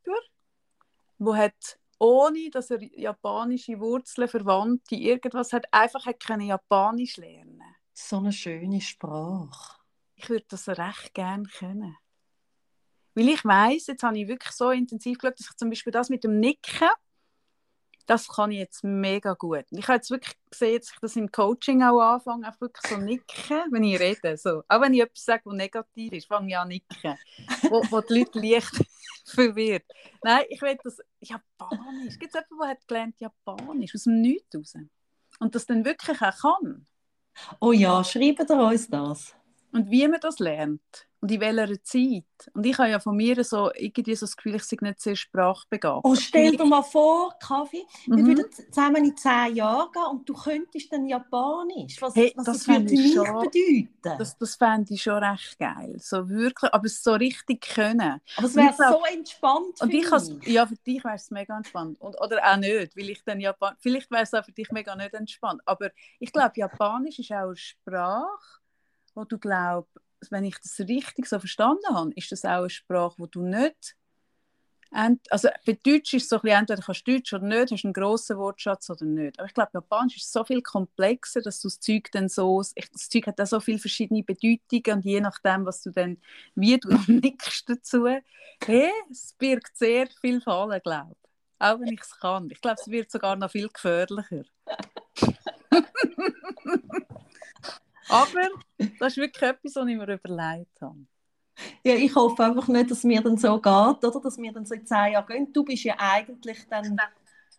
der 1.26 1.36
hat, 1.36 1.80
ohne 2.00 2.50
dass 2.50 2.70
er 2.72 2.82
japanische 2.82 3.80
Wurzeln, 3.80 4.28
Verwandte, 4.28 4.96
irgendwas 4.96 5.54
hat, 5.54 5.66
einfach 5.72 6.06
hat 6.06 6.20
können 6.20 6.48
Japanisch 6.48 7.18
lernen 7.18 7.62
So 7.94 8.18
eine 8.18 8.32
schöne 8.32 8.82
Sprache. 8.82 9.80
Ich 10.16 10.30
würde 10.30 10.46
das 10.50 10.68
recht 10.68 11.14
gerne 11.14 11.46
können. 11.46 11.98
Weil 13.16 13.30
ich 13.30 13.46
weiß, 13.46 13.88
jetzt 13.88 14.04
habe 14.04 14.18
ich 14.18 14.28
wirklich 14.28 14.54
so 14.54 14.72
intensiv 14.72 15.18
geschaut, 15.18 15.40
dass 15.40 15.50
ich 15.50 15.56
zum 15.58 15.70
Beispiel 15.70 15.94
das 15.94 16.10
mit 16.10 16.24
dem 16.24 16.40
Nicken, 16.40 16.90
das 18.06 18.28
kann 18.28 18.52
ich 18.52 18.58
jetzt 18.58 18.84
mega 18.84 19.34
gut. 19.34 19.66
Ich 19.72 19.88
habe 19.88 19.96
jetzt 19.96 20.12
wirklich 20.12 20.36
gesehen, 20.50 20.80
dass 20.80 20.92
ich 20.92 21.00
das 21.00 21.16
im 21.16 21.32
Coaching 21.32 21.84
auch 21.84 22.00
anfange, 22.00 22.48
einfach 22.48 22.62
wirklich 22.62 22.92
so 22.92 22.98
nicken, 22.98 23.72
wenn 23.72 23.84
ich 23.84 24.00
rede. 24.00 24.36
So. 24.38 24.64
Auch 24.68 24.82
wenn 24.82 24.94
ich 24.94 25.02
etwas 25.02 25.24
sage, 25.24 25.44
was 25.46 25.56
negativ 25.56 26.12
ist, 26.12 26.28
fange 26.28 26.50
ich 26.50 26.58
an 26.58 26.68
nicken. 26.68 27.18
wo, 27.70 27.82
wo 27.90 28.02
die 28.02 28.20
Leute 28.20 28.40
leicht 28.40 28.86
verwirrt. 29.26 29.86
Nein, 30.24 30.46
ich 30.50 30.62
will 30.62 30.78
das 30.84 31.00
Japanisch. 31.30 32.20
Gibt 32.20 32.34
es 32.36 32.42
jemanden, 32.42 32.60
der 32.60 32.70
hat 32.70 32.88
gelernt 32.88 33.20
Japanisch 33.20 33.96
aus 33.96 34.04
dem 34.04 34.22
Nichts 34.22 34.56
raus? 34.56 34.74
Und 35.40 35.56
das 35.56 35.66
dann 35.66 35.86
wirklich 35.86 36.22
auch 36.22 36.38
kann? 36.38 36.86
Oh 37.60 37.72
ja, 37.72 38.04
schreibt 38.04 38.50
ihr 38.50 38.58
uns 38.58 38.88
das. 38.88 39.36
Und 39.74 39.90
wie 39.92 40.08
man 40.08 40.20
das 40.22 40.40
lernt. 40.40 40.82
Und 41.20 41.32
in 41.32 41.40
welcher 41.40 41.82
Zeit. 41.84 42.26
Und 42.54 42.66
ich 42.66 42.78
habe 42.78 42.90
ja 42.90 43.00
von 43.00 43.16
mir 43.16 43.42
so 43.46 43.72
irgendwie 43.76 44.14
so 44.14 44.26
das 44.26 44.36
Gefühl, 44.36 44.56
ich 44.56 44.64
sei 44.66 44.76
nicht 44.82 45.00
sehr 45.00 45.16
sprachbegabt. 45.16 46.02
Oh, 46.04 46.16
stell 46.16 46.52
dir 46.58 46.66
mal 46.66 46.82
vor, 46.84 47.34
Kaffee, 47.40 47.86
wir 48.08 48.18
Mhm. 48.18 48.28
würden 48.28 48.52
zusammen 48.52 49.06
in 49.06 49.16
zehn 49.16 49.56
Jahre 49.56 49.90
gehen 49.94 50.04
und 50.12 50.28
du 50.28 50.34
könntest 50.34 50.92
dann 50.92 51.06
Japanisch. 51.08 52.02
Was, 52.02 52.14
Hey, 52.14 52.34
was 52.36 52.46
das 52.46 52.58
das, 52.58 52.68
würde 52.68 52.84
mich 52.84 53.14
schon- 53.14 53.24
bedeuten? 53.26 54.18
Das, 54.18 54.38
das 54.38 54.56
fände 54.58 54.94
ich 54.94 55.02
schon 55.02 55.24
recht 55.24 55.58
geil. 55.58 55.96
So 55.98 56.28
wirklich, 56.28 56.74
aber 56.74 56.86
es 56.88 57.02
so 57.02 57.14
richtig 57.14 57.62
können. 57.74 58.20
Aber 58.36 58.46
es 58.48 58.56
wäre 58.58 58.74
so 58.74 59.02
entspannt 59.10 59.80
Und 59.80 59.94
ich 59.94 60.12
mich. 60.12 60.48
ja, 60.50 60.68
für 60.68 60.76
dich 60.76 61.06
wäre 61.06 61.16
es 61.16 61.32
mega 61.32 61.56
entspannt. 61.56 62.02
Und, 62.02 62.20
oder 62.20 62.42
auch 62.52 62.58
nicht, 62.58 62.98
weil 62.98 63.10
ich 63.10 63.24
dann 63.24 63.40
Japan 63.40 63.76
vielleicht 63.80 64.12
wäre 64.12 64.24
es 64.24 64.34
auch 64.34 64.44
für 64.44 64.52
dich 64.52 64.70
mega 64.74 64.94
nicht 64.98 65.14
entspannt. 65.14 65.62
Aber 65.66 65.90
ich 66.20 66.34
glaube, 66.34 66.52
Japanisch 66.58 67.20
ist 67.20 67.32
auch 67.32 67.46
eine 67.48 67.56
Sprache, 67.56 68.28
wo 69.16 69.26
du 69.26 69.38
glaubst, 69.38 69.92
wenn 70.30 70.46
ich 70.46 70.58
das 70.60 70.80
richtig 70.80 71.28
so 71.28 71.40
verstanden 71.40 71.84
habe, 71.94 72.12
ist 72.16 72.32
das 72.32 72.46
auch 72.46 72.50
eine 72.62 72.70
Sprache, 72.70 73.16
wo 73.18 73.26
du 73.28 73.42
nicht 73.44 73.96
Also 75.30 75.50
bei 75.66 75.74
Deutsch 75.84 76.14
ist 76.14 76.24
es 76.24 76.30
so 76.30 76.36
ein 76.36 76.42
bisschen, 76.44 76.60
entweder 76.60 76.82
kannst 76.84 77.08
du 77.08 77.14
Deutsch 77.14 77.34
oder 77.34 77.46
nicht, 77.46 77.72
hast 77.72 77.84
einen 77.84 77.94
grossen 77.94 78.38
Wortschatz 78.38 78.90
oder 78.92 79.06
nicht. 79.06 79.40
Aber 79.40 79.48
ich 79.48 79.54
glaube, 79.56 79.72
Japanisch 79.74 80.18
ist 80.18 80.32
so 80.32 80.44
viel 80.44 80.62
komplexer, 80.62 81.42
dass 81.42 81.60
du 81.62 81.68
das 81.68 81.80
Zeug 81.80 82.10
dann 82.12 82.30
so, 82.30 82.62
ich- 82.76 82.92
das 82.92 83.10
Zeug 83.10 83.26
hat 83.28 83.42
auch 83.42 83.48
so 83.48 83.60
viele 83.60 83.80
verschiedene 83.80 84.24
Bedeutungen 84.24 84.98
und 85.00 85.06
je 85.06 85.20
nachdem, 85.20 85.66
was 85.66 85.82
du 85.82 85.90
dann, 85.92 86.18
wie 86.56 86.78
du 86.80 86.90
nickst 87.08 87.68
dazu, 87.70 88.06
hey, 88.66 88.92
es 89.10 89.34
birgt 89.40 89.76
sehr 89.78 90.08
viel 90.22 90.42
Fallen, 90.42 90.80
glaube 90.82 91.14
ich. 91.14 91.30
Auch 91.60 91.80
wenn 91.80 91.94
ich 91.94 92.02
es 92.02 92.20
kann. 92.20 92.50
Ich 92.52 92.62
glaube, 92.62 92.78
es 92.80 92.88
wird 92.90 93.10
sogar 93.10 93.36
noch 93.36 93.50
viel 93.50 93.70
gefährlicher. 93.70 94.44
Aber 98.10 98.50
das 99.00 99.14
ist 99.14 99.18
wirklich 99.18 99.50
etwas, 99.50 99.76
was 99.76 99.88
ich 99.88 99.98
mir 99.98 100.04
überlegt 100.04 100.82
habe. 100.82 101.06
Ja, 101.84 101.94
ich 101.94 102.16
hoffe 102.16 102.44
einfach 102.44 102.68
nicht, 102.68 102.90
dass 102.92 103.04
mir 103.04 103.22
dann 103.22 103.38
so 103.38 103.56
geht, 103.56 104.04
oder? 104.04 104.20
Dass 104.22 104.38
mir 104.38 104.52
dann 104.52 104.66
so 104.66 104.74
in 104.74 104.86
zehn 104.86 105.14
Jahren 105.14 105.28
gehen. 105.28 105.54
Du 105.54 105.64
bist 105.64 105.84
ja 105.84 105.96
eigentlich 105.98 106.68
dann 106.70 106.98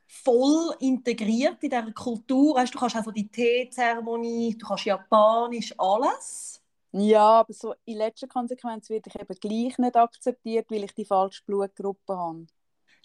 voll 0.06 0.74
integriert 0.80 1.62
in 1.62 1.70
dieser 1.70 1.92
Kultur. 1.92 2.56
Weißt, 2.56 2.74
du 2.74 2.78
kannst 2.78 2.96
auch 2.96 3.04
so 3.04 3.10
die 3.10 3.28
Teezeremonie, 3.28 4.56
du 4.58 4.66
kannst 4.66 4.84
Japanisch, 4.84 5.74
alles. 5.78 6.60
Ja, 6.92 7.40
aber 7.40 7.52
so 7.52 7.74
in 7.84 7.98
letzter 7.98 8.28
Konsequenz 8.28 8.88
werde 8.88 9.10
ich 9.10 9.20
eben 9.20 9.34
gleich 9.40 9.78
nicht 9.78 9.96
akzeptiert, 9.96 10.70
weil 10.70 10.84
ich 10.84 10.94
die 10.94 11.04
falsche 11.04 11.42
Blutgruppe 11.44 12.16
habe. 12.16 12.46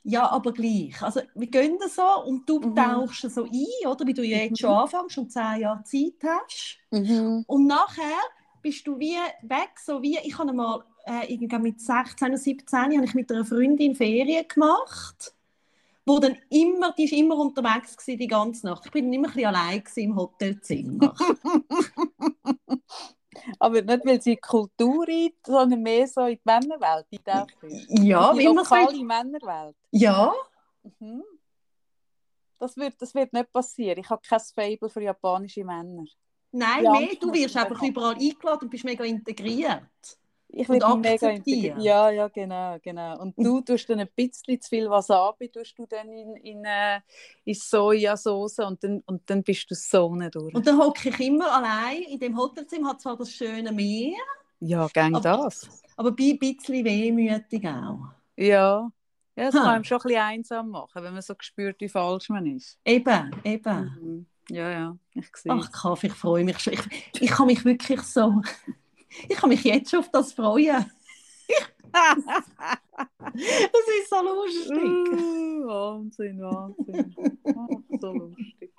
Ja, 0.04 0.30
aber 0.32 0.54
gleich. 0.54 1.02
Also, 1.02 1.22
wir 1.36 1.48
gehen 1.48 1.78
da 1.80 1.88
so 1.90 2.24
und 2.26 2.48
du 2.50 2.60
Mhm. 2.60 2.76
tauchst 2.76 3.30
so 3.30 3.44
ein, 3.44 3.88
oder? 3.88 4.06
Wie 4.08 4.14
du 4.14 4.24
ja 4.24 4.38
jetzt 4.38 4.52
Mhm. 4.52 4.56
schon 4.58 4.70
anfängst 4.72 5.18
und 5.18 5.32
zehn 5.32 5.60
Jahre 5.62 5.84
Zeit 5.84 6.14
hast. 6.24 6.78
Und 6.92 7.68
nachher 7.68 8.18
bist 8.62 8.88
du 8.88 8.98
wie 9.00 9.16
weg, 9.44 9.72
so 9.84 10.02
wie, 10.02 10.18
ich 10.24 10.38
habe 10.38 10.54
mal 10.54 10.84
äh, 11.06 11.32
irgendwie 11.34 11.58
mit 11.60 11.82
16 11.82 12.30
oder 12.30 12.38
17 12.38 12.80
habe 12.98 13.06
ich 13.06 13.14
mit 13.14 13.32
einer 13.32 13.46
Freundin 13.46 13.96
Ferien 13.96 14.46
gemacht, 14.48 15.34
wo 16.06 16.20
dann 16.20 16.38
immer, 16.50 16.92
die 16.94 17.06
ist 17.06 17.14
immer 17.14 17.38
unterwegs 17.38 17.98
gewesen, 17.98 18.20
die 18.20 18.28
ganze 18.28 18.66
Nacht. 18.68 18.86
Ich 18.86 18.92
bin 18.92 19.06
dann 19.06 19.14
immer 19.14 19.28
ein 19.30 19.34
bisschen 19.34 19.48
allein 19.56 19.84
im 19.96 20.16
Hotelzimmer. 20.16 21.16
Aber 23.60 23.82
nicht, 23.82 24.06
weil 24.06 24.21
sie 24.21 24.32
in 24.32 24.36
die 24.36 24.41
Kultur 24.41 25.08
rein, 25.08 25.32
sondern 25.45 25.82
mehr 25.82 26.08
so 26.08 26.21
in 26.21 26.36
die 26.36 26.41
Männerwelt. 26.43 27.06
Ich 27.10 27.21
denke. 27.23 27.67
ja, 27.89 28.34
die 28.34 28.39
wie 28.39 28.47
man 28.47 28.56
lokale 28.56 28.86
sagt. 28.86 29.02
Männerwelt. 29.02 29.75
Ja, 29.91 30.34
Mhm. 30.99 31.23
Das, 32.58 32.75
wird, 32.75 33.02
das 33.02 33.13
wird 33.15 33.32
nicht 33.32 33.52
passieren. 33.52 33.99
Ich 33.99 34.10
habe 34.10 34.21
kein 34.28 34.39
Fable 34.39 34.89
für 34.89 35.02
japanische 35.02 35.63
Männer. 35.63 36.06
nein, 36.52 36.84
mehr, 36.84 37.15
du 37.19 37.32
wirst 37.32 37.56
einfach 37.56 37.82
überall 37.82 38.15
eingeladen 38.15 38.63
und 38.63 38.69
bist 38.69 38.84
mega 38.84 39.04
integriert. 39.04 40.19
Ich 40.52 40.68
Und 40.68 40.78
mich 40.80 41.12
mega 41.12 41.30
integrieren. 41.30 41.80
Ja, 41.80 42.10
ja, 42.10 42.28
genau, 42.28 42.78
genau. 42.82 43.20
Und 43.22 43.36
du 43.38 43.62
tust 43.62 43.88
dann 43.90 44.00
ein 44.00 44.10
bisschen 44.16 44.60
zu 44.60 44.70
viel 44.70 44.90
Wasabi 44.90 45.50
tust 45.50 45.78
du 45.78 45.86
dann 45.86 46.10
in, 46.12 46.36
in, 46.38 46.66
äh, 46.66 47.02
in 47.46 47.54
Sojasauce 47.54 48.60
und 48.60 48.84
dann, 48.84 49.02
und 49.06 49.30
dann 49.30 49.44
bist 49.44 49.70
du 49.70 49.76
so 49.76 50.16
nicht 50.16 50.34
durch. 50.34 50.54
Und 50.56 50.66
dann 50.66 50.80
hocke 50.80 51.10
ich 51.10 51.20
immer 51.20 51.52
allein 51.56 52.02
in 52.04 52.20
dem 52.20 52.36
Hotelzimmer, 52.38 52.90
hat 52.90 53.02
zwar 53.02 53.16
das 53.16 53.32
schöne 53.32 53.72
Meer, 53.72 54.18
ja, 54.60 54.88
Aber- 54.96 55.20
das. 55.22 55.70
aber 55.96 56.12
bin 56.12 56.32
ein 56.32 56.40
bisschen 56.40 56.84
wehmütig 56.84 57.68
auch. 57.68 58.00
Ja. 58.36 58.92
Ja, 59.36 59.46
das 59.46 59.54
Ha. 59.56 59.60
kann 59.60 59.68
einem 59.76 59.84
schon 59.84 59.98
ein 60.00 60.04
bisschen 60.04 60.22
einsam 60.22 60.70
machen, 60.72 61.04
wenn 61.04 61.14
man 61.14 61.22
so 61.22 61.34
spürt, 61.40 61.80
wie 61.80 61.88
falsch 61.90 62.28
man 62.30 62.46
ist. 62.48 62.78
Eben, 62.84 63.32
eben. 63.44 63.96
Mhm. 64.02 64.26
Ja, 64.50 64.70
ja, 64.72 64.98
ich 65.14 65.28
sehe 65.38 65.52
Ach, 65.54 65.72
Kaffee, 65.72 66.08
ich 66.08 66.14
freue 66.14 66.44
mich 66.44 66.58
schon. 66.60 66.74
Ich, 66.74 67.22
ich 67.22 67.30
kann 67.30 67.46
mich 67.46 67.64
wirklich 67.64 68.02
so. 68.02 68.42
Ich 69.28 69.36
kann 69.36 69.50
mich 69.50 69.63
jetzt 69.63 69.91
schon 69.91 70.00
auf 70.00 70.12
das 70.12 70.34
freuen. 70.34 70.86
Das 71.91 73.88
ist 74.00 74.10
so 74.10 74.22
lustig. 74.22 74.78
Uh, 74.78 75.65
Wahnsinn, 75.65 76.39
Wahnsinn. 76.41 77.15
Ach, 77.45 78.00
so 78.00 78.13
lustig. 78.13 78.72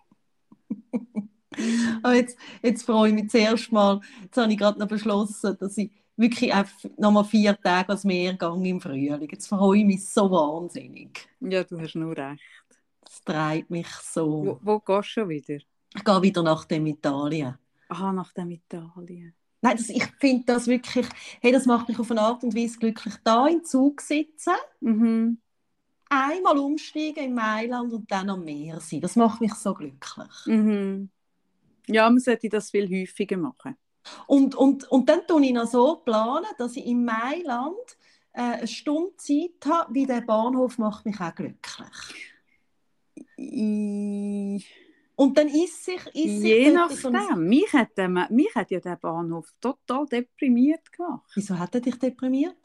Aber 2.02 2.14
jetzt, 2.14 2.38
jetzt 2.62 2.82
freue 2.84 3.08
ich 3.08 3.14
mich 3.14 3.30
zuerst 3.30 3.72
mal. 3.72 4.00
Jetzt 4.22 4.36
habe 4.36 4.52
ich 4.52 4.58
gerade 4.58 4.78
noch 4.78 4.88
beschlossen, 4.88 5.56
dass 5.58 5.76
ich 5.78 5.90
wirklich 6.16 6.52
noch 6.98 7.10
mal 7.10 7.24
vier 7.24 7.58
Tage 7.60 7.88
als 7.88 8.04
Meer 8.04 8.34
gehe 8.34 8.68
im 8.68 8.80
Frühling. 8.80 9.28
Jetzt 9.30 9.48
freue 9.48 9.78
ich 9.78 9.84
mich 9.84 10.08
so 10.08 10.30
wahnsinnig. 10.30 11.28
Ja, 11.40 11.64
du 11.64 11.80
hast 11.80 11.94
nur 11.94 12.16
recht. 12.16 12.42
Das 13.04 13.22
treibt 13.24 13.70
mich 13.70 13.88
so. 13.88 14.58
Wo, 14.60 14.60
wo 14.62 14.78
gehst 14.78 15.08
du 15.08 15.20
schon 15.20 15.28
wieder? 15.28 15.58
Ich 15.94 16.04
gehe 16.04 16.22
wieder 16.22 16.42
nach 16.42 16.64
dem 16.64 16.86
Italien. 16.86 17.58
Aha, 17.88 18.12
nach 18.12 18.32
dem 18.32 18.52
Italien. 18.52 19.34
Nein, 19.62 19.76
das, 19.76 19.88
ich 19.90 20.04
finde 20.18 20.44
das 20.46 20.66
wirklich, 20.66 21.06
hey, 21.40 21.52
das 21.52 21.66
macht 21.66 21.88
mich 21.88 21.98
auf 21.98 22.10
eine 22.10 22.22
Art 22.22 22.42
und 22.42 22.54
Weise 22.56 22.78
glücklich, 22.78 23.14
da 23.24 23.46
im 23.46 23.62
Zug 23.64 24.00
sitzen, 24.00 24.54
Mhm. 24.80 25.38
einmal 26.08 26.58
umsteigen 26.58 27.24
in 27.24 27.34
Mailand 27.34 27.92
und 27.92 28.10
dann 28.10 28.30
am 28.30 28.44
Meer 28.44 28.80
sein. 28.80 29.00
Das 29.00 29.16
macht 29.16 29.40
mich 29.40 29.54
so 29.54 29.74
glücklich. 29.74 30.46
Mhm. 30.46 31.10
Ja, 31.86 32.08
man 32.08 32.20
sollte 32.20 32.48
das 32.48 32.70
viel 32.70 32.88
häufiger 32.88 33.36
machen. 33.36 33.76
Und, 34.26 34.54
und, 34.54 34.90
und 34.90 35.08
dann 35.08 35.26
tue 35.26 35.44
ich 35.44 35.52
noch 35.52 35.66
so 35.66 35.96
planen, 35.96 36.46
dass 36.56 36.76
ich 36.76 36.86
in 36.86 37.04
Mailand 37.04 37.76
äh, 38.32 38.40
eine 38.42 38.66
Stunde 38.66 39.14
Zeit 39.16 39.50
habe, 39.66 39.92
wie 39.94 40.06
der 40.06 40.22
Bahnhof 40.22 40.78
macht 40.78 41.04
mich 41.04 41.20
auch 41.20 41.34
glücklich. 41.34 42.34
I- 43.38 44.64
Und 45.20 45.36
dann 45.36 45.48
ist 45.48 45.84
sich, 45.84 45.98
ist 46.06 46.14
sich 46.14 46.42
Je 46.44 46.70
so 46.70 47.10
nachdem. 47.10 47.46
Mich 47.46 47.70
hat, 47.74 47.88
der, 47.98 48.08
mich 48.08 48.54
hat 48.54 48.70
ja 48.70 48.80
der 48.80 48.96
Bahnhof 48.96 49.52
total 49.60 50.06
deprimiert 50.06 50.90
gemacht. 50.90 51.30
Wieso 51.34 51.58
hat 51.58 51.74
er 51.74 51.82
dich 51.82 51.98
deprimiert? 51.98 52.56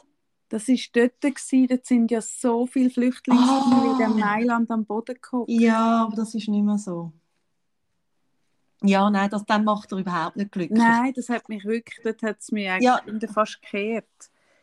Das 0.47 0.69
war 0.69 0.77
dort, 0.93 1.19
gewesen, 1.19 1.67
dort 1.67 1.85
sind 1.85 2.11
ja 2.11 2.21
so 2.21 2.65
viele 2.65 2.89
Flüchtlinge 2.89 3.41
Ah. 3.41 3.91
in 3.91 3.97
dem 3.97 4.19
Mailand 4.19 4.71
am 4.71 4.85
Boden 4.85 5.15
gekommen. 5.15 5.45
Ja, 5.49 6.03
aber 6.03 6.15
das 6.15 6.33
ist 6.33 6.47
nicht 6.47 6.63
mehr 6.63 6.77
so. 6.77 7.11
Ja, 8.83 9.09
nein, 9.09 9.29
das, 9.29 9.45
dann 9.45 9.65
macht 9.65 9.91
er 9.91 9.97
überhaupt 9.97 10.37
nicht 10.37 10.53
glücklich. 10.53 10.79
Nein, 10.79 11.11
das 11.13 11.27
hat 11.27 11.49
mich 11.49 11.65
wirklich, 11.65 11.99
dort 12.05 12.21
hat 12.23 12.37
es 12.39 12.53
mich 12.53 12.69
Ja. 12.79 13.01
fast 13.33 13.61
gekehrt. 13.61 14.05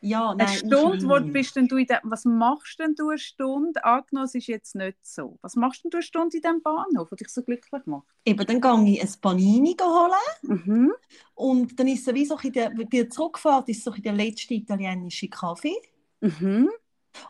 Ja, 0.05 0.35
nein, 0.35 0.49
Eine 0.49 0.57
Stunde, 0.57 1.09
wo 1.09 1.21
bist 1.33 1.55
denn 1.55 1.69
du 1.69 1.77
in 1.77 1.87
der, 1.87 2.01
was 2.03 2.25
machst 2.25 2.81
denn 2.81 2.97
du 2.97 3.11
eine 3.11 3.19
Stunde? 3.19 3.85
Angenommen, 3.85 4.27
es 4.27 4.35
ist 4.35 4.49
jetzt 4.49 4.75
nicht 4.75 4.99
so. 5.03 5.39
Was 5.43 5.55
machst 5.55 5.85
denn 5.85 5.93
du 5.93 5.99
eine 5.99 6.03
Stunde 6.03 6.37
in 6.37 6.43
diesem 6.43 6.61
Bahnhof, 6.61 7.09
der 7.11 7.19
dich 7.19 7.29
so 7.29 7.43
glücklich 7.43 7.87
macht? 7.87 8.09
Eben, 8.25 8.45
dann 8.45 8.85
gehe 8.85 8.95
ich 8.95 9.01
ein 9.01 9.21
Panini 9.21 9.77
holen 9.81 10.65
Mhm. 10.65 10.93
und 11.35 11.79
dann 11.79 11.87
ist 11.87 12.09
es 12.09 12.15
wie 12.15 12.27
so 12.27 12.37
in 12.43 12.53
der, 12.53 12.71
der 12.71 13.11
Zurückfahrt 13.11 13.69
ist 13.69 13.85
so 13.85 13.93
in 13.93 14.03
der 14.03 14.15
letzte 14.15 14.55
italienische 14.55 15.29
Kaffee. 15.29 15.77
Mhm. 16.21 16.69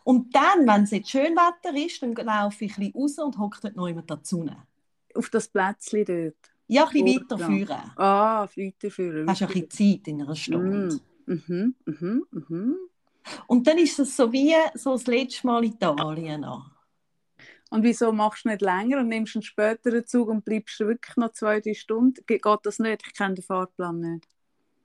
Und 0.05 0.35
dann, 0.35 0.67
wenn 0.67 0.85
es 0.85 0.93
jetzt 0.93 1.11
schön 1.11 1.37
Wetter 1.37 1.77
ist, 1.77 2.03
dann 2.03 2.15
laufe 2.15 2.65
ich 2.65 2.79
ein 2.79 2.91
bisschen 2.93 3.03
raus 3.03 3.19
und 3.19 3.39
hocke 3.39 3.59
dort 3.61 3.77
noch 3.77 3.89
jemand 3.89 4.11
da 4.11 4.19
Sonne. 4.23 4.57
Auf 5.15 5.29
das 5.29 5.47
Plätzchen 5.49 6.07
dort. 6.07 6.37
Ja, 6.69 6.87
ein 6.87 7.05
bisschen 7.05 7.21
weiter 7.21 7.37
ja. 7.39 7.47
führen. 7.47 7.93
Ah, 7.97 8.49
weiterführen. 8.57 9.29
Hast 9.29 9.43
du 9.43 9.45
ein 9.45 9.53
bisschen 9.53 9.71
Zeit 9.71 10.09
in 10.09 10.23
einer 10.23 10.37
Stunde. 10.37 11.01
Mhm. 11.27 11.75
Mhm. 11.87 12.27
Mhm. 12.31 12.77
Und 13.47 13.67
dann 13.67 13.79
ist 13.79 13.99
es 13.99 14.17
so 14.17 14.33
wie 14.33 14.55
so 14.75 14.93
das 14.93 15.07
letzte 15.07 15.47
Mal 15.47 15.65
Italien 15.65 16.45
an. 16.45 16.65
Und 17.71 17.85
wieso 17.85 18.13
machst 18.13 18.45
du 18.45 18.51
nicht 18.51 18.61
länger 18.61 18.99
und 18.99 19.09
nimmst 19.09 19.35
einen 19.35 19.43
späteren 19.43 20.07
Zug 20.07 20.29
und 20.29 20.45
bleibst 20.45 20.79
wirklich 20.81 21.17
noch 21.17 21.33
zwei, 21.33 21.61
drei 21.61 21.75
Stunden? 21.75 22.23
Ge- 22.27 22.39
Geht 22.39 22.59
das 22.65 22.79
nicht? 22.79 23.03
Ich 23.07 23.15
kenne 23.15 23.35
den 23.35 23.45
Fahrplan 23.45 23.99
nicht. 24.01 24.29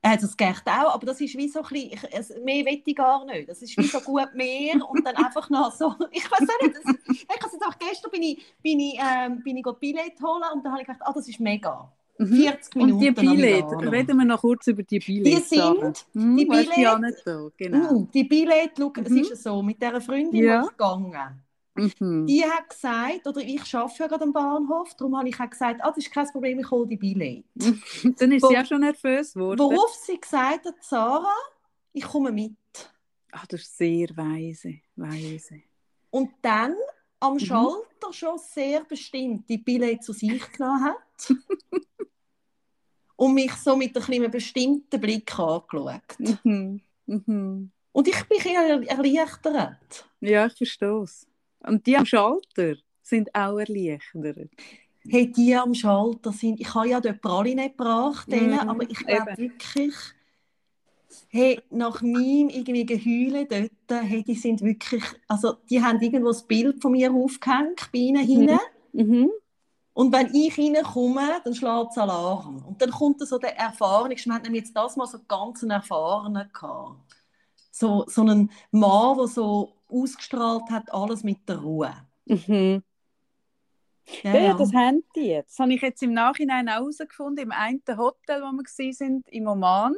Äh, 0.04 0.17
das 0.17 0.38
geht 0.38 0.62
auch, 0.65 0.93
aber 0.93 1.06
das 1.08 1.19
ist 1.19 1.36
wie 1.36 1.50
so 1.50 1.62
ein 1.63 1.67
bisschen, 1.69 2.45
mehr 2.45 2.63
will 2.65 2.82
ich 2.86 2.95
gar 2.95 3.26
nicht. 3.26 3.50
Das 3.50 3.62
ist 3.62 3.76
wie 3.78 3.84
so 3.84 4.00
gut 4.00 4.34
mehr 4.36 4.76
und 4.89 5.06
dann 5.06 5.15
einfach 5.17 5.50
noch 5.50 5.71
so, 5.71 5.93
ich 6.12 6.23
weiß 6.32 6.47
auch 6.47 6.62
nicht, 6.65 6.76
das, 6.76 6.95
ich 7.10 7.28
habe 7.28 7.39
jetzt 7.52 7.65
auch 7.65 7.78
gestern 7.80 8.12
bin 8.12 8.21
ich, 8.23 8.45
bin 8.62 8.80
ich, 8.80 8.97
ähm, 9.02 9.43
bin 9.43 9.58
ich 9.58 9.65
Billett 9.80 10.21
holen 10.21 10.43
und 10.54 10.63
dann 10.63 10.71
habe 10.71 10.82
ich 10.82 10.88
gedacht, 10.88 11.02
ah, 11.04 11.12
das 11.13 11.28
ist 11.28 11.39
mega. 11.39 11.91
40 12.17 12.75
Minuten 12.75 13.08
Und 13.08 13.17
die 13.21 13.27
Milano. 13.27 13.77
reden 13.89 14.17
wir 14.17 14.25
noch 14.25 14.41
kurz 14.41 14.67
über 14.67 14.84
die 14.84 14.99
Billette. 14.99 15.41
sind- 15.41 16.06
hm, 16.13 16.38
die 16.38 16.47
weißt 16.49 16.75
du 16.75 16.82
ja 16.82 16.97
nicht 16.99 17.21
da, 17.25 17.47
genau. 17.58 17.93
Mm, 17.99 18.12
die 18.12 18.23
Billett, 18.23 18.71
schau, 18.77 18.91
es 19.03 19.10
Mhm. 19.10 19.17
ist 19.17 19.30
ja 19.30 19.36
so, 19.36 19.62
mit 19.62 19.82
dieser 19.82 20.01
Freundin, 20.01 20.43
Ja. 20.43 20.62
die 20.62 20.65
ich 20.65 20.71
gegangen 20.71 21.43
Mhm. 21.75 22.25
die 22.25 22.43
hat 22.43 22.69
gesagt, 22.69 23.27
oder 23.27 23.39
ich 23.41 23.75
arbeite 23.75 23.99
ja 23.99 24.08
gerade 24.08 24.23
am 24.23 24.34
Bahnhof, 24.34 24.95
darum 24.95 25.15
habe 25.15 25.30
ich 25.30 25.39
auch 25.39 25.47
gesagt, 25.49 25.80
ah, 25.84 25.89
das 25.89 25.97
ist 25.99 26.12
kein 26.12 26.25
Problem, 26.27 26.58
ich 26.60 26.71
hole 26.71 26.88
die 26.88 26.97
Billett. 26.97 27.43
Dann 28.19 28.32
ist 28.32 28.41
Wo- 28.41 28.47
sie 28.47 28.58
auch 28.58 28.65
schon 28.65 28.82
nervös 28.82 29.34
geworden. 29.36 29.60
Worauf 29.60 29.93
sie 29.93 30.19
gesagt 30.19 30.65
hat, 30.65 30.75
Sarah, 30.82 31.27
ich 31.93 32.03
komme 32.03 32.32
mit. 32.32 32.53
Ach, 33.32 33.45
das 33.45 33.62
ist 33.62 33.77
sehr 33.77 34.08
weise, 34.15 34.75
weise. 34.95 35.62
Und 36.10 36.32
dann 36.41 36.73
am 37.19 37.34
Mhm. 37.34 37.39
Schalter 37.39 38.13
schon 38.13 38.38
sehr 38.38 38.84
bestimmt 38.84 39.47
die 39.49 39.58
Billett 39.58 40.03
zu 40.03 40.13
sich 40.13 40.51
genommen 40.51 40.84
hat 40.84 41.34
und 43.15 43.34
mich 43.34 43.53
so 43.53 43.75
mit 43.75 43.95
ein 43.97 44.03
einem 44.03 44.32
bestimmten 44.32 44.99
Blick 45.01 45.38
angeschaut. 45.38 46.19
Mhm. 46.43 46.82
Mhm. 47.06 47.71
Und 47.91 48.08
ich 48.08 48.23
bin 48.25 48.39
ein 48.58 48.84
erleichtert. 48.84 50.08
Ja, 50.19 50.45
ich 50.45 50.53
verstehe 50.53 51.01
es. 51.01 51.25
Und 51.60 51.86
die 51.88 51.97
am 51.97 52.06
Schalter 52.06 52.75
sind 53.01 53.34
auch 53.34 53.58
erleichtert. 53.58 54.51
Hey, 55.10 55.32
die 55.32 55.56
am 55.56 55.74
Schalter 55.74 56.32
sind, 56.34 56.59
ich 56.59 56.74
habe 56.76 56.89
ja 56.89 56.99
dort 56.99 57.22
Praline 57.22 57.70
gebracht, 57.70 58.30
denen, 58.32 58.51
Mhm, 58.51 58.70
aber 58.70 58.84
ich 58.84 58.97
glaube 58.97 59.38
wirklich, 59.38 59.95
Hey, 61.30 61.62
nach 61.70 62.01
meinem 62.01 62.49
irgendwie 62.49 62.86
Geheulen 62.86 63.47
dort, 63.49 64.03
hey, 64.03 64.24
die 64.24 64.36
sind 64.36 64.62
wirklich, 64.62 65.03
also 65.28 65.53
die 65.70 65.82
haben 65.82 66.01
irgendwo 66.01 66.30
das 66.30 66.43
Bild 66.43 66.82
von 66.82 66.91
mir 66.91 67.12
aufgehängt, 67.14 67.89
bei 67.91 67.99
ihnen 67.99 68.26
hinten. 68.26 68.60
Mhm. 68.93 69.30
Und 69.93 70.14
wenn 70.14 70.34
ich 70.34 70.58
reinkomme, 70.58 71.41
dann 71.43 71.55
schlägt 71.55 71.91
es 71.91 71.97
Alarm. 71.97 72.64
Und 72.68 72.82
dann 72.82 72.91
kommt 72.91 73.20
so 73.22 73.39
der 73.39 73.58
Erfahrene, 73.58 74.16
wir 74.16 74.34
hatten 74.34 74.53
jetzt 74.53 74.76
das 74.76 74.95
mal 74.95 75.08
so 75.08 75.18
ganz 75.28 75.64
einen 75.64 75.72
Erfahrenen 75.72 76.49
gehabt. 76.53 77.16
So, 77.72 78.05
so 78.08 78.22
einen 78.22 78.51
Mann, 78.72 79.18
der 79.18 79.28
so 79.28 79.74
ausgestrahlt 79.89 80.70
hat, 80.70 80.93
alles 80.93 81.24
mit 81.24 81.47
der 81.49 81.58
Ruhe. 81.58 81.93
Mhm. 82.26 82.84
Ja, 84.24 84.34
Ja, 84.34 84.39
ja. 84.39 84.53
das 84.53 84.74
haben 84.74 85.03
die 85.16 85.28
jetzt. 85.28 85.51
Das 85.51 85.60
habe 85.60 85.74
ich 85.74 85.82
jetzt 85.82 86.01
im 86.03 86.14
Nachhinein 86.14 86.70
auch 86.70 86.74
herausgefunden, 86.74 87.45
im 87.45 87.51
einen 87.51 87.82
Hotel, 87.88 88.41
wo 88.41 88.51
wir 88.51 88.93
sind, 88.93 89.28
im 89.30 89.47
Oman. 89.47 89.95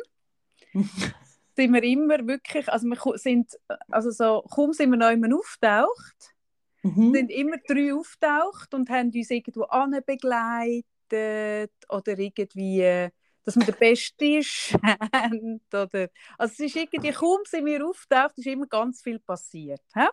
sind 1.56 1.74
wir 1.74 1.84
immer 1.84 2.26
wirklich, 2.28 2.70
also 2.70 2.88
wir 2.88 3.18
sind, 3.18 3.58
also 3.90 4.12
so, 4.12 4.44
kaum 4.50 4.74
sind 4.74 4.92
wir 4.92 4.98
noch 4.98 5.12
immer 5.12 5.36
auftaucht, 5.36 6.36
Mhm. 6.82 7.14
sind 7.14 7.32
immer 7.32 7.58
drei 7.68 7.94
auftaucht 7.94 8.74
und 8.74 8.90
haben 8.90 9.12
uns 9.14 9.30
irgendwo 9.30 9.66
begleitet 10.06 11.74
oder 11.90 12.18
irgendwie, 12.18 13.10
dass 13.44 13.56
wir 13.56 13.66
der 13.66 13.74
Beste 13.74 14.26
ist. 14.26 14.74
oder, 15.74 16.10
also 16.38 16.54
es 16.54 16.60
ist 16.60 16.76
irgendwie, 16.76 17.12
kaum 17.12 17.40
sind 17.46 17.66
wir 17.66 17.86
auftaucht, 17.86 18.38
ist 18.38 18.48
immer 18.48 18.68
ganz 18.68 19.02
viel 19.02 19.20
passiert. 19.20 19.82
Hä? 19.94 20.08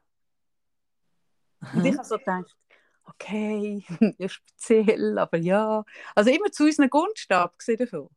Und 1.74 1.84
ich 1.84 1.96
habe 1.96 2.06
so 2.06 2.18
gedacht, 2.18 2.56
okay, 3.04 3.84
ja, 4.18 4.28
speziell, 4.28 5.18
aber 5.18 5.38
ja. 5.38 5.84
Also 6.14 6.30
immer 6.30 6.50
zu 6.50 6.64
unserem 6.64 6.90
Gunst 6.90 7.28
gesehen 7.58 7.76
davon. 7.78 8.08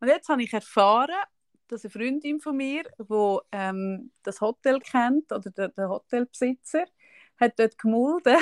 Und 0.00 0.08
jetzt 0.08 0.28
habe 0.28 0.42
ich 0.42 0.52
erfahren, 0.52 1.16
dass 1.68 1.84
eine 1.84 1.90
Freundin 1.90 2.40
von 2.40 2.56
mir, 2.56 2.84
die 2.98 3.38
ähm, 3.52 4.12
das 4.22 4.40
Hotel 4.40 4.78
kennt, 4.80 5.32
oder 5.32 5.50
der, 5.50 5.68
der 5.68 5.88
Hotelbesitzer, 5.88 6.84
hat 7.38 7.58
dort 7.58 7.78
gemulden, 7.78 8.36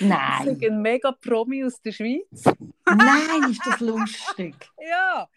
Nein. 0.00 0.48
ist 0.60 0.64
ein 0.64 0.82
mega 0.82 1.12
Promi 1.12 1.64
aus 1.64 1.80
der 1.80 1.92
Schweiz. 1.92 2.44
Nein, 2.86 3.50
ist 3.50 3.64
das 3.64 3.80
lustig. 3.80 4.54
Ja, 4.80 5.28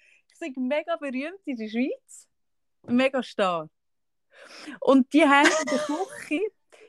ich 0.42 0.54
bin 0.54 0.68
mega 0.68 0.96
berühmt 0.98 1.40
in 1.46 1.56
der 1.56 1.70
Schweiz. 1.70 2.28
Mega 2.88 3.24
Star. 3.24 3.70
Und 4.82 5.12
die 5.14 5.24
haben 5.24 5.48
in 5.48 5.66
der 5.68 5.80
Küche, 5.80 6.42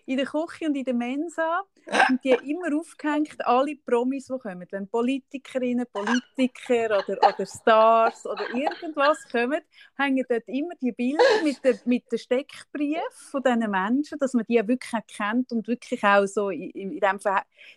in 0.07 0.17
der 0.17 0.27
Küche 0.27 0.67
und 0.67 0.75
in 0.75 0.85
der 0.85 0.95
Mensa, 0.95 1.63
sind 1.87 2.25
die 2.25 2.31
immer 2.31 2.77
aufgehängt, 2.77 3.45
alle 3.47 3.77
Promis, 3.77 4.27
die 4.27 4.39
kommen. 4.39 4.67
Wenn 4.71 4.89
Politikerinnen, 4.89 5.87
Politiker 5.93 6.99
oder, 6.99 7.19
oder 7.19 7.47
Stars 7.47 8.27
oder 8.27 8.49
irgendwas 8.55 9.19
kommen, 9.31 9.61
hängen 9.97 10.25
dort 10.29 10.49
immer 10.49 10.75
die 10.81 10.93
Bilder 10.93 11.23
mit 11.43 11.63
den 11.65 11.79
mit 11.85 12.11
der 12.11 12.19
Steckbrief 12.19 13.01
von 13.31 13.43
diesen 13.43 13.71
Menschen, 13.71 14.19
dass 14.19 14.33
man 14.33 14.45
die 14.49 14.67
wirklich 14.67 15.07
kennt 15.07 15.53
und 15.53 15.67
wirklich 15.69 16.03
auch 16.03 16.27
so 16.27 16.51
in, 16.51 16.71
in 16.71 17.01
dem 17.01 17.19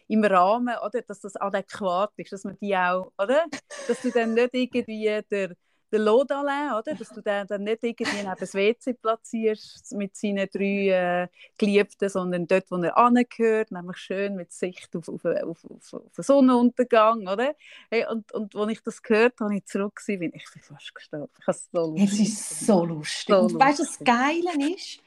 im 0.08 0.24
Rahmen, 0.24 0.76
oder, 0.86 1.01
dass 1.01 1.22
das 1.22 1.36
adäquat 1.36 2.14
ist, 2.18 2.32
dass 2.32 2.43
man 2.43 2.58
die 2.60 2.76
auch, 2.76 3.12
oder? 3.18 3.45
Dass 3.88 4.01
du 4.01 4.12
dann 4.12 4.34
nicht 4.34 4.53
irgendwie 4.53 5.22
der 5.30 5.55
der 5.92 6.00
Lodalin, 6.00 6.74
oder? 6.74 6.96
Dass 6.96 7.10
du 7.10 7.22
den 7.22 7.48
dann 7.48 7.64
nicht 7.64 7.84
irgendwie 7.84 8.18
neben 8.18 8.36
das 8.40 8.54
WC 8.54 8.94
platzierst 8.94 9.94
mit 9.94 10.16
seinen 10.16 10.48
drei 10.50 11.24
äh, 11.24 11.28
Geliebten, 11.58 12.10
sondern 12.10 12.48
dort, 12.48 12.70
wo 12.70 12.78
er 12.78 12.98
angehört, 12.98 13.72
nämlich 13.72 13.98
schön 13.98 14.36
mit 14.36 14.52
Sicht 14.52 14.96
auf, 14.96 15.08
auf, 15.08 15.26
auf, 15.26 15.66
auf, 15.66 15.94
auf 15.94 16.14
den 16.16 16.24
Sonnenuntergang, 16.24 17.28
oder? 17.28 17.56
Hey, 17.90 18.06
und, 18.10 18.32
und 18.32 18.56
als 18.56 18.72
ich 18.72 18.82
das 18.82 19.02
gehört 19.02 19.40
habe, 19.40 19.56
ich 19.56 19.66
zurück 19.66 19.96
gewesen, 19.96 20.20
bin 20.20 20.32
ich 20.34 20.46
bin 20.52 20.62
fast 20.62 20.94
gestorben. 20.94 21.32
Ich 21.40 21.56
so 21.72 21.96
Es 21.98 22.20
ist 22.20 22.66
so 22.66 22.86
lustig. 22.86 23.28
So 23.28 23.40
und 23.40 23.60
weißt 23.60 23.80
du, 23.80 23.84
das. 23.84 24.00
Geile 24.00 24.74
ist, 24.74 25.00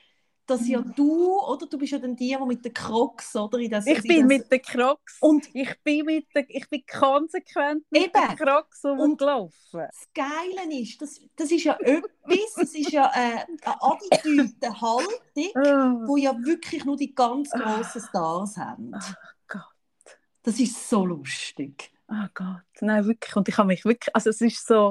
dass 0.51 0.67
ja 0.69 0.81
du, 0.81 1.39
oder 1.41 1.67
du 1.67 1.79
bist 1.79 1.93
ja 1.93 1.99
dann 1.99 2.17
die, 2.17 2.37
die 2.37 2.47
mit 2.47 2.65
den 2.65 2.75
Crocs, 2.75 3.37
oder? 3.37 3.59
In 3.59 3.71
das, 3.71 3.87
Ich 3.87 3.99
in 3.99 4.03
bin 4.03 4.21
das, 4.21 4.29
mit 4.39 4.53
den 4.53 4.63
Crocs. 4.63 5.19
Und 5.21 5.49
ich 5.55 5.75
bin, 5.83 6.05
mit 6.07 6.27
den, 6.35 6.47
ich 6.49 6.69
bin 6.69 6.85
konsequent 6.87 7.85
mit 7.91 8.05
Eben. 8.07 8.13
den 8.13 8.37
Crocs 8.37 8.85
rumgelaufen. 8.85 9.55
das 9.73 10.09
Geile 10.15 10.81
ist, 10.81 11.01
das, 11.01 11.21
das 11.37 11.51
ist 11.51 11.65
ja 11.65 11.79
etwas, 11.81 12.57
es 12.57 12.75
ist 12.75 12.91
ja 12.91 13.07
äh, 13.15 13.45
eine 13.65 13.83
attitüde 13.83 14.81
Haltung, 14.81 15.21
Oh, 15.37 15.61
wo 16.09 16.17
ja 16.17 16.37
wirklich 16.43 16.85
nur 16.85 16.97
die 16.97 17.15
ganz 17.15 17.51
grossen 17.51 18.03
Stars 18.03 18.57
haben. 18.57 18.93
oh 18.95 19.15
Gott. 19.49 20.19
Das 20.43 20.59
ist 20.59 20.89
so 20.89 21.07
lustig. 21.07 21.91
Oh 22.09 22.27
Gott, 22.35 22.63
nein, 22.81 23.07
wirklich. 23.07 23.37
Und 23.37 23.49
ich 23.49 23.57
habe 23.57 23.69
mich 23.69 23.85
wirklich, 23.85 24.15
also 24.15 24.31
es 24.31 24.41
ist 24.41 24.67
so, 24.67 24.91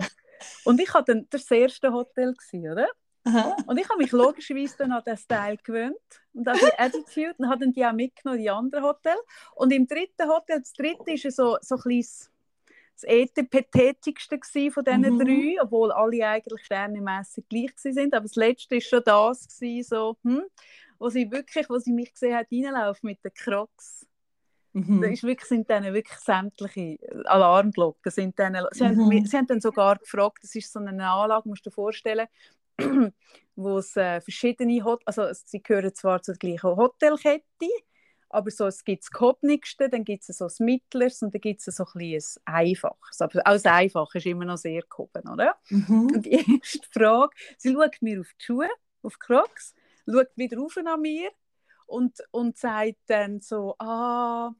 und 0.63 0.79
ich 0.79 0.93
hatte 0.93 1.13
dann 1.13 1.27
das 1.29 1.49
erste 1.51 1.91
Hotel 1.91 2.33
gewesen, 2.33 2.71
oder? 2.71 2.87
Aha. 3.35 3.55
Und 3.67 3.77
ich 3.77 3.87
habe 3.89 3.97
mich 3.99 4.11
logischerweise 4.11 4.75
dann 4.77 4.91
an 4.91 5.03
den 5.05 5.17
Style 5.17 5.57
gewöhnt 5.57 5.95
und 6.33 6.47
an 6.47 6.57
die 6.57 6.79
Attitude 6.79 7.35
und 7.37 7.49
habe 7.49 7.59
dann 7.65 7.73
die 7.73 7.85
auch 7.85 7.93
mitgenommen 7.93 8.39
in 8.39 8.43
die 8.43 8.49
anderen 8.49 8.83
Hotel. 8.83 9.15
Und 9.55 9.71
im 9.71 9.87
dritten 9.87 10.27
Hotel, 10.29 10.59
das 10.59 10.73
dritte 10.73 11.11
ist 11.11 11.23
ja 11.23 11.31
so, 11.31 11.57
so 11.61 11.75
ein 11.75 11.81
bisschen 11.83 12.31
das 12.93 13.03
etepetetischste 13.03 14.37
gewesen 14.39 14.71
von 14.73 14.83
diesen 14.83 15.01
Mhm. 15.01 15.19
drei, 15.19 15.55
obwohl 15.61 15.91
alle 15.91 16.27
eigentlich 16.27 16.65
sternemässig 16.65 17.47
gleich 17.47 17.71
sind. 17.77 18.13
Aber 18.13 18.23
das 18.23 18.35
letzte 18.35 18.75
ist 18.75 18.89
schon 18.89 19.01
das 19.05 19.47
gewesen, 19.47 19.87
so, 19.89 20.17
hm, 20.23 20.43
wo 20.97 21.09
sie 21.09 21.31
wirklich, 21.31 21.69
wo 21.69 21.77
sie 21.77 21.93
mich 21.93 22.11
gesehen 22.11 22.35
hat, 22.35 22.47
reinlaufen 22.51 23.07
mit 23.07 23.23
den 23.23 23.33
Crocs. 23.33 24.05
Mhm. 24.73 25.01
Da 25.01 25.07
ist 25.07 25.23
wirklich, 25.23 25.47
sind 25.47 25.69
dann 25.69 25.83
wirklich 25.93 26.19
sämtliche 26.19 26.97
Alarmglocken. 27.25 28.11
Sind 28.11 28.37
dann, 28.37 28.55
sie, 28.71 28.83
haben, 28.85 28.97
Mhm. 28.97 29.07
mi- 29.07 29.25
sie 29.25 29.37
haben 29.37 29.47
dann 29.47 29.61
sogar 29.61 29.97
gefragt, 29.97 30.39
das 30.43 30.53
ist 30.55 30.71
so 30.71 30.79
eine 30.79 31.09
Anlage, 31.09 31.47
musst 31.47 31.65
du 31.65 31.69
dir 31.69 31.73
vorstellen, 31.73 32.27
wo 33.55 33.77
es 33.79 33.95
äh, 33.95 34.21
verschiedene 34.21 34.83
Hot 34.83 35.01
also 35.05 35.27
sie 35.33 35.61
gehören 35.61 35.93
zwar 35.93 36.21
zur 36.21 36.35
gleichen 36.35 36.75
Hotelkette, 36.75 37.67
aber 38.29 38.51
so, 38.51 38.67
es 38.67 38.83
gibt 38.83 39.03
das 39.03 39.11
Gehobnigste, 39.11 39.89
dann 39.89 40.03
gibt 40.03 40.27
es 40.27 40.37
so 40.37 40.45
das 40.45 40.59
Mittleres 40.59 41.21
und 41.23 41.33
dann 41.33 41.41
gibt 41.41 41.67
es 41.67 41.75
so 41.75 41.83
ein 41.83 41.91
bisschen 41.93 42.41
ein 42.45 42.55
Einfaches. 42.67 43.21
Aber 43.21 43.39
auch 43.39 43.53
das 43.53 43.65
Einfache 43.65 44.19
ist 44.19 44.27
immer 44.27 44.45
noch 44.45 44.57
sehr 44.57 44.83
gehoben, 44.83 45.27
oder? 45.27 45.55
Mhm. 45.69 46.11
Und 46.13 46.25
die 46.25 46.31
erste 46.31 46.87
Frage, 46.91 47.35
sie 47.57 47.73
schaut 47.73 48.01
mir 48.01 48.19
auf 48.21 48.29
die 48.39 48.45
Schuhe, 48.45 48.69
auf 49.01 49.13
die 49.13 49.19
Crocs, 49.19 49.73
schaut 50.07 50.29
wieder 50.35 50.57
rauf 50.57 50.77
an 50.77 51.01
mir 51.01 51.31
und, 51.87 52.19
und 52.29 52.57
sagt 52.57 52.97
dann 53.07 53.41
so, 53.41 53.75
ah, 53.79 54.51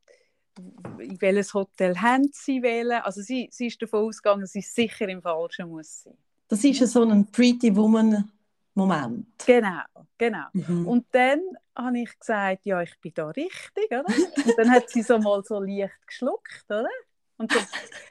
in 0.97 1.21
welches 1.21 1.53
Hotel 1.53 1.95
haben 2.01 2.29
sie 2.33 2.63
wählen? 2.63 3.01
Also 3.03 3.21
sie, 3.21 3.49
sie 3.51 3.67
ist 3.67 3.81
davon 3.81 4.07
ausgegangen, 4.07 4.41
dass 4.41 4.51
sie 4.51 4.61
sicher 4.61 5.07
im 5.07 5.21
Falschen 5.21 5.69
muss 5.69 6.03
sein. 6.03 6.17
Das 6.49 6.63
ist 6.63 6.79
ja 6.79 6.87
so 6.87 7.03
ein 7.03 7.31
Pretty 7.31 7.73
Woman-Moment. 7.75 9.27
Genau, 9.45 9.81
genau. 10.17 10.45
Mhm. 10.53 10.87
Und 10.87 11.05
dann 11.11 11.39
habe 11.75 11.99
ich 11.99 12.19
gesagt, 12.19 12.65
ja, 12.65 12.81
ich 12.81 12.99
bin 12.99 13.13
da 13.13 13.27
richtig, 13.27 13.85
oder? 13.91 14.05
Und 14.05 14.57
dann 14.57 14.71
hat 14.71 14.89
sie 14.89 15.03
so 15.03 15.19
mal 15.19 15.43
so 15.43 15.61
leicht 15.61 16.05
geschluckt, 16.07 16.65
oder? 16.67 16.89
Und 17.37 17.53
so, 17.53 17.59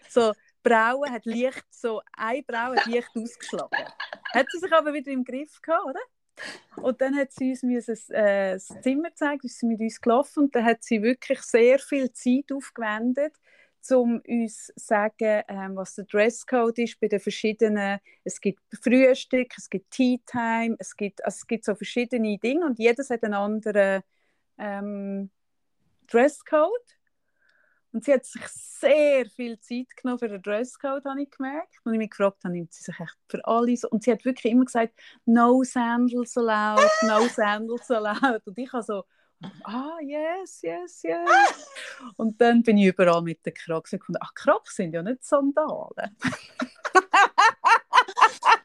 so 0.08 0.32
die 0.32 0.68
Braue 0.68 1.10
hat 1.10 1.26
leicht, 1.26 1.66
so 1.70 2.00
eine 2.16 2.42
Braue 2.44 2.76
hat 2.76 2.86
leicht 2.86 3.10
ausgeschlagen. 3.16 3.76
Hat 4.32 4.46
sie 4.52 4.58
sich 4.58 4.72
aber 4.72 4.92
wieder 4.92 5.10
im 5.10 5.24
Griff 5.24 5.60
gehabt, 5.60 5.86
oder? 5.86 6.00
Und 6.76 7.00
dann 7.00 7.16
hat 7.16 7.32
sie 7.32 7.50
uns 7.50 7.64
müssen, 7.64 7.96
äh, 8.14 8.52
das 8.52 8.68
Zimmer 8.82 9.08
gezeigt, 9.08 9.44
ist 9.44 9.58
sie 9.58 9.66
mit 9.66 9.80
uns 9.80 10.00
gelaufen 10.00 10.44
und 10.44 10.54
dann 10.54 10.64
hat 10.64 10.84
sie 10.84 11.02
wirklich 11.02 11.40
sehr 11.42 11.80
viel 11.80 12.12
Zeit 12.12 12.52
aufgewendet, 12.52 13.34
um 13.92 14.20
uns 14.26 14.66
zu 14.66 14.72
sagen, 14.76 15.42
ähm, 15.48 15.76
was 15.76 15.94
der 15.94 16.04
Dresscode 16.04 16.78
ist 16.78 17.00
bei 17.00 17.08
den 17.08 17.20
verschiedenen, 17.20 17.98
es 18.24 18.40
gibt 18.40 18.60
Frühstück, 18.82 19.52
es 19.56 19.68
gibt 19.68 19.90
Tea 19.90 20.20
Time, 20.26 20.76
es 20.78 20.96
gibt, 20.96 21.24
also 21.24 21.36
es 21.36 21.46
gibt 21.46 21.64
so 21.64 21.74
verschiedene 21.74 22.38
Dinge 22.38 22.66
und 22.66 22.78
jedes 22.78 23.10
hat 23.10 23.24
einen 23.24 23.34
anderen 23.34 24.02
ähm, 24.58 25.30
Dresscode. 26.10 26.98
Und 27.92 28.04
sie 28.04 28.12
hat 28.12 28.26
sich 28.26 28.46
sehr 28.46 29.26
viel 29.26 29.58
Zeit 29.60 29.96
genommen 29.96 30.18
für 30.18 30.28
den 30.28 30.42
Dresscode, 30.42 31.04
habe 31.06 31.22
ich 31.22 31.30
gemerkt. 31.30 31.74
Und 31.84 31.94
ich 31.94 31.98
mich 31.98 32.10
gefragt 32.10 32.44
habe, 32.44 32.54
nimmt 32.54 32.72
sie 32.72 32.84
sich 32.84 33.00
echt 33.00 33.16
für 33.28 33.44
alles. 33.46 33.84
Und 33.84 34.04
sie 34.04 34.12
hat 34.12 34.24
wirklich 34.24 34.52
immer 34.52 34.66
gesagt, 34.66 34.92
no 35.24 35.62
sandals 35.64 36.36
allowed, 36.36 36.90
no 37.02 37.26
sandals 37.28 37.90
allowed. 37.90 38.46
Und 38.46 38.58
ich 38.58 38.72
habe 38.72 38.82
so, 38.82 39.04
ah, 39.64 39.98
yes, 40.02 40.62
yes, 40.62 41.02
yes. 41.02 41.68
Und 42.16 42.40
dann 42.40 42.62
bin 42.62 42.78
ich 42.78 42.86
überall 42.86 43.22
mit 43.22 43.44
den 43.44 43.54
Crocs 43.54 43.92
und 43.92 44.00
gefunden, 44.00 44.20
ach, 44.22 44.34
Crocs 44.34 44.76
sind 44.76 44.94
ja 44.94 45.02
nicht 45.02 45.24
Sandalen. 45.24 46.16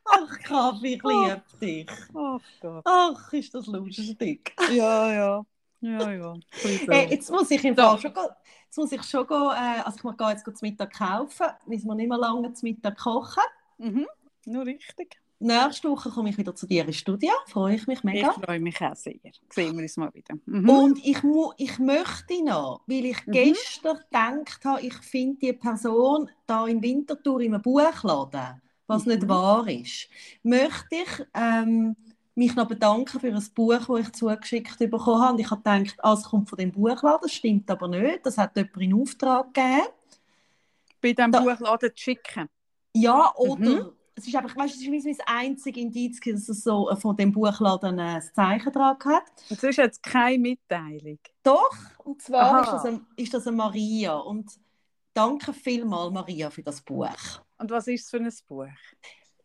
Ach, 0.05 0.39
Kaffee, 0.43 0.95
ich 0.95 1.03
liebe 1.03 1.43
dich. 1.61 1.89
Ach 2.13 2.39
Gott. 2.61 2.83
Ach, 2.85 3.33
ist 3.33 3.53
das 3.53 3.67
lustig. 3.67 4.55
Ja, 4.71 5.11
ja. 5.11 5.45
Ja, 5.81 6.11
ja. 6.13 6.33
Hey, 6.61 7.09
jetzt 7.09 7.29
muss 7.29 7.51
ich 7.51 7.63
im. 7.65 7.75
Fall 7.75 7.99
schon, 7.99 8.13
jetzt 8.65 8.77
muss 8.77 8.91
ich 8.93 9.03
schon 9.03 9.27
go, 9.27 9.51
äh, 9.51 9.81
also 9.83 9.97
ich 10.09 10.17
gehe 10.17 10.29
jetzt 10.29 10.45
zum 10.45 10.55
Mittag 10.61 10.93
kaufen, 10.93 11.47
müssen 11.65 11.87
wir 11.87 11.95
nicht 11.95 12.07
mehr 12.07 12.17
lange 12.17 12.53
zum 12.53 12.69
Mittag 12.69 12.97
kochen. 12.97 13.43
mhm. 13.79 14.07
Nur 14.45 14.65
richtig. 14.65 15.22
Nächste 15.43 15.89
Woche 15.89 16.09
komme 16.09 16.29
ich 16.29 16.37
wieder 16.37 16.55
zu 16.55 16.65
dir 16.65 16.85
ins 16.85 16.95
Studio, 16.95 17.29
freue 17.47 17.75
ich 17.75 17.85
mich 17.85 18.01
mega. 18.03 18.29
Ich 18.37 18.45
freue 18.45 18.59
mich 18.61 18.79
auch 18.81 18.95
sehr. 18.95 19.15
Sehen 19.49 19.75
wir 19.75 19.83
uns 19.83 19.97
mal 19.97 20.13
wieder. 20.13 20.35
Mhm. 20.45 20.69
Und 20.69 21.05
ich, 21.05 21.21
mu 21.21 21.51
ich 21.57 21.77
möchte 21.79 22.41
noch, 22.43 22.81
weil 22.87 23.05
ich 23.05 23.27
Mhm. 23.27 23.31
gestern 23.33 23.97
gedacht 23.97 24.63
habe, 24.63 24.81
ich 24.81 24.93
finde 24.93 25.39
die 25.39 25.53
Person 25.53 26.29
da 26.47 26.65
in 26.65 26.81
Winterthur 26.81 27.41
im 27.41 27.61
Buchladen, 27.61 28.61
was 28.87 29.05
nicht 29.05 29.23
Mhm. 29.23 29.27
wahr 29.29 29.67
ist, 29.67 30.07
möchte 30.43 30.95
ich 30.95 31.25
ähm, 31.33 31.95
mich 32.35 32.55
noch 32.55 32.67
bedanken 32.67 33.19
für 33.19 33.27
ein 33.27 33.45
Buch, 33.53 33.85
das 33.85 33.99
ich 34.07 34.11
zugeschickt 34.13 34.79
bekommen 34.79 35.21
habe. 35.21 35.33
Und 35.33 35.39
ich 35.39 35.51
habe 35.51 35.61
gedacht, 35.61 35.97
ah, 35.99 36.13
es 36.13 36.23
kommt 36.23 36.49
von 36.49 36.57
dem 36.57 36.71
Buchladen, 36.71 37.19
das 37.21 37.33
stimmt 37.33 37.69
aber 37.69 37.89
nicht. 37.89 38.25
Das 38.25 38.37
hat 38.37 38.55
jemand 38.55 38.77
in 38.77 38.93
Auftrag 38.93 39.53
gegeben. 39.53 39.87
Bei 41.01 41.11
diesem 41.11 41.31
Da- 41.33 41.41
Buchladen 41.41 41.89
zu 41.93 42.01
schicken. 42.01 42.47
Ja, 42.95 43.33
oder 43.35 43.69
Mhm. 43.69 43.91
Es 44.15 44.27
ist 44.27 44.35
einfach, 44.35 44.55
weißt, 44.55 44.75
es 44.75 44.81
ist 44.81 45.05
mein 45.05 45.17
einziges 45.25 45.81
Indiz, 45.83 46.19
dass 46.19 46.49
es 46.49 46.63
so 46.63 46.89
äh, 46.89 46.95
von 46.95 47.15
dem 47.15 47.31
Buchladen 47.31 47.99
ein 47.99 48.21
Zeichen 48.33 48.71
dran 48.71 48.97
hat. 49.05 49.23
Und 49.49 49.59
sonst 49.59 49.77
hat 49.77 49.91
es 49.91 50.01
keine 50.01 50.37
Mitteilung. 50.37 51.19
Doch, 51.43 51.69
und 52.03 52.21
zwar 52.21 52.41
Aha. 52.41 52.61
ist 52.61 52.71
das, 52.71 52.85
ein, 52.85 53.05
ist 53.15 53.33
das 53.33 53.47
eine 53.47 53.57
Maria. 53.57 54.15
Und 54.15 54.51
danke 55.13 55.53
vielmals, 55.53 56.13
Maria, 56.13 56.49
für 56.49 56.63
das 56.63 56.81
Buch. 56.81 57.07
Und 57.57 57.71
was 57.71 57.87
ist 57.87 58.03
es 58.05 58.09
für 58.09 58.17
ein 58.17 58.31
Buch? 58.47 58.67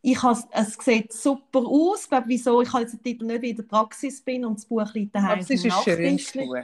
Ich 0.00 0.22
has, 0.22 0.46
es 0.52 0.74
sieht 0.74 1.12
super 1.12 1.60
aus. 1.60 2.04
Ich 2.04 2.08
glaube, 2.08 2.28
wieso? 2.28 2.62
Ich 2.62 2.72
habe 2.72 2.82
jetzt 2.82 2.92
den 2.92 3.02
Titel 3.02 3.24
nicht, 3.26 3.42
wie 3.42 3.46
ich 3.46 3.50
in 3.52 3.56
der 3.56 3.64
Praxis 3.64 4.22
bin 4.22 4.44
und 4.44 4.58
das 4.58 4.66
Buch 4.66 4.92
liegt 4.94 5.14
daheim. 5.14 5.32
Aber 5.32 5.40
es 5.40 5.50
ist 5.50 5.64
ein 5.64 5.72
schönes. 5.82 6.32
Buch. 6.32 6.56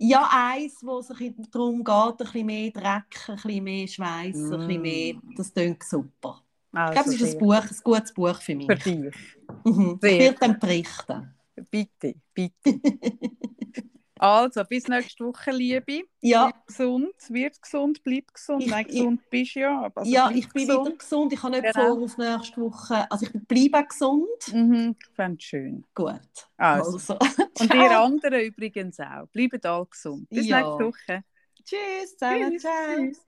Ja, 0.00 0.28
eins, 0.30 0.78
wo 0.82 0.98
es 0.98 1.08
darum 1.50 1.82
geht, 1.82 1.94
ein 1.94 2.16
bisschen 2.18 2.46
mehr 2.46 2.70
Dreck, 2.70 3.28
ein 3.28 3.34
bisschen 3.36 3.64
mehr 3.64 3.86
Schweiß, 3.88 4.36
ein 4.36 4.50
bisschen 4.50 4.78
Mm. 4.78 4.82
mehr. 4.82 5.14
Das 5.36 5.52
klingt 5.52 5.82
super. 5.82 6.40
Also 6.72 6.92
Ich 6.92 6.94
glaube, 6.94 7.10
es 7.10 7.20
ist 7.22 7.34
ein, 7.34 7.38
Buch, 7.38 7.54
ein 7.54 7.80
gutes 7.84 8.12
Buch 8.14 8.40
für 8.42 8.54
mich. 8.54 8.66
Für 8.66 8.76
dich. 8.76 9.14
Mhm. 9.64 9.98
Ich 10.02 10.18
werde 10.18 10.38
dann 10.40 10.58
berichten. 10.58 11.34
Bitte, 11.70 12.14
bitte. 12.34 12.80
also, 14.18 14.62
bis 14.64 14.86
nächste 14.88 15.24
Woche, 15.24 15.50
Liebe. 15.50 16.02
Ja, 16.20 16.46
Bleib 16.50 16.66
gesund, 16.66 17.14
wird 17.30 17.60
gesund, 17.62 18.02
bleib 18.04 18.32
gesund. 18.34 18.62
Ich- 18.64 18.70
Nein, 18.70 18.86
ich- 18.88 18.92
gesund 18.96 19.30
bist 19.30 19.54
du 19.56 19.60
ja. 19.60 19.90
Also 19.94 20.10
ja 20.10 20.30
ich 20.30 20.48
bin 20.50 20.66
gesund. 20.66 20.86
wieder 20.86 20.96
gesund. 20.96 21.32
Ich 21.32 21.42
habe 21.42 21.60
nicht 21.60 21.74
Genau. 21.74 21.96
vor 21.96 22.04
auf 22.04 22.18
nächste 22.18 22.60
Woche. 22.60 23.10
Also 23.10 23.26
ich 23.26 23.32
bleibe 23.46 23.86
gesund. 23.88 24.52
Mhm, 24.52 24.96
ich 25.00 25.08
fände 25.14 25.36
es 25.38 25.44
schön. 25.44 25.84
Gut. 25.94 26.20
Also. 26.56 26.92
Also. 26.92 27.18
Und 27.60 27.74
ihr 27.74 27.98
anderen 28.00 28.40
übrigens 28.42 29.00
auch. 29.00 29.26
Bleibt 29.32 29.64
alle 29.66 29.86
gesund. 29.86 30.28
Bis 30.28 30.46
Ja. 30.46 30.60
nächste 30.60 30.84
Woche. 30.84 31.24
Tschüss 31.64 32.16
zusammen. 32.16 32.50
Tschüss. 32.58 32.62
Tschüss. 32.62 33.27